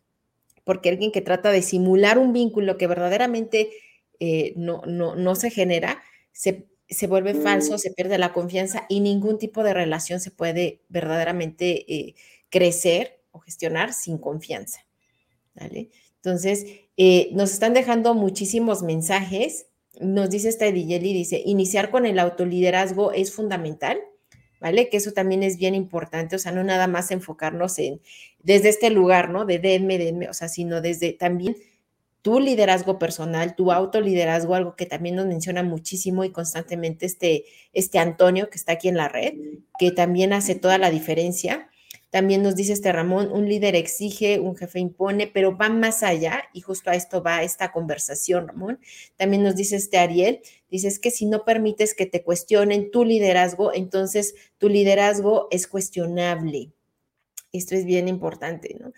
porque 0.64 0.89
alguien 0.89 1.12
que 1.12 1.20
trata 1.20 1.53
de 1.53 1.62
simular 1.62 2.18
un 2.18 2.33
vínculo 2.33 2.77
que 2.77 2.87
verdaderamente 2.87 3.70
eh, 4.18 4.55
no, 4.57 4.83
no, 4.87 5.35
se 5.35 5.51
genera, 5.51 6.03
se, 6.33 6.66
vuelve 7.07 7.35
falso, 7.35 7.79
se 7.79 7.93
pierde 7.93 8.18
la 8.18 8.33
confianza 8.33 8.87
y 8.89 9.01
ningún 9.01 9.39
tipo 9.39 9.62
de 9.62 9.75
relación 9.75 10.20
se 10.20 10.31
puede 10.31 10.81
verdaderamente 10.89 11.93
eh, 11.95 12.14
crecer 12.49 13.20
o 13.31 13.41
gestionar 13.41 13.93
sin 13.93 14.18
confianza. 14.18 14.87
¿vale? 15.55 15.91
Entonces, 16.25 16.64
eh, 16.97 17.29
nos 17.33 17.53
están 17.53 17.75
dejando 17.75 18.14
muchísimos 18.14 18.83
mensajes. 18.83 19.66
Nos 20.01 20.31
dice 20.31 20.49
esta 20.49 20.66
Ediyeli, 20.66 21.12
dice, 21.12 21.43
iniciar 21.45 21.91
con 21.91 22.07
el 22.07 22.18
autoliderazgo 22.18 23.12
es 23.12 23.33
fundamental. 23.33 23.99
¿vale? 24.64 24.89
Que 24.89 24.97
eso 24.97 25.12
también 25.12 25.43
es 25.43 25.59
bien 25.59 25.75
importante, 25.75 26.37
o 26.37 26.39
sea, 26.39 26.51
no 26.51 26.64
nada 26.64 26.87
más 26.87 27.11
enfocarnos 27.11 27.79
en, 27.79 28.01
desde 28.43 28.70
este 28.70 28.89
lugar, 28.89 29.29
¿no? 29.29 29.45
De 29.45 29.59
denme, 29.59 29.99
denme, 29.99 30.31
o 30.31 30.33
sea, 30.33 30.49
sino 30.49 30.81
desde 30.81 31.12
también 31.12 31.55
tu 32.22 32.41
liderazgo 32.41 32.99
personal, 32.99 33.57
tu 33.57 33.70
autoliderazgo, 33.70 34.55
algo 34.55 34.75
que 34.75 34.87
también 34.87 35.16
nos 35.16 35.27
menciona 35.27 35.62
muchísimo 35.62 36.25
y 36.25 36.33
constantemente 36.33 37.05
este, 37.05 37.45
este 37.75 37.99
Antonio 37.99 38.49
que 38.49 38.57
está 38.57 38.72
aquí 38.72 38.89
en 38.89 38.97
la 38.97 39.09
red, 39.09 39.35
que 39.79 39.91
también 39.91 40.33
hace 40.33 40.55
toda 40.55 40.79
la 40.79 40.89
diferencia. 40.89 41.68
También 42.15 42.45
nos 42.45 42.55
dice 42.55 42.75
este 42.75 42.93
Ramón, 42.93 43.33
un 43.33 43.49
líder 43.49 43.75
exige, 43.75 44.39
un 44.39 44.55
jefe 44.55 44.79
impone, 44.79 45.27
pero 45.27 45.57
va 45.57 45.69
más 45.69 46.05
allá 46.05 46.45
y 46.53 46.61
justo 46.61 46.91
a 46.91 46.95
esto 46.95 47.25
va 47.25 47.43
esta 47.43 47.73
conversación, 47.73 48.47
Ramón. 48.47 48.79
También 49.17 49.43
nos 49.43 49.57
dice 49.57 49.75
este 49.75 49.99
Ariel, 49.99 50.39
dices 50.71 51.01
que 51.01 51.11
si 51.11 51.27
no 51.27 51.45
permites 51.45 51.93
que 51.93 52.07
te 52.07 52.23
cuestionen 52.23 52.93
tu 52.93 53.05
liderazgo, 53.05 53.75
entonces 53.75 54.37
tu 54.59 54.69
liderazgo 54.69 55.49
es 55.51 55.67
cuestionable. 55.67 56.71
Esto 57.53 57.75
es 57.75 57.85
bien 57.85 58.07
importante, 58.07 58.77
¿no? 58.79 58.93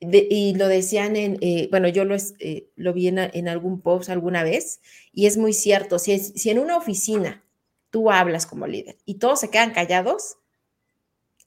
y 0.00 0.54
lo 0.54 0.66
decían 0.66 1.16
en, 1.16 1.36
eh, 1.42 1.68
bueno, 1.70 1.88
yo 1.88 2.06
lo, 2.06 2.16
eh, 2.38 2.70
vi 2.94 3.08
en, 3.08 3.48
algún 3.48 3.82
post 3.82 4.08
alguna 4.08 4.44
vez, 4.44 4.80
y 5.12 5.26
es 5.26 5.36
muy 5.36 5.52
cierto, 5.52 5.98
si 5.98 6.48
en 6.48 6.58
una 6.58 6.78
oficina 6.78 7.44
tú 7.90 8.10
hablas 8.10 8.46
como 8.46 8.66
líder 8.66 8.96
y 9.04 9.16
todos 9.16 9.40
se 9.40 9.50
quedan 9.50 9.72
callados, 9.74 10.38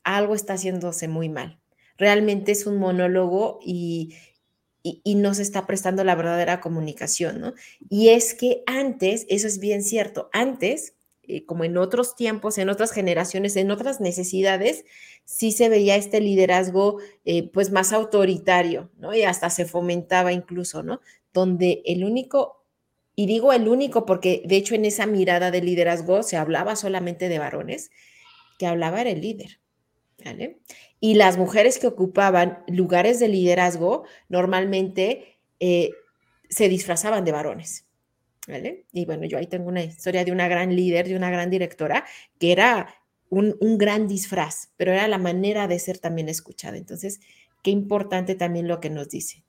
algo 0.04 0.36
está 0.36 0.54
haciéndose 0.54 1.08
muy 1.08 1.30
mal. 1.30 1.60
Realmente 1.98 2.52
es 2.52 2.66
un 2.66 2.78
monólogo 2.78 3.60
y, 3.64 4.16
y, 4.84 5.16
no 5.16 5.34
se 5.34 5.44
está 5.44 5.66
prestando 5.66 6.04
la 6.04 6.16
verdadera 6.16 6.60
comunicación, 6.60 7.40
¿no? 7.40 7.54
Y 7.90 8.10
es 8.10 8.34
que 8.34 8.64
antes, 8.66 9.26
eso 9.30 9.48
es 9.48 9.60
bien 9.60 9.84
cierto, 9.84 10.30
antes, 10.34 10.96
eh, 11.26 11.46
como 11.46 11.64
en 11.64 11.78
otros 11.78 12.18
tiempos, 12.18 12.58
en 12.58 12.68
otras 12.68 12.92
generaciones, 12.92 13.56
en 13.56 13.72
otras 13.72 14.02
necesidades, 14.02 14.84
sí 15.24 15.54
se 15.54 15.70
veía 15.70 15.96
este 15.96 16.20
liderazgo 16.20 16.98
eh, 17.24 17.50
pues 17.50 17.72
más 17.72 17.94
autoritario, 17.94 18.92
¿no? 18.98 19.16
Y 19.16 19.24
hasta 19.24 19.50
se 19.50 19.66
fomentaba 19.66 20.34
incluso, 20.34 20.84
¿no? 20.84 21.00
Donde 21.32 21.82
el 21.86 22.04
único, 22.04 22.66
y 23.16 23.26
digo 23.26 23.54
el 23.54 23.70
único 23.70 24.06
porque 24.06 24.44
de 24.46 24.58
hecho 24.58 24.76
en 24.76 24.84
esa 24.84 25.06
mirada 25.06 25.50
de 25.50 25.62
liderazgo 25.62 26.24
se 26.24 26.36
hablaba 26.36 26.76
solamente 26.76 27.30
de 27.30 27.40
varones, 27.40 27.90
que 28.60 28.68
hablaba 28.68 29.00
era 29.00 29.12
el 29.12 29.22
líder. 29.22 29.63
Y 31.00 31.16
las 31.16 31.38
mujeres 31.38 31.80
que 31.80 31.88
ocupaban 31.88 32.64
lugares 32.68 33.20
de 33.20 33.28
liderazgo 33.28 34.04
normalmente 34.30 35.38
eh, 35.60 35.92
se 36.50 36.70
disfrazaban 36.70 37.26
de 37.26 37.32
varones. 37.32 37.86
Y 38.92 39.06
bueno, 39.06 39.26
yo 39.26 39.38
ahí 39.38 39.48
tengo 39.48 39.70
una 39.70 39.84
historia 39.84 40.26
de 40.26 40.32
una 40.32 40.48
gran 40.48 40.76
líder, 40.76 41.08
de 41.08 41.16
una 41.16 41.30
gran 41.30 41.50
directora, 41.50 42.06
que 42.40 42.52
era 42.52 42.94
un, 43.30 43.56
un, 43.62 43.78
gran 43.78 44.08
disfraz, 44.08 44.72
pero 44.76 44.92
era 44.92 45.08
la 45.08 45.18
manera 45.18 45.68
de 45.68 45.80
ser 45.80 45.98
también 45.98 46.28
escuchada. 46.28 46.78
Entonces, 46.78 47.22
qué 47.64 47.72
importante 47.72 48.36
también 48.36 48.68
lo 48.68 48.80
que 48.80 48.90
nos 48.90 49.10
dice. 49.10 49.44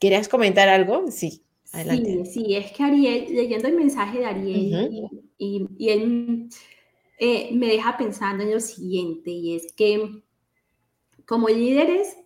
¿Querías 0.00 0.28
comentar 0.28 0.68
algo? 0.68 1.10
Sí. 1.10 1.44
Sí, 1.72 2.24
sí, 2.26 2.54
es 2.54 2.70
que 2.72 2.82
Ariel, 2.82 3.34
leyendo 3.34 3.66
el 3.66 3.76
mensaje 3.76 4.18
de 4.18 4.26
Ariel, 4.26 5.08
y, 5.38 5.88
él 5.88 6.48
eh, 7.24 7.50
me 7.52 7.68
deja 7.68 7.96
pensando 7.96 8.42
en 8.42 8.50
lo 8.50 8.58
siguiente, 8.58 9.30
y 9.30 9.54
es 9.54 9.72
que 9.74 10.24
como 11.24 11.48
líderes, 11.48 12.16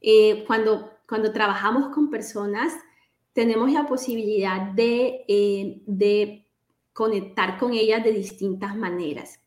eh, 0.00 0.44
cuando, 0.46 0.92
cuando 1.06 1.30
trabajamos 1.30 1.94
con 1.94 2.08
personas, 2.08 2.72
tenemos 3.34 3.70
la 3.70 3.86
posibilidad 3.86 4.72
de, 4.72 5.26
eh, 5.28 5.82
de 5.84 6.46
conectar 6.94 7.58
con 7.58 7.74
ellas 7.74 8.02
de 8.02 8.12
distintas 8.12 8.74
maneras. 8.74 9.40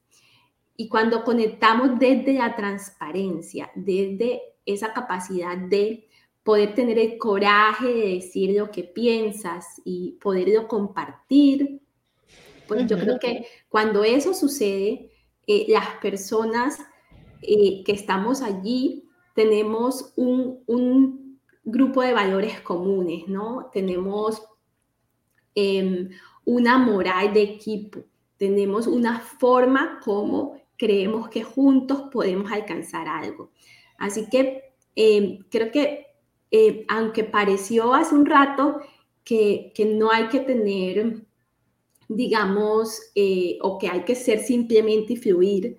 Y 0.77 0.89
cuando 0.89 1.23
conectamos 1.23 1.97
desde 1.97 2.33
la 2.33 2.55
transparencia, 2.55 3.71
desde 3.73 4.43
esa 4.63 4.93
capacidad 4.93 5.57
de 5.57 6.07
poder 6.43 6.75
tener 6.75 6.99
el 6.99 7.17
coraje 7.17 7.87
de 7.87 8.09
decir 8.13 8.55
lo 8.55 8.69
que 8.69 8.83
piensas 8.83 9.81
y 9.83 10.19
poderlo 10.21 10.67
compartir, 10.67 11.81
pues 12.68 12.88
yo 12.88 12.97
creo 12.97 13.20
que 13.20 13.45
cuando 13.70 14.03
eso 14.03 14.34
sucede, 14.34 15.11
eh, 15.47 15.66
las 15.68 15.88
personas 16.01 16.80
eh, 17.41 17.84
que 17.84 17.91
estamos 17.91 18.41
allí 18.41 19.09
tenemos 19.36 20.14
un, 20.16 20.64
un, 20.68 21.24
grupo 21.66 22.01
de 22.01 22.14
valores 22.14 22.59
comunes, 22.59 23.26
¿no? 23.30 23.70
Tenemos 23.72 24.43
em, 25.55 26.09
una 26.43 26.78
moral 26.78 27.34
de 27.34 27.41
equipo, 27.41 28.03
tenemos 28.36 28.86
una 28.86 29.22
forma 29.22 30.01
como 30.03 30.61
creemos 30.78 31.30
que 31.30 31.43
juntos 31.43 32.09
podemos 32.11 32.51
alcanzar 32.51 33.07
algo. 33.07 33.51
Así 33.97 34.30
que 34.30 34.74
em, 34.95 35.39
creo 35.49 35.72
que 35.72 36.07
eh, 36.55 36.86
aunque 36.88 37.24
pareció 37.24 37.95
hace 37.95 38.14
un 38.14 38.28
rato 38.28 38.80
que, 39.24 39.74
no 39.97 40.11
hay 40.11 40.28
que 40.28 40.39
tener, 40.39 41.26
digamos, 42.16 42.99
eh, 43.16 43.57
o 43.61 43.78
que 43.78 43.88
hay 43.88 44.03
que 44.03 44.16
ser 44.16 44.39
simplemente 44.39 45.14
y 45.14 45.18
fluir, 45.18 45.78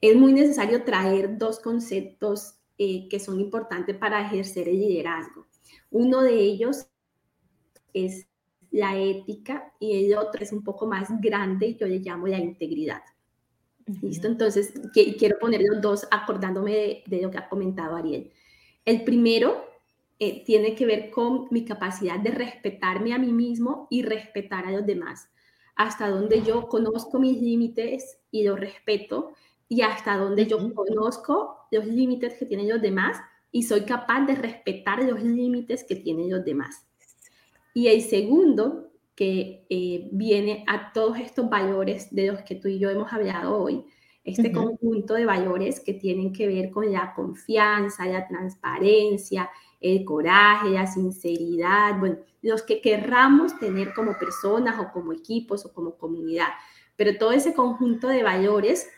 es 0.00 0.16
muy 0.16 0.32
necesario 0.32 0.84
traer 0.84 1.38
dos 1.38 1.58
conceptos 1.60 2.54
eh, 2.78 3.08
que 3.08 3.18
son 3.18 3.40
importantes 3.40 3.96
para 3.96 4.24
ejercer 4.24 4.68
el 4.68 4.78
liderazgo. 4.78 5.46
Uno 5.90 6.22
de 6.22 6.34
ellos 6.34 6.86
es 7.92 8.26
la 8.70 8.98
ética 8.98 9.72
y 9.80 10.04
el 10.04 10.16
otro 10.16 10.42
es 10.42 10.52
un 10.52 10.62
poco 10.62 10.86
más 10.86 11.08
grande, 11.20 11.74
yo 11.74 11.86
le 11.86 11.98
llamo 11.98 12.26
la 12.26 12.38
integridad. 12.38 13.02
¿Listo? 14.02 14.26
Entonces, 14.26 14.74
quiero 14.92 15.38
poner 15.38 15.62
los 15.62 15.80
dos 15.80 16.06
acordándome 16.10 16.72
de, 16.72 17.02
de, 17.06 17.22
lo 17.22 17.30
que 17.30 17.38
ha 17.38 17.48
comentado 17.48 17.96
Ariel. 17.96 18.30
El 18.84 19.02
primero 19.02 19.64
eh, 20.20 20.44
tiene 20.44 20.74
que 20.74 20.84
ver 20.84 21.10
con 21.10 21.46
mi 21.50 21.64
capacidad 21.64 22.18
de 22.18 22.30
respetarme 22.30 23.14
a 23.14 23.18
mí 23.18 23.32
mismo 23.32 23.86
y 23.88 24.02
respetar 24.02 24.66
a 24.66 24.72
los 24.72 24.84
demás. 24.84 25.28
Hasta 25.78 26.10
donde 26.10 26.42
yo 26.42 26.68
conozco 26.68 27.18
mis 27.18 27.40
límites 27.40 28.18
y 28.30 28.42
los 28.42 28.60
respeto 28.60 29.32
y 29.68 29.80
hasta 29.80 30.18
donde 30.18 30.46
yo 30.46 30.58
conozco 30.74 31.66
los 31.70 31.86
límites 31.86 32.34
que 32.38 32.44
tienen 32.44 32.68
los 32.68 32.82
demás 32.82 33.16
y 33.50 33.62
soy 33.62 33.82
capaz 33.82 34.26
de 34.26 34.34
respetar 34.34 35.02
los 35.02 35.22
límites 35.22 35.84
que 35.84 35.96
tienen 35.96 36.30
los 36.30 36.44
demás. 36.44 36.84
Y 37.72 37.88
el 37.88 38.02
segundo, 38.02 38.90
que 39.14 39.66
eh, 39.68 40.08
viene 40.12 40.64
a 40.66 40.92
todos 40.92 41.18
estos 41.18 41.48
valores 41.50 42.14
de 42.14 42.28
los 42.28 42.42
que 42.42 42.54
tú 42.54 42.68
y 42.68 42.78
yo 42.78 42.88
hemos 42.90 43.12
hablado 43.12 43.58
hoy, 43.58 43.84
este 44.24 44.52
conjunto 44.52 45.14
de 45.14 45.24
valores 45.24 45.80
que 45.80 45.94
tienen 45.94 46.32
que 46.32 46.46
ver 46.46 46.70
con 46.70 46.92
la 46.92 47.14
confianza, 47.14 48.04
la 48.06 48.28
transparencia, 48.28 49.50
el 49.80 50.04
coraje, 50.04 50.70
la 50.70 50.86
sinceridad, 50.86 51.98
bueno, 51.98 52.18
los 52.42 52.62
que 52.62 52.80
querramos 52.80 53.58
tener 53.58 53.94
como 53.94 54.18
personas 54.18 54.78
o 54.80 54.92
como 54.92 55.12
equipos 55.12 55.64
o 55.64 55.72
como 55.72 55.96
comunidad, 55.96 56.48
pero 56.96 57.16
todo 57.16 57.32
ese 57.32 57.54
conjunto 57.54 58.08
de 58.08 58.22
valores 58.22 58.88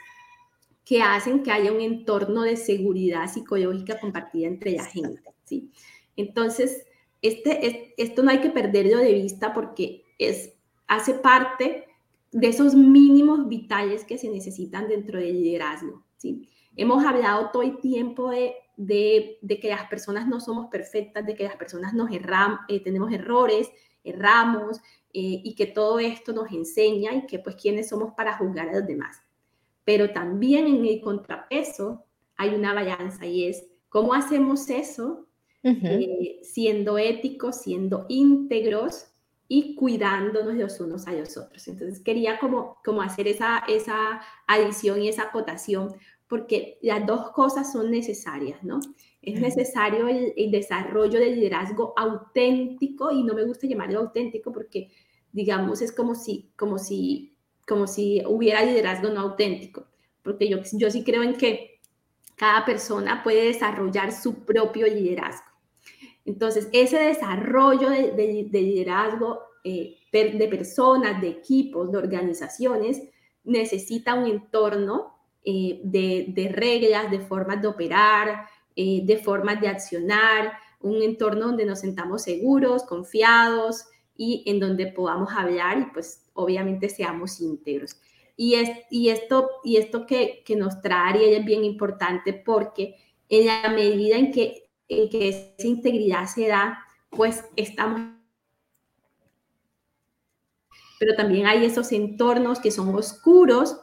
que 0.84 1.02
hacen 1.02 1.42
que 1.42 1.52
haya 1.52 1.72
un 1.72 1.80
entorno 1.80 2.42
de 2.42 2.56
seguridad 2.56 3.30
psicológica 3.30 4.00
compartida 4.00 4.48
entre 4.48 4.72
la 4.72 4.84
gente, 4.84 5.22
¿sí? 5.44 5.70
Entonces, 6.16 6.84
este, 7.22 7.94
esto 7.96 8.22
no 8.22 8.30
hay 8.30 8.40
que 8.40 8.50
perderlo 8.50 8.98
de 8.98 9.12
vista 9.12 9.52
porque 9.52 10.04
es, 10.18 10.54
hace 10.86 11.14
parte 11.14 11.86
de 12.32 12.48
esos 12.48 12.74
mínimos 12.74 13.48
vitales 13.48 14.04
que 14.04 14.18
se 14.18 14.30
necesitan 14.30 14.88
dentro 14.88 15.18
del 15.18 15.42
liderazgo, 15.42 16.04
¿sí? 16.16 16.48
Hemos 16.76 17.04
hablado 17.04 17.50
todo 17.52 17.62
el 17.62 17.78
tiempo 17.78 18.30
de 18.30 18.54
de, 18.80 19.38
que 19.60 19.68
las 19.68 19.88
personas 19.88 20.26
no 20.26 20.40
somos 20.40 20.68
perfectas, 20.68 21.26
de 21.26 21.34
que 21.34 21.44
las 21.44 21.56
personas 21.56 21.92
nos 21.92 22.10
erramos, 22.10 22.60
eh, 22.68 22.82
tenemos 22.82 23.12
errores, 23.12 23.70
erramos, 24.02 24.78
eh, 25.12 25.42
y 25.44 25.54
que 25.54 25.66
todo 25.66 25.98
esto 25.98 26.32
nos 26.32 26.50
enseña 26.50 27.12
y 27.12 27.26
que 27.26 27.38
pues 27.38 27.56
quiénes 27.56 27.90
somos 27.90 28.14
para 28.14 28.38
juzgar 28.38 28.70
a 28.70 28.72
los 28.72 28.86
demás. 28.86 29.20
Pero 29.84 30.10
también 30.12 30.66
en 30.66 30.86
el 30.86 31.00
contrapeso 31.02 32.06
hay 32.36 32.54
una 32.54 32.72
balanza 32.72 33.26
y 33.26 33.44
es 33.44 33.66
cómo 33.90 34.14
hacemos 34.14 34.70
eso 34.70 35.26
eh, 35.62 36.40
siendo 36.42 36.96
éticos, 36.96 37.60
siendo 37.62 38.06
íntegros 38.08 39.08
y 39.46 39.74
cuidándonos 39.74 40.54
los 40.54 40.80
unos 40.80 41.06
a 41.06 41.12
los 41.12 41.36
otros. 41.36 41.68
Entonces 41.68 42.00
quería 42.00 42.38
como, 42.38 42.78
como 42.82 43.02
hacer 43.02 43.28
esa, 43.28 43.62
esa 43.68 44.22
adición 44.46 45.02
y 45.02 45.08
esa 45.08 45.24
acotación 45.24 45.96
porque 46.30 46.78
las 46.80 47.04
dos 47.04 47.32
cosas 47.32 47.72
son 47.72 47.90
necesarias, 47.90 48.62
¿no? 48.62 48.78
Es 49.20 49.40
necesario 49.40 50.06
el, 50.06 50.50
desarrollo 50.52 51.18
del 51.18 51.34
liderazgo 51.34 51.92
auténtico 51.96 53.10
y 53.10 53.24
no 53.24 53.34
me 53.34 53.44
gusta 53.44 53.66
llamarlo 53.66 53.98
auténtico 53.98 54.52
porque, 54.52 54.92
digamos, 55.32 55.82
es 55.82 55.90
como 55.90 56.14
si, 56.14 56.52
como 56.56 56.78
si, 56.78 57.36
como 57.66 57.88
si 57.88 58.22
hubiera 58.24 58.64
liderazgo 58.64 59.08
no 59.08 59.22
auténtico, 59.22 59.88
porque 60.22 60.48
yo, 60.48 60.58
yo 60.74 60.88
sí 60.88 61.02
creo 61.02 61.24
en 61.24 61.34
que 61.34 61.80
cada 62.36 62.64
persona 62.64 63.24
puede 63.24 63.46
desarrollar 63.46 64.12
su 64.12 64.44
propio 64.44 64.86
liderazgo. 64.86 65.50
Entonces, 66.24 66.68
ese 66.72 66.98
desarrollo 66.98 67.90
de, 67.90 68.48
liderazgo 68.52 69.40
eh, 69.64 69.96
de 70.12 70.48
personas, 70.48 71.20
de 71.20 71.28
equipos, 71.28 71.90
de 71.90 71.98
organizaciones, 71.98 73.02
necesita 73.42 74.14
un 74.14 74.26
entorno 74.26 75.19
eh, 75.44 75.80
de, 75.82 76.52
reglas, 76.54 77.10
de 77.10 77.20
formas 77.20 77.62
de 77.62 77.68
operar, 77.68 78.46
eh, 78.76 79.00
de 79.04 79.16
formas 79.18 79.60
de 79.60 79.68
accionar, 79.68 80.52
un 80.80 81.02
entorno 81.02 81.46
donde 81.46 81.66
nos 81.66 81.80
sentamos 81.80 82.22
seguros, 82.22 82.84
confiados 82.84 83.86
y 84.16 84.42
en 84.46 84.60
donde 84.60 84.88
podamos 84.88 85.32
hablar 85.32 85.78
y 85.78 85.84
pues 85.92 86.30
obviamente 86.34 86.88
seamos 86.88 87.40
íntegros. 87.40 87.96
Y, 88.36 88.54
es, 88.54 88.70
y 88.90 89.10
esto, 89.10 89.50
y 89.64 89.76
esto 89.76 90.06
que, 90.06 90.42
que 90.44 90.56
nos 90.56 90.80
trae 90.80 91.36
es 91.36 91.44
bien 91.44 91.64
importante 91.64 92.32
porque 92.32 92.96
en 93.28 93.46
la 93.46 93.70
medida 93.70 94.16
en 94.16 94.32
que, 94.32 94.70
en 94.88 95.08
que 95.08 95.28
esa 95.28 95.66
integridad 95.66 96.26
se 96.26 96.48
da, 96.48 96.78
pues 97.10 97.44
estamos 97.56 98.00
pero 101.00 101.14
también 101.16 101.46
hay 101.46 101.64
esos 101.64 101.92
entornos 101.92 102.60
que 102.60 102.70
son 102.70 102.94
oscuros 102.94 103.80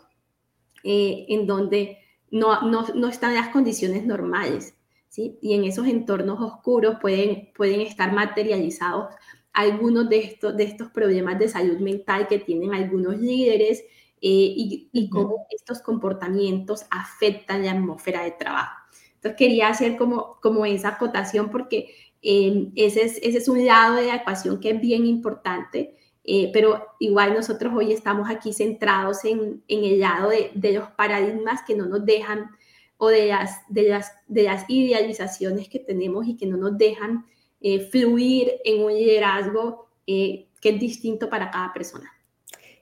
eh, 0.90 1.26
en 1.28 1.46
donde 1.46 1.98
no, 2.32 2.62
no, 2.62 3.08
están 3.10 3.36
las 3.36 3.50
condiciones 3.50 4.06
normales. 4.06 4.78
¿sí? 5.10 5.38
Y 5.42 5.54
en 5.54 5.66
esos 5.66 5.86
entornos 5.86 6.40
oscuros 6.40 6.96
pueden, 7.02 7.52
pueden 7.54 7.82
estar 7.82 8.14
materializados 8.14 9.14
algunos 9.52 10.08
de 10.08 10.20
estos, 10.20 10.56
de 10.56 10.64
estos 10.64 10.90
problemas 10.92 11.40
de 11.40 11.50
salud 11.50 11.80
mental 11.80 12.30
que 12.30 12.40
tienen 12.40 12.74
algunos 12.74 13.18
líderes 13.18 13.82
eh, 14.22 14.88
y, 14.94 15.10
cómo 15.10 15.46
estos 15.50 15.82
comportamientos 15.82 16.86
afectan 16.90 17.66
la 17.66 17.72
atmósfera 17.72 18.24
de 18.24 18.32
trabajo. 18.32 18.78
Entonces 19.16 19.38
quería 19.38 19.68
hacer 19.68 19.98
como, 19.98 20.38
como 20.42 20.66
esa 20.66 20.90
acotación 20.90 21.52
porque 21.52 21.94
eh, 22.22 22.70
ese, 22.78 23.02
es, 23.04 23.18
ese 23.18 23.40
es 23.40 23.50
un 23.50 23.66
lado 23.66 23.96
de 23.96 24.08
la 24.08 24.16
ecuación 24.16 24.62
que 24.62 24.70
es 24.70 24.80
bien 24.80 25.06
importante 25.06 25.97
eh, 26.30 26.50
pero 26.52 26.86
igual 27.00 27.34
nosotros 27.34 27.74
hoy 27.74 27.94
estamos 27.94 28.30
aquí 28.30 28.52
centrados 28.52 29.24
en, 29.24 29.64
en 29.70 29.86
el 29.86 30.02
lado 30.02 30.30
de, 30.30 30.52
de, 30.54 30.74
los 30.74 30.90
paradigmas 30.90 31.62
que 31.66 31.74
no 31.74 31.86
nos 31.86 32.06
dejan 32.06 32.52
o 32.98 33.08
de 33.08 33.28
las, 33.28 33.62
de 33.70 33.84
las, 33.84 34.12
de 34.28 34.44
las 34.44 34.66
idealizaciones 34.68 35.70
que 35.70 35.80
tenemos 35.80 36.28
y 36.28 36.36
que 36.36 36.46
no 36.46 36.58
nos 36.58 36.78
dejan 36.78 37.26
eh, 37.62 37.80
fluir 37.80 38.52
en 38.66 38.84
un 38.84 38.94
liderazgo 38.94 39.88
eh, 40.06 40.50
que 40.60 40.70
es 40.70 40.80
distinto 40.82 41.30
para 41.30 41.50
cada 41.50 41.72
persona. 41.72 42.12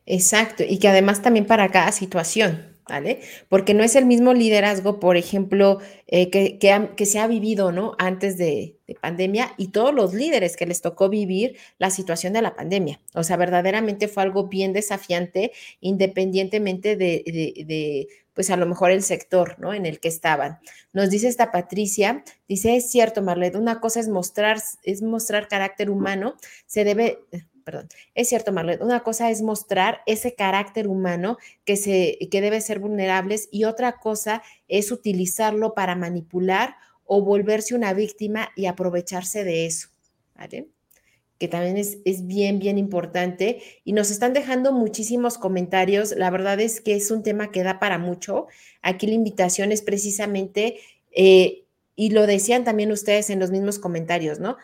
Exacto, 0.08 0.64
y 0.68 0.80
que 0.80 0.88
además 0.88 1.22
también 1.22 1.46
para 1.46 1.70
cada 1.70 1.92
situación. 1.92 2.75
¿Vale? 2.88 3.22
Porque 3.50 3.74
no 3.74 3.84
es 3.84 3.96
el 3.96 4.06
mismo 4.06 4.34
liderazgo, 4.34 5.00
por 5.00 5.18
ejemplo, 5.18 5.80
eh, 6.08 6.30
que, 6.30 7.06
se 7.06 7.20
ha 7.20 7.28
vivido, 7.28 7.72
¿no? 7.72 7.96
Antes 7.98 8.38
de, 8.38 8.74
pandemia 9.02 9.52
y 9.58 9.70
todos 9.70 9.94
los 9.96 10.14
líderes 10.14 10.56
que 10.56 10.68
les 10.68 10.82
tocó 10.82 11.10
vivir 11.10 11.58
la 11.80 11.90
situación 11.90 12.34
de 12.34 12.44
la 12.44 12.56
pandemia. 12.56 13.02
O 13.16 13.24
sea, 13.24 13.36
verdaderamente 13.36 14.08
fue 14.08 14.22
algo 14.22 14.48
bien 14.48 14.74
desafiante, 14.74 15.52
independientemente 15.80 16.96
de, 16.96 18.08
pues 18.36 18.52
a 18.52 18.58
lo 18.58 18.68
mejor 18.68 18.92
el 18.92 19.02
sector, 19.02 19.58
¿no? 19.58 19.74
En 19.74 19.88
el 19.88 20.00
que 20.00 20.08
estaban. 20.08 20.60
Nos 20.94 21.10
dice 21.10 21.28
esta 21.28 21.52
Patricia, 21.52 22.24
dice, 22.48 22.76
es 22.76 22.92
cierto, 22.92 23.24
Marlet, 23.24 23.56
una 23.56 23.80
cosa 23.80 24.00
es 24.00 24.08
mostrar, 24.08 24.62
es 24.84 25.02
mostrar 25.02 25.48
carácter 25.48 25.90
humano, 25.90 26.36
se 26.68 26.84
debe, 26.84 27.20
perdón, 27.66 27.90
es 28.14 28.30
cierto, 28.30 28.54
Marlet, 28.54 28.82
una 28.82 29.02
cosa 29.02 29.30
es 29.32 29.42
mostrar 29.42 30.02
ese 30.06 30.36
carácter 30.36 30.88
humano 30.88 31.38
que, 31.66 31.76
se, 31.76 32.18
que 32.32 32.40
debe 32.40 32.62
ser 32.62 32.80
vulnerables 32.80 33.50
y 33.52 33.66
otra 33.66 33.98
cosa 33.98 34.44
es 34.68 34.92
utilizarlo 34.92 35.74
para 35.74 35.96
manipular 35.96 36.76
o 37.06 37.22
volverse 37.22 37.76
una 37.76 37.94
víctima 37.94 38.50
y 38.56 38.68
aprovecharse 38.68 39.44
de 39.44 39.66
eso, 39.66 39.90
¿vale? 40.36 40.70
que 41.38 41.48
también 41.48 41.76
es, 41.78 41.98
es, 42.06 42.28
bien, 42.28 42.60
bien 42.60 42.78
importante. 42.78 43.62
Y 43.84 43.92
nos 43.92 44.10
están 44.10 44.32
dejando 44.32 44.72
muchísimos 44.72 45.38
comentarios. 45.38 46.16
La 46.16 46.30
verdad 46.30 46.60
es 46.62 46.80
que 46.80 46.96
es 46.96 47.12
un 47.12 47.24
tema 47.24 47.52
que 47.52 47.64
da 47.64 47.80
para 47.80 47.98
mucho. 47.98 48.48
Aquí 48.82 49.06
la 49.06 49.16
invitación 49.16 49.74
es 49.74 49.82
precisamente, 49.82 50.78
eh, 51.12 51.66
y 51.98 52.12
lo 52.12 52.26
decían 52.26 52.64
también 52.64 52.92
ustedes 52.92 53.30
en 53.30 53.40
los 53.40 53.52
mismos 53.52 53.80
comentarios, 53.80 54.40
¿no? 54.40 54.56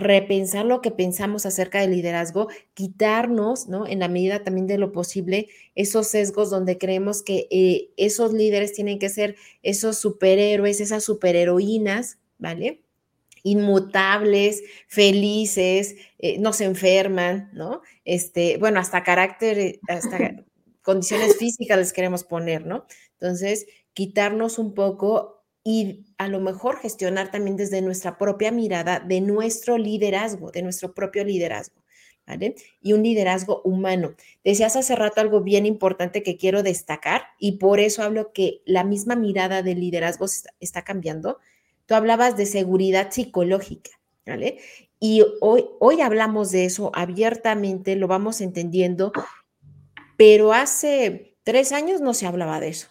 Repensar 0.00 0.64
lo 0.64 0.80
que 0.80 0.90
pensamos 0.90 1.46
acerca 1.46 1.80
del 1.80 1.92
liderazgo, 1.92 2.48
quitarnos, 2.74 3.68
¿no? 3.68 3.86
En 3.86 4.00
la 4.00 4.08
medida 4.08 4.42
también 4.42 4.66
de 4.66 4.78
lo 4.78 4.92
posible, 4.92 5.48
esos 5.74 6.08
sesgos 6.08 6.50
donde 6.50 6.78
creemos 6.78 7.22
que 7.22 7.46
eh, 7.50 7.90
esos 7.96 8.32
líderes 8.32 8.72
tienen 8.72 8.98
que 8.98 9.08
ser 9.08 9.36
esos 9.62 9.98
superhéroes, 9.98 10.80
esas 10.80 11.04
superheroínas, 11.04 12.18
¿vale? 12.38 12.82
Inmutables, 13.42 14.62
felices, 14.88 15.96
eh, 16.18 16.38
no 16.38 16.52
se 16.52 16.64
enferman, 16.64 17.50
¿no? 17.52 17.82
Este, 18.04 18.58
bueno, 18.58 18.80
hasta 18.80 19.02
carácter, 19.02 19.80
hasta 19.88 20.44
condiciones 20.82 21.36
físicas 21.36 21.78
les 21.78 21.92
queremos 21.92 22.24
poner, 22.24 22.66
¿no? 22.66 22.86
Entonces, 23.20 23.66
quitarnos 23.92 24.58
un 24.58 24.74
poco 24.74 25.39
y 25.62 26.06
a 26.18 26.28
lo 26.28 26.40
mejor 26.40 26.78
gestionar 26.78 27.30
también 27.30 27.56
desde 27.56 27.82
nuestra 27.82 28.16
propia 28.18 28.50
mirada 28.50 29.00
de 29.00 29.20
nuestro 29.20 29.78
liderazgo, 29.78 30.50
de 30.50 30.62
nuestro 30.62 30.94
propio 30.94 31.24
liderazgo. 31.24 31.80
¿Vale? 32.26 32.54
Y 32.80 32.92
un 32.92 33.02
liderazgo 33.02 33.60
humano. 33.64 34.14
Decías 34.44 34.76
hace 34.76 34.94
rato 34.94 35.20
algo 35.20 35.40
bien 35.40 35.66
importante 35.66 36.22
que 36.22 36.36
quiero 36.36 36.62
destacar 36.62 37.22
y 37.40 37.52
por 37.52 37.80
eso 37.80 38.04
hablo 38.04 38.32
que 38.32 38.62
la 38.66 38.84
misma 38.84 39.16
mirada 39.16 39.62
del 39.62 39.80
liderazgo 39.80 40.26
está 40.60 40.84
cambiando. 40.84 41.38
Tú 41.86 41.96
hablabas 41.96 42.36
de 42.36 42.46
seguridad 42.46 43.10
psicológica, 43.10 43.90
¿vale? 44.24 44.58
Y 45.00 45.24
hoy, 45.40 45.64
hoy 45.80 46.02
hablamos 46.02 46.52
de 46.52 46.66
eso 46.66 46.92
abiertamente, 46.94 47.96
lo 47.96 48.06
vamos 48.06 48.40
entendiendo, 48.40 49.12
pero 50.16 50.52
hace 50.52 51.36
tres 51.42 51.72
años 51.72 52.00
no 52.00 52.14
se 52.14 52.26
hablaba 52.26 52.60
de 52.60 52.68
eso. 52.68 52.89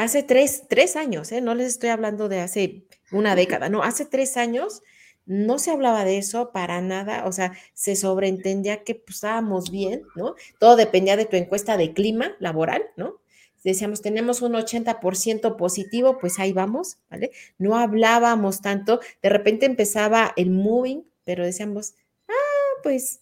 Hace 0.00 0.22
tres, 0.22 0.62
tres 0.66 0.96
años, 0.96 1.30
¿eh? 1.30 1.42
no 1.42 1.54
les 1.54 1.68
estoy 1.68 1.90
hablando 1.90 2.30
de 2.30 2.40
hace 2.40 2.86
una 3.12 3.34
década, 3.34 3.68
no, 3.68 3.82
hace 3.82 4.06
tres 4.06 4.38
años 4.38 4.80
no 5.26 5.58
se 5.58 5.72
hablaba 5.72 6.06
de 6.06 6.16
eso 6.16 6.52
para 6.52 6.80
nada, 6.80 7.26
o 7.26 7.32
sea, 7.32 7.52
se 7.74 7.96
sobreentendía 7.96 8.82
que 8.82 8.94
pues, 8.94 9.16
estábamos 9.16 9.70
bien, 9.70 10.04
¿no? 10.16 10.36
Todo 10.58 10.76
dependía 10.76 11.18
de 11.18 11.26
tu 11.26 11.36
encuesta 11.36 11.76
de 11.76 11.92
clima 11.92 12.34
laboral, 12.38 12.82
¿no? 12.96 13.20
Decíamos, 13.62 14.00
tenemos 14.00 14.40
un 14.40 14.54
80% 14.54 15.58
positivo, 15.58 16.16
pues 16.18 16.38
ahí 16.38 16.54
vamos, 16.54 16.96
¿vale? 17.10 17.32
No 17.58 17.76
hablábamos 17.76 18.62
tanto, 18.62 19.00
de 19.20 19.28
repente 19.28 19.66
empezaba 19.66 20.32
el 20.36 20.50
moving, 20.50 21.04
pero 21.24 21.44
decíamos, 21.44 21.92
ah, 22.26 22.80
pues 22.82 23.20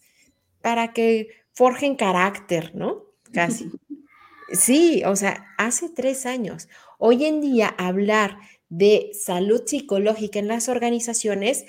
para 0.61 0.93
que 0.93 1.27
forjen 1.51 1.97
carácter, 1.97 2.73
¿no? 2.73 3.03
Casi. 3.33 3.69
Sí, 4.51 5.03
o 5.05 5.15
sea, 5.15 5.45
hace 5.57 5.89
tres 5.89 6.25
años. 6.25 6.67
Hoy 6.97 7.25
en 7.25 7.41
día 7.41 7.67
hablar 7.67 8.37
de 8.69 9.11
salud 9.13 9.63
psicológica 9.65 10.39
en 10.39 10.47
las 10.47 10.69
organizaciones 10.69 11.65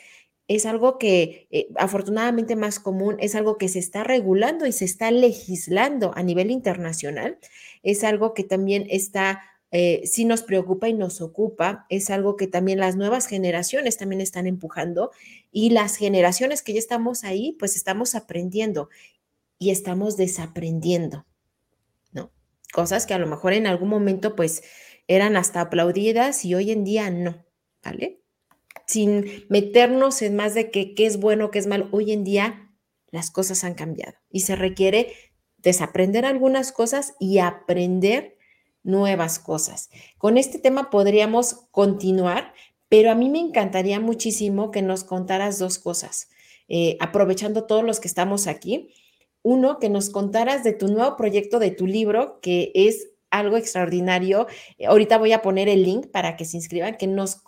es 0.48 0.66
algo 0.66 0.98
que 0.98 1.46
eh, 1.50 1.68
afortunadamente 1.76 2.56
más 2.56 2.80
común, 2.80 3.16
es 3.20 3.34
algo 3.34 3.56
que 3.58 3.68
se 3.68 3.78
está 3.78 4.02
regulando 4.04 4.66
y 4.66 4.72
se 4.72 4.84
está 4.84 5.10
legislando 5.10 6.12
a 6.16 6.22
nivel 6.22 6.50
internacional, 6.50 7.38
es 7.82 8.02
algo 8.02 8.34
que 8.34 8.44
también 8.44 8.86
está, 8.90 9.42
eh, 9.70 10.02
sí 10.06 10.24
nos 10.24 10.42
preocupa 10.42 10.88
y 10.88 10.94
nos 10.94 11.20
ocupa, 11.20 11.86
es 11.88 12.10
algo 12.10 12.36
que 12.36 12.48
también 12.48 12.80
las 12.80 12.96
nuevas 12.96 13.26
generaciones 13.26 13.96
también 13.96 14.20
están 14.20 14.46
empujando 14.46 15.12
y 15.52 15.70
las 15.70 15.96
generaciones 15.96 16.62
que 16.62 16.72
ya 16.72 16.80
estamos 16.80 17.24
ahí, 17.24 17.52
pues 17.58 17.76
estamos 17.76 18.14
aprendiendo 18.16 18.88
y 19.58 19.70
estamos 19.70 20.16
desaprendiendo 20.16 21.26
cosas 22.72 23.06
que 23.06 23.14
a 23.14 23.18
lo 23.18 23.26
mejor 23.26 23.52
en 23.52 23.66
algún 23.66 23.88
momento 23.88 24.36
pues 24.36 24.62
eran 25.08 25.36
hasta 25.36 25.60
aplaudidas 25.60 26.44
y 26.44 26.54
hoy 26.54 26.70
en 26.70 26.84
día 26.84 27.10
no, 27.10 27.44
¿vale? 27.82 28.22
Sin 28.86 29.44
meternos 29.48 30.22
en 30.22 30.36
más 30.36 30.54
de 30.54 30.70
que 30.70 30.94
qué 30.94 31.06
es 31.06 31.18
bueno, 31.18 31.50
qué 31.50 31.58
es 31.58 31.66
malo, 31.66 31.88
hoy 31.92 32.12
en 32.12 32.24
día 32.24 32.70
las 33.10 33.30
cosas 33.30 33.64
han 33.64 33.74
cambiado 33.74 34.14
y 34.30 34.40
se 34.40 34.56
requiere 34.56 35.12
desaprender 35.58 36.24
algunas 36.24 36.72
cosas 36.72 37.14
y 37.18 37.38
aprender 37.38 38.36
nuevas 38.82 39.38
cosas. 39.38 39.90
Con 40.16 40.38
este 40.38 40.58
tema 40.58 40.90
podríamos 40.90 41.66
continuar, 41.70 42.54
pero 42.88 43.10
a 43.10 43.14
mí 43.14 43.28
me 43.28 43.40
encantaría 43.40 44.00
muchísimo 44.00 44.70
que 44.70 44.82
nos 44.82 45.04
contaras 45.04 45.58
dos 45.58 45.78
cosas, 45.78 46.30
eh, 46.68 46.96
aprovechando 47.00 47.64
todos 47.64 47.84
los 47.84 48.00
que 48.00 48.08
estamos 48.08 48.46
aquí 48.46 48.94
uno, 49.42 49.78
que 49.78 49.88
nos 49.88 50.10
contaras 50.10 50.64
de 50.64 50.72
tu 50.72 50.88
nuevo 50.88 51.16
proyecto, 51.16 51.58
de 51.58 51.70
tu 51.70 51.86
libro, 51.86 52.40
que 52.40 52.72
es 52.74 53.08
algo 53.30 53.56
extraordinario. 53.56 54.46
Eh, 54.78 54.86
ahorita 54.86 55.18
voy 55.18 55.32
a 55.32 55.42
poner 55.42 55.68
el 55.68 55.82
link 55.82 56.08
para 56.08 56.36
que 56.36 56.44
se 56.44 56.56
inscriban, 56.56 56.96
que 56.96 57.06
nos, 57.06 57.42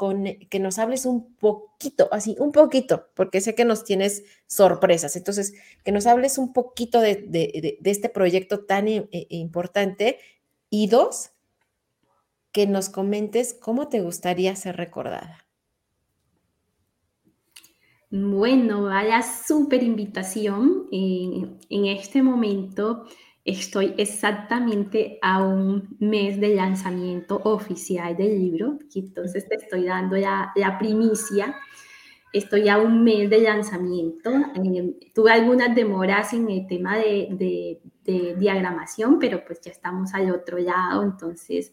que 0.49 0.59
nos 0.61 0.79
hables 0.79 1.05
un 1.05 1.35
poquito, 1.37 2.09
así, 2.13 2.37
un 2.39 2.53
poquito, 2.53 3.09
porque 3.15 3.41
sé 3.41 3.55
que 3.55 3.65
nos 3.65 3.85
tienes 3.85 4.23
sorpresas. 4.47 5.17
Entonces, 5.17 5.55
que 5.85 5.93
nos 5.93 6.07
hables 6.07 6.39
un 6.39 6.53
poquito 6.53 7.01
de, 7.01 7.79
este 7.85 8.09
proyecto 8.09 8.65
tan 8.65 8.89
eh, 8.89 9.09
importante. 9.29 10.19
Y 10.71 10.87
dos, 10.87 11.33
que 12.53 12.67
nos 12.67 12.89
comentes 12.89 13.55
cómo 13.55 13.89
te 13.89 14.01
gustaría 14.01 14.55
ser 14.57 14.77
recordada. 14.77 15.47
Bueno, 18.15 18.83
vaya 18.83 19.23
súper 19.23 19.83
invitación. 19.83 20.87
en 20.91 21.87
este 21.87 22.23
momento 22.23 23.07
estoy 23.43 23.95
exactamente 23.97 25.19
a 25.23 25.43
un 25.43 25.97
mes 25.99 26.39
de 26.39 26.55
lanzamiento 26.55 27.41
oficial 27.45 28.15
del 28.15 28.39
libro, 28.39 28.79
entonces 28.95 29.49
te 29.49 29.57
estoy 29.57 29.85
dando 29.85 30.17
la, 30.19 30.53
la 30.57 30.79
primicia. 30.79 31.57
Estoy 32.35 32.69
a 32.69 32.79
un 32.79 33.03
mes 33.03 33.31
de 33.31 33.41
lanzamiento. 33.41 34.31
Eh, 34.63 35.11
tuve 35.15 35.33
algunas 35.33 35.75
demoras 35.75 36.35
en 36.35 36.51
el 36.51 36.67
tema 36.67 36.99
de, 36.99 37.29
de, 37.31 37.81
de 38.05 38.37
diagramación, 38.37 39.19
pero 39.19 39.43
pues 39.47 39.61
ya 39.63 39.71
estamos 39.71 40.13
al 40.13 40.31
otro 40.33 40.59
lado, 40.59 41.03
entonces 41.03 41.73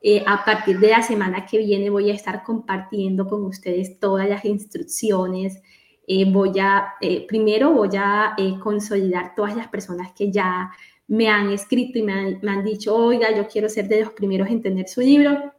eh, 0.00 0.22
a 0.26 0.44
partir 0.44 0.78
de 0.78 0.90
la 0.90 1.02
semana 1.02 1.44
que 1.44 1.58
viene 1.58 1.90
voy 1.90 2.10
a 2.10 2.14
estar 2.14 2.44
compartiendo 2.44 3.26
con 3.26 3.44
ustedes 3.44 3.98
todas 3.98 4.28
las 4.28 4.44
instrucciones. 4.44 5.60
Eh, 6.06 6.24
voy 6.30 6.58
a, 6.60 6.94
eh, 7.00 7.26
primero 7.26 7.72
voy 7.72 7.90
a 7.96 8.36
consolidar 8.62 9.34
todas 9.34 9.56
las 9.56 9.68
personas 9.68 10.12
que 10.12 10.30
ya 10.30 10.70
me 11.08 11.28
han 11.28 11.50
escrito 11.50 11.98
y 11.98 12.02
me 12.02 12.12
han, 12.12 12.38
me 12.42 12.52
han, 12.52 12.64
dicho, 12.64 12.94
oiga, 12.94 13.34
yo 13.34 13.48
quiero 13.48 13.68
ser 13.68 13.88
de 13.88 14.02
los 14.02 14.12
primeros 14.12 14.48
en 14.48 14.62
tener 14.62 14.88
su 14.88 15.00
libro. 15.00 15.52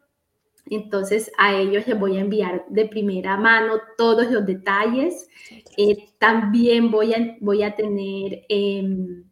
Entonces 0.67 1.31
a 1.37 1.55
ellos 1.55 1.87
les 1.87 1.99
voy 1.99 2.17
a 2.17 2.21
enviar 2.21 2.65
de 2.69 2.85
primera 2.85 3.37
mano 3.37 3.73
todos 3.97 4.31
los 4.31 4.45
detalles. 4.45 5.27
también 6.17 6.91
voy 6.91 7.13
a, 7.13 7.37
voy 7.41 7.63
a 7.63 7.75
tener 7.75 8.45
em, 8.49 9.23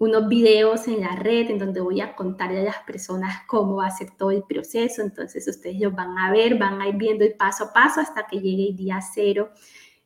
unos 0.00 0.28
videos 0.28 0.88
en 0.88 1.02
la 1.02 1.14
red 1.14 1.50
en 1.50 1.58
donde 1.58 1.78
voy 1.82 2.00
a 2.00 2.16
contarle 2.16 2.60
a 2.60 2.64
las 2.64 2.78
personas 2.86 3.42
cómo 3.46 3.76
va 3.76 3.86
a 3.86 3.90
ser 3.90 4.10
todo 4.16 4.30
el 4.30 4.42
proceso. 4.44 5.02
Entonces 5.02 5.46
ustedes 5.46 5.78
lo 5.78 5.90
van 5.90 6.16
a 6.16 6.32
ver, 6.32 6.56
van 6.56 6.80
a 6.80 6.88
ir 6.88 6.96
viendo 6.96 7.22
el 7.22 7.34
paso 7.34 7.64
a 7.64 7.72
paso 7.74 8.00
hasta 8.00 8.26
que 8.26 8.40
llegue 8.40 8.70
el 8.70 8.76
día 8.76 8.98
cero 9.02 9.50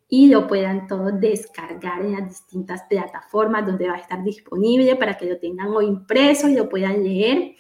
y 0.09 0.27
lo 0.27 0.49
puedan 0.49 0.89
todos 0.89 1.21
descargar 1.21 2.05
en 2.05 2.15
las 2.15 2.29
distintas 2.29 2.83
plataformas 2.91 3.65
donde 3.67 3.87
va 3.87 3.95
a 3.95 3.99
estar 3.99 4.23
disponible 4.25 4.97
para 4.97 5.17
que 5.17 5.27
lo 5.27 5.39
tengan 5.39 5.69
o 5.69 5.81
impreso 5.81 6.49
y 6.49 6.57
lo 6.57 6.69
puedan 6.69 7.05
leer 7.05 7.55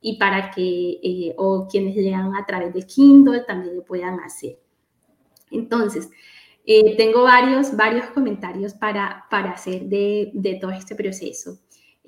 y 0.00 0.16
para 0.16 0.52
que, 0.52 1.00
eh, 1.02 1.34
o 1.38 1.66
quienes 1.68 1.96
lean 1.96 2.36
a 2.36 2.46
través 2.46 2.72
de 2.72 2.82
Kindle 2.82 3.40
también 3.40 3.74
lo 3.74 3.84
puedan 3.84 4.20
hacer. 4.20 4.60
Entonces, 5.50 6.08
eh, 6.64 6.96
tengo 6.96 7.24
varios, 7.24 7.76
varios 7.76 8.06
comentarios 8.10 8.74
para, 8.74 9.24
para 9.28 9.50
hacer 9.50 9.86
de, 9.86 10.30
de 10.34 10.54
todo 10.54 10.70
este 10.70 10.94
proceso. 10.94 11.58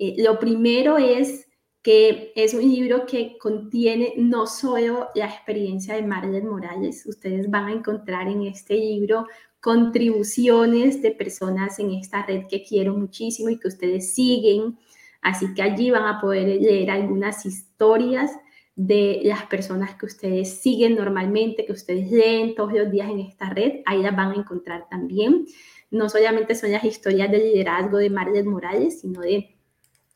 Eh, 0.03 0.15
lo 0.17 0.37
primero 0.37 0.97
es 0.97 1.47
que 1.81 2.33
es 2.35 2.53
un 2.53 2.61
libro 2.61 3.05
que 3.05 3.37
contiene 3.37 4.13
no 4.17 4.47
solo 4.47 5.07
la 5.15 5.25
experiencia 5.25 5.95
de 5.95 6.01
Marlene 6.01 6.49
Morales, 6.49 7.05
ustedes 7.05 7.49
van 7.49 7.67
a 7.67 7.71
encontrar 7.71 8.27
en 8.27 8.41
este 8.43 8.75
libro 8.75 9.27
contribuciones 9.61 11.01
de 11.01 11.11
personas 11.11 11.79
en 11.79 11.91
esta 11.91 12.25
red 12.25 12.47
que 12.49 12.63
quiero 12.63 12.97
muchísimo 12.97 13.49
y 13.49 13.57
que 13.57 13.69
ustedes 13.69 14.13
siguen, 14.13 14.77
así 15.21 15.53
que 15.53 15.61
allí 15.61 15.89
van 15.89 16.05
a 16.05 16.19
poder 16.19 16.47
leer 16.61 16.91
algunas 16.91 17.45
historias 17.45 18.31
de 18.75 19.21
las 19.23 19.45
personas 19.45 19.95
que 19.95 20.05
ustedes 20.05 20.59
siguen 20.61 20.95
normalmente, 20.95 21.65
que 21.65 21.71
ustedes 21.71 22.11
leen 22.11 22.55
todos 22.55 22.73
los 22.73 22.91
días 22.91 23.09
en 23.09 23.21
esta 23.21 23.49
red, 23.49 23.81
ahí 23.85 24.01
las 24.01 24.15
van 24.15 24.31
a 24.31 24.35
encontrar 24.35 24.89
también. 24.89 25.45
No 25.91 26.09
solamente 26.09 26.55
son 26.55 26.73
las 26.73 26.83
historias 26.83 27.31
de 27.31 27.37
liderazgo 27.37 27.97
de 27.99 28.09
Marlet 28.09 28.45
Morales, 28.45 28.99
sino 29.01 29.21
de, 29.21 29.53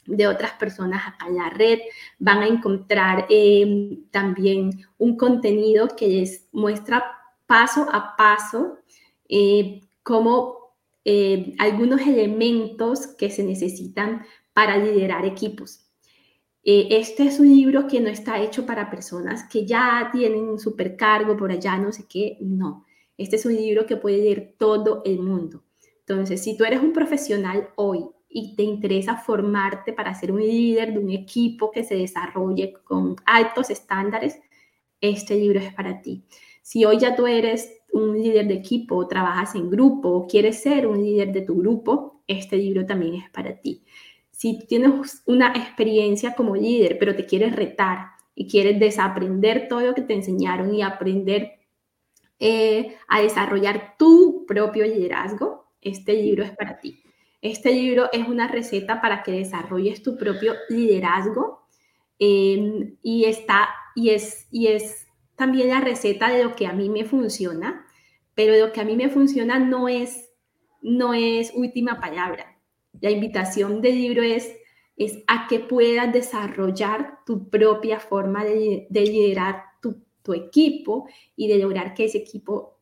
de 0.07 0.27
otras 0.27 0.53
personas 0.53 1.07
acá 1.07 1.27
en 1.27 1.35
la 1.35 1.49
red. 1.49 1.79
Van 2.19 2.39
a 2.39 2.47
encontrar 2.47 3.25
em, 3.29 4.09
también 4.09 4.71
un 4.97 5.17
contenido 5.17 5.89
que 5.95 6.07
les 6.07 6.47
muestra 6.51 7.03
paso 7.45 7.87
a 7.91 8.15
paso 8.15 8.79
eh, 9.29 9.81
como 10.03 10.57
eh, 11.05 11.53
algunos 11.59 12.01
elementos 12.01 13.07
que 13.07 13.29
se 13.29 13.43
necesitan 13.43 14.23
para 14.53 14.77
liderar 14.77 15.25
equipos. 15.25 15.85
Eh, 16.63 16.87
este 16.91 17.23
es 17.23 17.39
un 17.39 17.47
libro 17.47 17.87
que 17.87 18.01
no 18.01 18.09
está 18.09 18.41
hecho 18.41 18.65
para 18.65 18.89
personas 18.89 19.45
que 19.49 19.65
ya 19.65 20.09
tienen 20.11 20.41
un 20.49 20.59
supercargo 20.59 21.37
por 21.37 21.51
allá, 21.51 21.77
no 21.77 21.93
sé 21.93 22.05
qué, 22.09 22.37
no. 22.41 22.85
Este 23.17 23.37
es 23.37 23.45
un 23.45 23.55
libro 23.55 23.85
que 23.85 23.95
puede 23.95 24.17
leer 24.17 24.55
todo 24.57 25.01
el 25.05 25.19
mundo. 25.19 25.63
Entonces, 25.99 26.43
si 26.43 26.57
tú 26.57 26.65
eres 26.65 26.81
un 26.81 26.93
profesional 26.93 27.69
hoy 27.75 28.05
y 28.37 28.55
te 28.55 28.63
interesa 28.63 29.17
formarte 29.17 29.93
para 29.93 30.13
ser 30.13 30.31
un 30.31 30.41
líder 30.41 30.93
de 30.93 30.99
un 30.99 31.09
equipo 31.11 31.71
que 31.71 31.83
se 31.83 31.95
desarrolle 31.95 32.73
con 32.83 33.15
altos 33.25 33.69
estándares, 33.69 34.39
este 35.01 35.35
libro 35.35 35.59
es 35.59 35.73
para 35.73 36.01
ti. 36.01 36.23
Si 36.61 36.85
hoy 36.85 36.99
ya 36.99 37.15
tú 37.15 37.27
eres 37.27 37.71
un 37.93 38.21
líder 38.21 38.47
de 38.47 38.55
equipo, 38.55 39.07
trabajas 39.07 39.55
en 39.55 39.69
grupo 39.69 40.09
o 40.09 40.27
quieres 40.27 40.61
ser 40.61 40.87
un 40.87 41.03
líder 41.03 41.31
de 41.31 41.41
tu 41.41 41.57
grupo, 41.57 42.21
este 42.27 42.57
libro 42.57 42.85
también 42.85 43.15
es 43.15 43.29
para 43.29 43.59
ti 43.59 43.83
si 44.37 44.59
tienes 44.67 45.23
una 45.25 45.47
experiencia 45.47 46.35
como 46.35 46.55
líder, 46.55 46.99
pero 46.99 47.15
te 47.15 47.25
quieres 47.25 47.55
retar 47.55 48.09
y 48.35 48.47
quieres 48.47 48.79
desaprender 48.79 49.67
todo 49.67 49.81
lo 49.81 49.95
que 49.95 50.03
te 50.03 50.13
enseñaron 50.13 50.75
y 50.75 50.83
aprender 50.83 51.53
eh, 52.37 52.97
a 53.07 53.19
desarrollar 53.19 53.95
tu 53.97 54.45
propio 54.47 54.85
liderazgo, 54.85 55.71
este 55.81 56.13
libro 56.13 56.43
es 56.43 56.51
para 56.51 56.79
ti. 56.79 57.01
Este 57.41 57.71
libro 57.71 58.09
es 58.11 58.27
una 58.27 58.47
receta 58.47 58.99
para 59.01 59.23
que 59.23 59.31
desarrolles 59.31 60.01
tu 60.01 60.17
propio 60.17 60.53
liderazgo 60.69 61.67
em, 62.17 62.97
y, 63.03 63.25
está, 63.25 63.69
y, 63.95 64.09
es, 64.09 64.47
y 64.51 64.67
es 64.67 65.07
también 65.35 65.69
la 65.69 65.81
receta 65.81 66.29
de 66.29 66.43
lo 66.43 66.55
que 66.55 66.65
a 66.65 66.73
mí 66.73 66.89
me 66.89 67.05
funciona, 67.05 67.85
pero 68.33 68.55
lo 68.57 68.73
que 68.73 68.81
a 68.81 68.85
mí 68.85 68.95
me 68.95 69.09
funciona 69.09 69.59
no 69.59 69.87
es, 69.87 70.31
no 70.81 71.13
es 71.13 71.53
última 71.55 71.99
palabra. 71.99 72.59
La 73.01 73.11
invitación 73.11 73.81
del 73.81 73.95
libro 73.95 74.23
es, 74.23 74.51
es 74.95 75.19
a 75.27 75.47
que 75.47 75.59
puedas 75.59 76.11
desarrollar 76.11 77.19
tu 77.25 77.49
propia 77.49 77.99
forma 77.99 78.43
de, 78.43 78.87
liderar 78.89 79.63
tu, 79.81 80.03
equipo 80.33 81.07
y 81.37 81.47
de 81.47 81.57
lograr 81.57 81.93
que 81.93 82.03
ese 82.03 82.17
equipo 82.17 82.81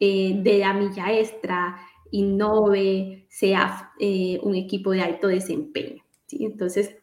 eh, 0.00 0.32
de 0.42 0.58
la 0.58 0.72
milla 0.72 1.16
extra, 1.16 1.76
innove, 2.10 3.26
sea 3.28 3.92
eh, 3.98 4.38
un 4.42 4.54
equipo 4.54 4.90
de 4.90 5.02
alto 5.02 5.28
desempeño. 5.28 6.02
¿sí? 6.26 6.44
Entonces, 6.44 6.96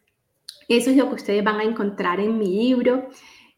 eso 0.68 0.90
es 0.90 0.96
lo 0.96 1.08
que 1.08 1.14
ustedes 1.14 1.44
van 1.44 1.60
a 1.60 1.64
encontrar 1.64 2.20
en 2.20 2.38
mi 2.38 2.46
libro. 2.46 3.08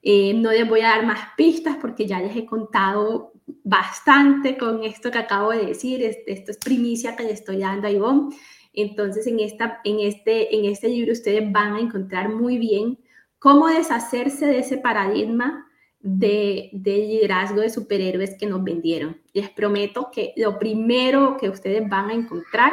Eh, 0.02 0.32
no 0.34 0.50
les 0.52 0.68
voy 0.68 0.80
a 0.80 0.90
dar 0.90 1.04
más 1.04 1.20
pistas 1.36 1.76
porque 1.80 2.06
ya 2.06 2.20
les 2.20 2.36
he 2.36 2.46
contado 2.46 3.32
bastante 3.64 4.56
con 4.56 4.84
esto 4.84 5.10
que 5.10 5.18
acabo 5.18 5.50
de 5.50 5.66
decir. 5.66 6.02
Esto 6.02 6.50
es 6.52 6.58
primicia 6.58 7.16
que 7.16 7.24
le 7.24 7.32
estoy 7.32 7.58
dando 7.58 7.88
a 7.88 7.90
Ivonne. 7.90 8.34
Entonces, 8.72 9.26
en, 9.26 9.40
esta, 9.40 9.80
en, 9.84 10.00
este, 10.00 10.54
en 10.56 10.64
este 10.64 10.88
libro 10.88 11.12
ustedes 11.12 11.50
van 11.50 11.74
a 11.74 11.80
encontrar 11.80 12.28
muy 12.28 12.58
bien 12.58 12.98
cómo 13.38 13.66
deshacerse 13.66 14.46
de 14.46 14.60
ese 14.60 14.78
paradigma 14.78 15.66
de, 15.98 16.70
de, 16.72 16.96
liderazgo 16.98 17.60
de 17.60 17.70
superhéroes 17.70 18.36
que 18.38 18.46
nos 18.46 18.62
vendieron. 18.62 19.19
Les 19.32 19.50
prometo 19.50 20.10
que 20.12 20.32
lo 20.36 20.58
primero 20.58 21.36
que 21.36 21.48
ustedes 21.48 21.88
van 21.88 22.10
a 22.10 22.14
encontrar 22.14 22.72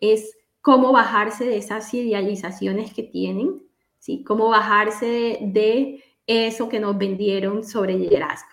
es 0.00 0.36
cómo 0.60 0.92
bajarse 0.92 1.44
de 1.44 1.58
esas 1.58 1.92
idealizaciones 1.92 2.94
que 2.94 3.02
tienen, 3.02 3.62
¿sí? 3.98 4.24
Cómo 4.24 4.48
bajarse 4.48 5.38
de, 5.42 6.02
eso 6.26 6.70
que 6.70 6.80
nos 6.80 6.96
vendieron 6.96 7.64
sobre 7.64 7.98
liderazgo. 7.98 8.48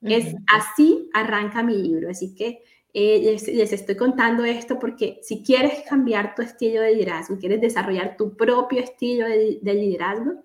Es 0.00 0.34
así 0.46 1.10
arranca 1.12 1.62
mi 1.62 1.76
libro, 1.76 2.08
así 2.08 2.34
que 2.34 2.62
eh, 2.94 3.36
les, 3.46 3.72
estoy 3.72 3.96
contando 3.96 4.44
esto 4.44 4.78
porque 4.78 5.20
si 5.22 5.42
quieres 5.42 5.82
cambiar 5.86 6.34
tu 6.34 6.42
estilo 6.42 6.80
de 6.80 6.94
liderazgo, 6.94 7.38
quieres 7.38 7.60
desarrollar 7.60 8.16
tu 8.16 8.36
propio 8.36 8.80
estilo 8.80 9.26
de, 9.28 9.74
liderazgo, 9.74 10.42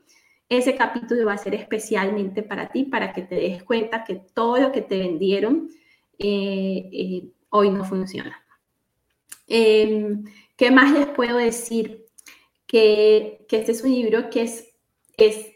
ese 0.49 0.75
capítulo 0.75 1.25
va 1.25 1.33
a 1.33 1.37
ser 1.37 1.55
especialmente 1.55 2.43
para 2.43 2.69
ti, 2.69 2.83
para 2.83 3.13
que 3.13 3.21
te 3.21 3.35
des 3.35 3.63
cuenta 3.63 4.03
que 4.03 4.15
todo 4.15 4.57
lo 4.57 4.71
que 4.71 4.81
te 4.81 4.99
vendieron 4.99 5.69
eh, 6.19 6.89
eh, 6.91 7.31
hoy 7.49 7.69
no 7.69 7.83
funciona. 7.85 8.43
Em, 9.47 10.23
¿Qué 10.57 10.71
más 10.71 10.91
les 10.93 11.07
puedo 11.07 11.37
decir? 11.37 12.05
Que, 12.67 13.45
este 13.49 13.71
es 13.71 13.83
un 13.83 13.91
libro 13.91 14.29
que 14.29 14.43
es, 14.43 14.67
es 15.17 15.47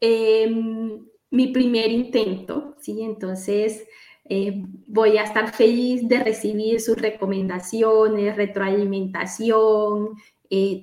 em, 0.00 1.06
mi 1.30 1.48
primer 1.48 1.90
intento, 1.90 2.76
¿sí? 2.80 3.02
Entonces, 3.02 3.86
eh, 4.24 4.62
voy 4.86 5.18
a 5.18 5.24
estar 5.24 5.52
feliz 5.54 6.06
de 6.08 6.22
recibir 6.22 6.80
sus 6.80 6.96
recomendaciones, 6.96 8.36
retroalimentación, 8.36 10.10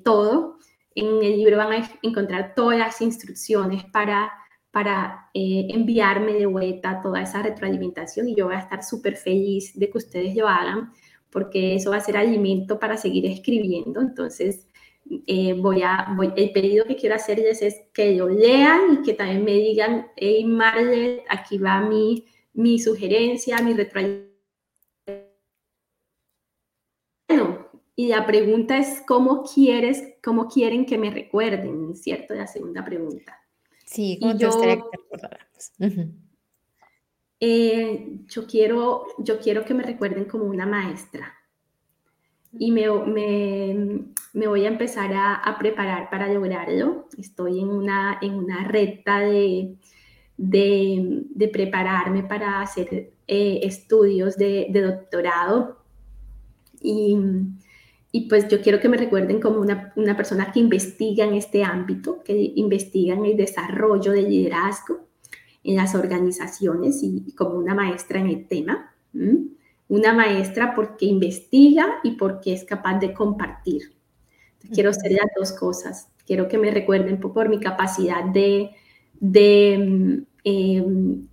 todo. 0.04 0.58
En 0.96 1.24
el 1.24 1.38
libro 1.38 1.58
van 1.58 1.74
a 1.74 1.92
encontrar 2.02 2.54
todas 2.56 2.80
las 2.80 3.02
instrucciones 3.02 3.84
para, 3.86 4.32
para 4.72 5.30
eh, 5.34 5.68
enviarme 5.70 6.34
de 6.34 6.46
vuelta 6.46 7.02
toda 7.02 7.22
esa 7.22 7.42
retroalimentación 7.42 8.30
y 8.30 8.36
yo 8.36 8.46
voy 8.48 8.56
a 8.56 8.60
estar 8.60 8.84
súper 8.84 9.16
feliz 9.16 9.78
de 9.78 9.90
que 9.90 9.98
ustedes 9.98 10.36
lo 10.36 10.48
hagan 10.48 10.92
porque 11.32 11.76
eso 11.76 11.92
va 11.92 11.98
a 11.98 12.02
ser 12.02 12.18
alimento 12.18 12.80
para 12.80 12.98
seguir 12.98 13.26
escribiendo. 13.26 14.02
Entonces, 14.02 14.68
voy 15.58 15.82
a, 15.84 16.16
el 16.36 16.52
pedido 16.52 16.86
que 16.86 16.96
quiero 16.96 17.16
hacerles 17.16 17.62
es 17.62 17.82
que 17.94 18.16
lo 18.16 18.30
lean 18.30 18.94
y 18.94 19.02
que 19.04 19.14
también 19.14 19.44
me 19.44 19.54
digan, 19.54 20.08
hey 20.16 20.46
Marlet, 20.46 21.24
aquí 21.30 21.58
va 21.60 21.82
mi 21.82 22.26
mi 22.60 22.80
sugerencia, 22.80 23.62
mi 23.62 23.74
retroalimentación. 23.74 24.30
y 27.96 28.08
la 28.08 28.26
pregunta 28.26 28.78
es, 28.78 29.02
¿cómo 29.08 29.44
quieres, 29.44 30.16
cómo 30.24 30.48
quieren 30.48 30.86
que 30.86 30.98
me 30.98 31.10
recuerden? 31.10 31.96
¿Cierto? 31.96 32.34
La 32.34 32.48
segunda 32.48 32.84
pregunta. 32.84 33.38
Sí, 33.90 34.20
¿cómo 34.22 34.38
yo, 34.38 34.52
eh, 37.40 38.20
yo, 38.28 38.46
quiero, 38.46 39.06
yo 39.18 39.40
quiero 39.40 39.66
que 39.66 39.74
me 39.74 39.82
recuerden 39.82 40.26
como 40.26 40.44
una 40.44 40.68
maestra. 40.68 41.34
Y 42.54 42.72
me, 42.72 42.88
me, 42.88 44.06
me 44.34 44.48
voy 44.48 44.66
a 44.66 44.68
empezar 44.68 45.12
a, 45.14 45.34
a, 45.34 45.58
preparar 45.58 46.12
para 46.12 46.32
lograrlo. 46.32 47.08
Estoy 47.18 47.62
en 47.62 47.70
una, 47.70 48.20
en 48.22 48.36
una 48.36 48.64
recta 48.64 49.22
de, 49.22 49.76
de, 50.38 51.50
prepararme 51.52 52.22
para 52.22 52.62
hacer 52.62 53.14
eh, 53.28 53.60
estudios 53.64 54.38
de, 54.38 54.70
doctorado. 54.72 55.80
Y, 56.80 57.18
pues 58.28 58.48
yo 58.48 58.62
quiero 58.62 58.80
que 58.80 58.90
me 58.90 58.98
recuerden 58.98 59.40
como 59.40 59.60
una, 59.60 59.94
persona 60.18 60.52
que 60.52 60.60
investiga 60.60 61.26
en 61.26 61.36
este 61.36 61.64
ámbito, 61.64 62.24
que 62.24 62.54
investiga 62.56 63.14
en 63.14 63.26
el 63.26 63.38
desarrollo 63.38 64.12
del 64.12 64.30
liderazgo 64.30 65.08
en 65.64 65.76
las 65.76 65.94
organizaciones 65.94 67.04
y, 67.04 67.34
como 67.34 67.56
una 67.56 67.76
maestra 67.76 68.20
en 68.20 68.28
el 68.28 68.48
tema. 68.48 68.96
Una 69.88 70.14
maestra 70.14 70.74
porque 70.76 71.06
investiga 71.06 72.00
y 72.04 72.12
porque 72.12 72.54
es 72.54 72.64
capaz 72.64 73.00
de 73.00 73.14
compartir. 73.14 73.94
Quiero 74.74 74.94
ser 74.94 75.12
las 75.12 75.30
dos 75.38 75.52
cosas. 75.52 76.10
Quiero 76.26 76.48
que 76.48 76.58
me 76.58 76.72
recuerden 76.72 77.20
por 77.20 77.50
mi 77.50 77.60
capacidad 77.60 78.24
de, 78.24 78.72
de 79.20 80.26
Em, 80.44 81.28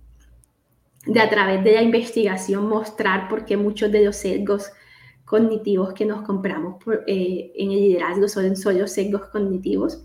de 1.05 1.19
a 1.21 1.29
través 1.29 1.63
de 1.63 1.73
la 1.73 1.81
investigación 1.81 2.67
mostrar 2.67 3.29
por 3.29 3.45
qué 3.45 3.55
muchos 3.55 3.91
de 3.91 4.03
los 4.03 4.17
sesgos 4.17 4.71
cognitivos 5.27 5.93
que 5.93 6.05
nos 6.05 6.21
compramos 6.21 6.77
eh, 7.05 7.51
en 7.53 7.71
el 7.71 7.81
liderazgo 7.81 8.29
son 8.29 8.55
solo 8.55 8.87
sesgos 8.87 9.27
cognitivos. 9.27 10.01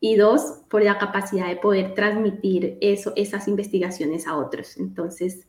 Y 0.00 0.16
dos, 0.16 0.62
por 0.68 0.82
la 0.82 0.98
capacidad 0.98 1.46
de 1.46 1.56
poder 1.56 1.94
transmitir 1.94 2.76
eso, 2.80 3.12
esas 3.14 3.46
investigaciones 3.46 4.26
a 4.26 4.36
otros. 4.36 4.76
Entonces, 4.78 5.46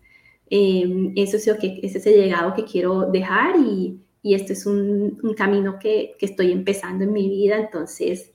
em, 0.48 1.12
eso 1.16 1.38
es, 1.38 1.48
lo 1.48 1.58
que, 1.58 1.80
ese 1.82 1.98
es 1.98 2.06
el 2.06 2.22
legado 2.22 2.54
que 2.54 2.66
quiero 2.66 3.10
dejar 3.10 3.56
y, 3.58 4.00
y 4.22 4.36
este 4.36 4.54
es 4.54 4.68
un, 4.68 5.20
un 5.24 5.34
camino 5.34 5.80
que, 5.80 6.14
que, 6.20 6.28
estoy 6.28 6.52
empezando 6.52 7.04
en 7.04 7.14
mi 7.14 7.28
vida. 7.30 7.58
Entonces, 7.58 8.32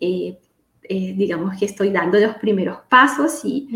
eh, 0.00 0.38
eh, 0.82 1.14
digamos 1.16 1.56
que 1.56 1.66
estoy 1.66 1.90
dando 1.90 2.18
los 2.18 2.34
primeros 2.36 2.78
pasos 2.88 3.44
y, 3.44 3.68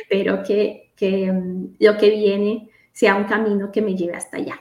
espero 0.00 0.44
que, 0.44 0.92
que 0.94 1.32
mm, 1.32 1.74
lo 1.80 1.96
que 1.98 2.10
viene 2.10 2.70
sea 2.92 3.16
un 3.16 3.24
camino 3.24 3.72
que 3.72 3.82
me 3.82 3.96
lleve 3.96 4.14
hasta 4.14 4.36
allá. 4.36 4.60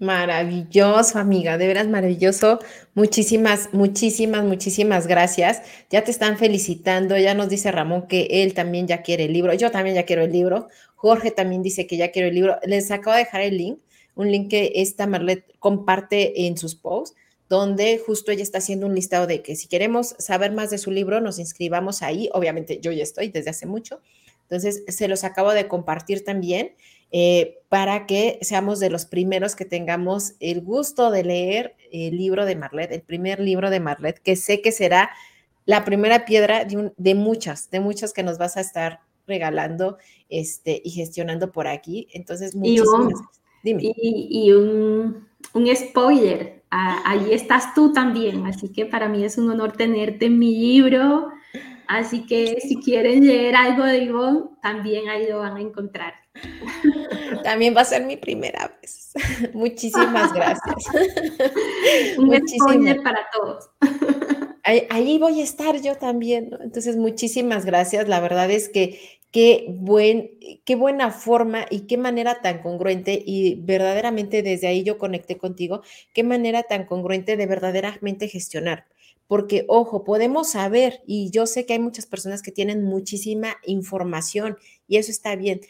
Maravilloso, 0.00 1.18
amiga, 1.18 1.58
de 1.58 1.66
veras 1.66 1.86
maravilloso. 1.86 2.58
Muchísimas, 2.94 3.68
muchísimas, 3.74 4.44
muchísimas 4.46 5.06
gracias. 5.06 5.60
Ya 5.90 6.02
te 6.04 6.10
están 6.10 6.38
felicitando, 6.38 7.18
ya 7.18 7.34
nos 7.34 7.50
dice 7.50 7.70
Ramón 7.70 8.08
que 8.08 8.26
él 8.30 8.54
también 8.54 8.86
ya 8.86 9.02
quiere 9.02 9.26
el 9.26 9.34
libro, 9.34 9.52
yo 9.52 9.70
también 9.70 9.94
ya 9.94 10.06
quiero 10.06 10.22
el 10.22 10.32
libro, 10.32 10.68
Jorge 10.94 11.30
también 11.30 11.62
dice 11.62 11.86
que 11.86 11.98
ya 11.98 12.12
quiero 12.12 12.28
el 12.28 12.34
libro. 12.34 12.56
Les 12.64 12.90
acabo 12.90 13.12
de 13.12 13.24
dejar 13.24 13.42
el 13.42 13.58
link, 13.58 13.80
un 14.14 14.32
link 14.32 14.48
que 14.48 14.72
esta 14.76 15.06
Marlet 15.06 15.44
comparte 15.58 16.46
en 16.46 16.56
sus 16.56 16.76
posts, 16.76 17.14
donde 17.50 17.98
justo 17.98 18.32
ella 18.32 18.42
está 18.42 18.56
haciendo 18.56 18.86
un 18.86 18.94
listado 18.94 19.26
de 19.26 19.42
que 19.42 19.54
si 19.54 19.68
queremos 19.68 20.14
saber 20.18 20.52
más 20.52 20.70
de 20.70 20.78
su 20.78 20.90
libro, 20.90 21.20
nos 21.20 21.38
inscribamos 21.38 22.00
ahí. 22.00 22.30
Obviamente 22.32 22.80
yo 22.80 22.90
ya 22.90 23.02
estoy 23.02 23.28
desde 23.28 23.50
hace 23.50 23.66
mucho. 23.66 24.00
Entonces, 24.42 24.82
se 24.88 25.08
los 25.08 25.24
acabo 25.24 25.52
de 25.52 25.68
compartir 25.68 26.24
también. 26.24 26.72
Eh, 27.12 27.58
para 27.68 28.06
que 28.06 28.38
seamos 28.42 28.78
de 28.78 28.90
los 28.90 29.04
primeros 29.04 29.56
que 29.56 29.64
tengamos 29.64 30.34
el 30.40 30.60
gusto 30.60 31.10
de 31.10 31.24
leer 31.24 31.76
el 31.92 32.16
libro 32.16 32.44
de 32.44 32.56
Marlet, 32.56 32.92
el 32.92 33.02
primer 33.02 33.40
libro 33.40 33.70
de 33.70 33.80
Marlet, 33.80 34.18
que 34.20 34.36
sé 34.36 34.60
que 34.60 34.72
será 34.72 35.10
la 35.66 35.84
primera 35.84 36.24
piedra 36.24 36.64
de, 36.64 37.14
muchas, 37.14 37.70
de 37.70 37.80
muchas 37.80 38.12
que 38.12 38.22
nos 38.22 38.38
vas 38.38 38.56
a 38.56 38.60
estar 38.60 39.00
regalando 39.26 39.98
este, 40.28 40.80
y 40.84 40.90
gestionando 40.90 41.52
por 41.52 41.68
aquí. 41.68 42.08
Entonces, 42.12 42.54
muchísimas 42.54 43.12
y 43.62 44.52
un, 44.52 45.26
Y, 45.52 45.62
un, 45.64 45.76
spoiler, 45.76 46.62
allí 46.70 47.32
estás 47.32 47.74
tú 47.74 47.92
también, 47.92 48.46
así 48.46 48.70
que 48.70 48.86
para 48.86 49.08
mí 49.08 49.24
es 49.24 49.38
un 49.38 49.50
honor 49.50 49.72
tenerte 49.72 50.26
en 50.26 50.38
mi 50.38 50.56
libro. 50.56 51.28
Así 51.86 52.24
que 52.24 52.60
si 52.60 52.76
quieren 52.76 53.26
leer 53.26 53.56
algo 53.56 53.84
de 53.84 53.98
Ivonne, 53.98 54.44
también 54.62 55.08
ahí 55.08 55.28
lo 55.28 55.40
van 55.40 55.56
a 55.56 55.60
encontrar. 55.60 56.14
También 57.44 57.76
va 57.76 57.82
a 57.82 57.84
ser 57.84 58.04
mi 58.04 58.16
primera 58.16 58.76
vez. 58.80 59.12
Muchísimas 59.54 60.32
gracias. 60.34 60.86
Un 62.18 62.26
Muchísimas. 62.26 62.98
para 62.98 63.26
todos. 63.32 63.70
Ahí, 64.62 65.18
voy 65.18 65.40
a 65.40 65.42
estar 65.42 65.80
yo 65.80 65.96
también, 65.96 66.50
Entonces, 66.60 66.96
muchísimas 66.96 67.64
gracias. 67.64 68.06
La 68.08 68.20
verdad 68.20 68.50
es 68.50 68.68
que 68.68 69.00
qué, 69.32 69.66
buen, 69.68 70.30
qué 70.64 70.76
buena 70.76 71.10
forma 71.10 71.66
y 71.70 71.86
qué 71.86 71.96
manera 71.96 72.40
tan 72.40 72.62
congruente 72.62 73.20
y 73.24 73.56
verdaderamente 73.56 74.42
desde 74.42 74.68
ahí 74.68 74.84
yo 74.84 74.98
conecté 74.98 75.38
contigo, 75.38 75.82
qué 76.12 76.22
manera 76.22 76.62
tan 76.62 76.84
congruente 76.84 77.36
de 77.36 77.46
verdaderamente 77.46 78.28
gestionar 78.28 78.86
porque, 79.30 79.64
ojo, 79.68 80.02
podemos 80.02 80.50
saber, 80.50 81.02
y 81.06 81.30
yo 81.30 81.46
sé 81.46 81.64
que 81.64 81.74
hay 81.74 81.78
muchas 81.78 82.04
personas 82.04 82.42
que 82.42 82.50
tienen 82.50 82.82
muchísima 82.82 83.58
información 83.64 84.58
y 84.88 84.96
eso 84.96 85.12
está 85.12 85.36
bien, 85.36 85.60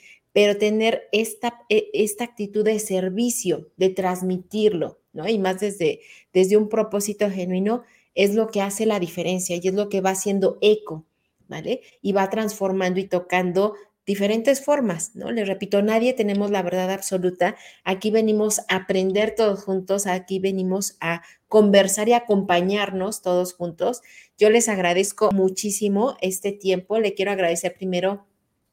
pero 0.41 0.57
tener 0.57 1.07
esta, 1.13 1.67
e, 1.69 1.91
esta 1.93 2.25
actitud 2.25 2.65
de 2.65 2.79
servicio, 2.79 3.69
de 3.77 3.91
transmitirlo, 3.91 4.99
¿no? 5.13 5.29
Y 5.29 5.39
más 5.39 5.61
desde, 5.61 6.01
desde 6.33 6.57
un 6.57 6.71
propósito 6.71 7.31
genuino, 7.31 7.83
es 8.15 8.35
lo 8.35 8.49
que 8.49 8.63
hace 8.63 8.87
la 8.87 8.99
diferencia 8.99 9.57
y 9.57 9.69
es 9.69 9.75
lo 9.75 9.91
que 9.91 10.01
va 10.01 10.13
haciendo 10.13 10.57
eco, 10.63 11.05
¿vale? 11.47 11.83
Y 12.01 12.13
va 12.13 12.31
transformando 12.31 13.01
y 13.01 13.05
tocando 13.05 13.75
diferentes 14.07 14.65
formas, 14.65 15.15
¿no? 15.15 15.31
Les 15.31 15.47
repito, 15.47 15.83
nadie 15.83 16.15
tenemos 16.15 16.51
la 16.51 16.63
verdad 16.63 16.91
absoluta. 16.91 17.55
Aquí 17.85 18.11
venimos 18.11 18.61
a 18.61 18.77
aprender 18.77 19.35
todos 19.35 19.63
juntos, 19.63 20.07
aquí 20.07 20.39
venimos 20.39 20.97
a 21.01 21.21
conversar 21.49 22.09
y 22.09 22.15
acompañarnos 22.15 23.21
todos 23.21 23.53
juntos. 23.53 24.01
Yo 24.39 24.49
les 24.49 24.71
agradezco 24.71 25.33
muchísimo 25.33 26.17
este 26.23 26.53
tiempo. 26.53 26.99
Le 26.99 27.13
quiero 27.13 27.31
agradecer 27.31 27.75
primero 27.75 28.30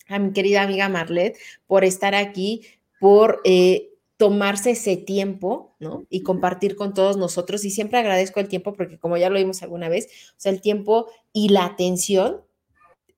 a 0.09 0.19
mi 0.19 0.33
querida 0.33 0.61
amiga 0.61 0.89
Marlet 0.89 1.37
por 1.65 1.83
estar 1.83 2.15
aquí, 2.15 2.65
por 2.99 3.41
eh, 3.43 3.89
tomarse 4.17 4.71
ese 4.71 4.97
tiempo, 4.97 5.75
¿no? 5.79 6.05
Y 6.09 6.23
compartir 6.23 6.75
con 6.75 6.93
todos 6.93 7.17
nosotros. 7.17 7.63
Y 7.65 7.71
siempre 7.71 7.99
agradezco 7.99 8.39
el 8.39 8.47
tiempo 8.47 8.73
porque 8.73 8.97
como 8.97 9.17
ya 9.17 9.29
lo 9.29 9.37
vimos 9.37 9.61
alguna 9.61 9.89
vez, 9.89 10.07
o 10.31 10.35
sea, 10.37 10.51
el 10.51 10.61
tiempo 10.61 11.07
y 11.31 11.49
la 11.49 11.65
atención 11.65 12.41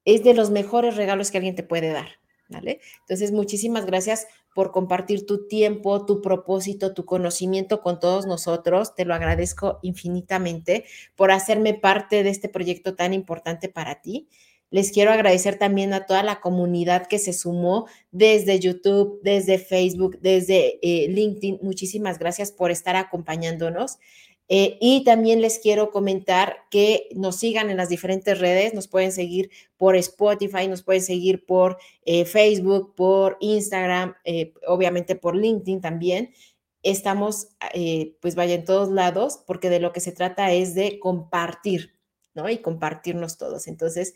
es 0.05 0.23
de 0.23 0.33
los 0.33 0.49
mejores 0.49 0.95
regalos 0.95 1.31
que 1.31 1.37
alguien 1.37 1.55
te 1.55 1.63
puede 1.63 1.89
dar, 1.89 2.19
¿vale? 2.49 2.81
Entonces, 3.01 3.31
muchísimas 3.31 3.85
gracias 3.85 4.27
por 4.53 4.71
compartir 4.71 5.25
tu 5.25 5.47
tiempo, 5.47 6.05
tu 6.05 6.21
propósito, 6.21 6.93
tu 6.93 7.05
conocimiento 7.05 7.81
con 7.81 7.99
todos 7.99 8.25
nosotros. 8.25 8.95
Te 8.95 9.05
lo 9.05 9.13
agradezco 9.13 9.79
infinitamente 9.83 10.85
por 11.15 11.31
hacerme 11.31 11.75
parte 11.75 12.23
de 12.23 12.29
este 12.29 12.49
proyecto 12.49 12.95
tan 12.95 13.13
importante 13.13 13.69
para 13.69 14.01
ti. 14.01 14.27
Les 14.71 14.91
quiero 14.91 15.11
agradecer 15.11 15.57
también 15.57 15.93
a 15.93 16.05
toda 16.05 16.21
la 16.21 16.41
comunidad 16.41 17.07
que 17.07 17.17
se 17.17 17.33
sumó 17.33 17.87
desde 18.11 18.59
YouTube, 18.59 19.19
desde 19.23 19.57
Facebook, 19.57 20.19
desde 20.21 20.79
eh, 20.83 21.07
LinkedIn. 21.09 21.59
Muchísimas 21.63 22.19
gracias 22.19 22.51
por 22.51 22.69
estar 22.69 22.95
acompañándonos. 22.95 23.97
Eh, 24.47 24.77
y 24.79 25.03
también 25.03 25.41
les 25.41 25.59
quiero 25.59 25.91
comentar 25.91 26.57
que 26.71 27.07
nos 27.15 27.37
sigan 27.37 27.69
en 27.69 27.77
las 27.77 27.89
diferentes 27.89 28.39
redes, 28.39 28.73
nos 28.73 28.87
pueden 28.87 29.11
seguir 29.11 29.51
por 29.77 29.95
Spotify, 29.95 30.67
nos 30.67 30.81
pueden 30.81 31.03
seguir 31.03 31.45
por 31.45 31.77
eh, 32.03 32.25
Facebook, 32.25 32.95
por 32.95 33.37
Instagram, 33.41 34.15
obviamente 34.67 35.15
por 35.15 35.35
LinkedIn 35.35 35.81
también. 35.81 36.33
Estamos, 36.81 37.49
pues 38.21 38.35
vaya 38.35 38.55
en 38.55 38.65
todos 38.65 38.89
lados, 38.89 39.43
porque 39.45 39.69
de 39.69 39.79
lo 39.79 39.91
que 39.93 39.99
se 39.99 40.13
trata 40.13 40.51
es 40.51 40.75
de 40.75 40.97
compartir, 40.97 41.95
¿no? 42.33 42.49
Y 42.49 42.59
compartirnos 42.59 43.37
todos. 43.37 43.67
Entonces, 43.67 44.15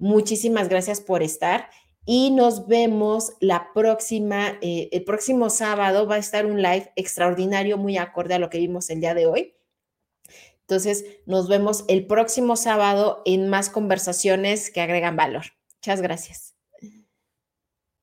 muchísimas 0.00 0.68
gracias 0.68 1.00
por 1.00 1.22
estar 1.22 1.70
y 2.04 2.32
nos 2.32 2.66
vemos 2.66 3.34
la 3.38 3.68
próxima, 3.72 4.58
el 4.60 5.04
próximo 5.04 5.50
sábado 5.50 6.08
va 6.08 6.16
a 6.16 6.18
estar 6.18 6.46
un 6.46 6.60
live 6.62 6.90
extraordinario, 6.96 7.78
muy 7.78 7.98
acorde 7.98 8.34
a 8.34 8.38
lo 8.40 8.50
que 8.50 8.58
vimos 8.58 8.90
el 8.90 9.00
día 9.00 9.14
de 9.14 9.26
hoy. 9.26 9.54
Entonces, 10.62 11.04
nos 11.26 11.48
vemos 11.48 11.84
el 11.88 12.06
próximo 12.06 12.56
sábado 12.56 13.22
en 13.26 13.48
más 13.48 13.70
conversaciones 13.70 14.70
que 14.70 14.80
agregan 14.80 15.16
valor. 15.16 15.44
Muchas 15.76 16.00
gracias. 16.00 16.54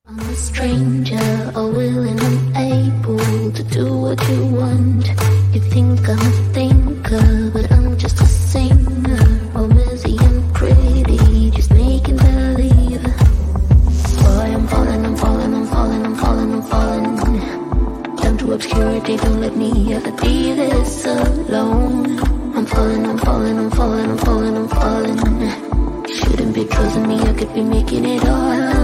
I'm 0.10 0.20
a 0.20 0.36
stranger, 0.36 1.52
unable 1.54 3.18
to 3.52 3.64
do 3.64 3.94
what 3.98 4.18
you 4.30 4.46
want. 4.56 5.06
You 5.54 5.60
think 5.60 6.08
I'm 6.08 6.18
a 6.18 6.32
thinker, 6.54 7.52
but 7.52 7.70
obscurity, 18.98 19.24
don't 19.24 19.42
let 19.42 19.56
me 19.56 19.94
ever 19.94 20.12
be 20.12 20.54
this 20.54 21.06
alone. 21.06 22.20
I'm 22.56 22.66
falling, 22.66 23.06
I'm 23.06 23.18
falling, 23.18 23.58
I'm 23.58 23.70
falling, 23.72 24.10
I'm 24.10 24.18
falling, 24.18 24.58
I'm 24.58 24.68
falling. 24.68 26.06
Shouldn't 26.08 26.56
be 26.56 26.66
trusting 26.66 27.08
me, 27.08 27.20
I 27.20 27.34
could 27.34 27.54
be 27.54 27.62
making 27.62 28.06
it 28.06 28.26
all 28.26 28.68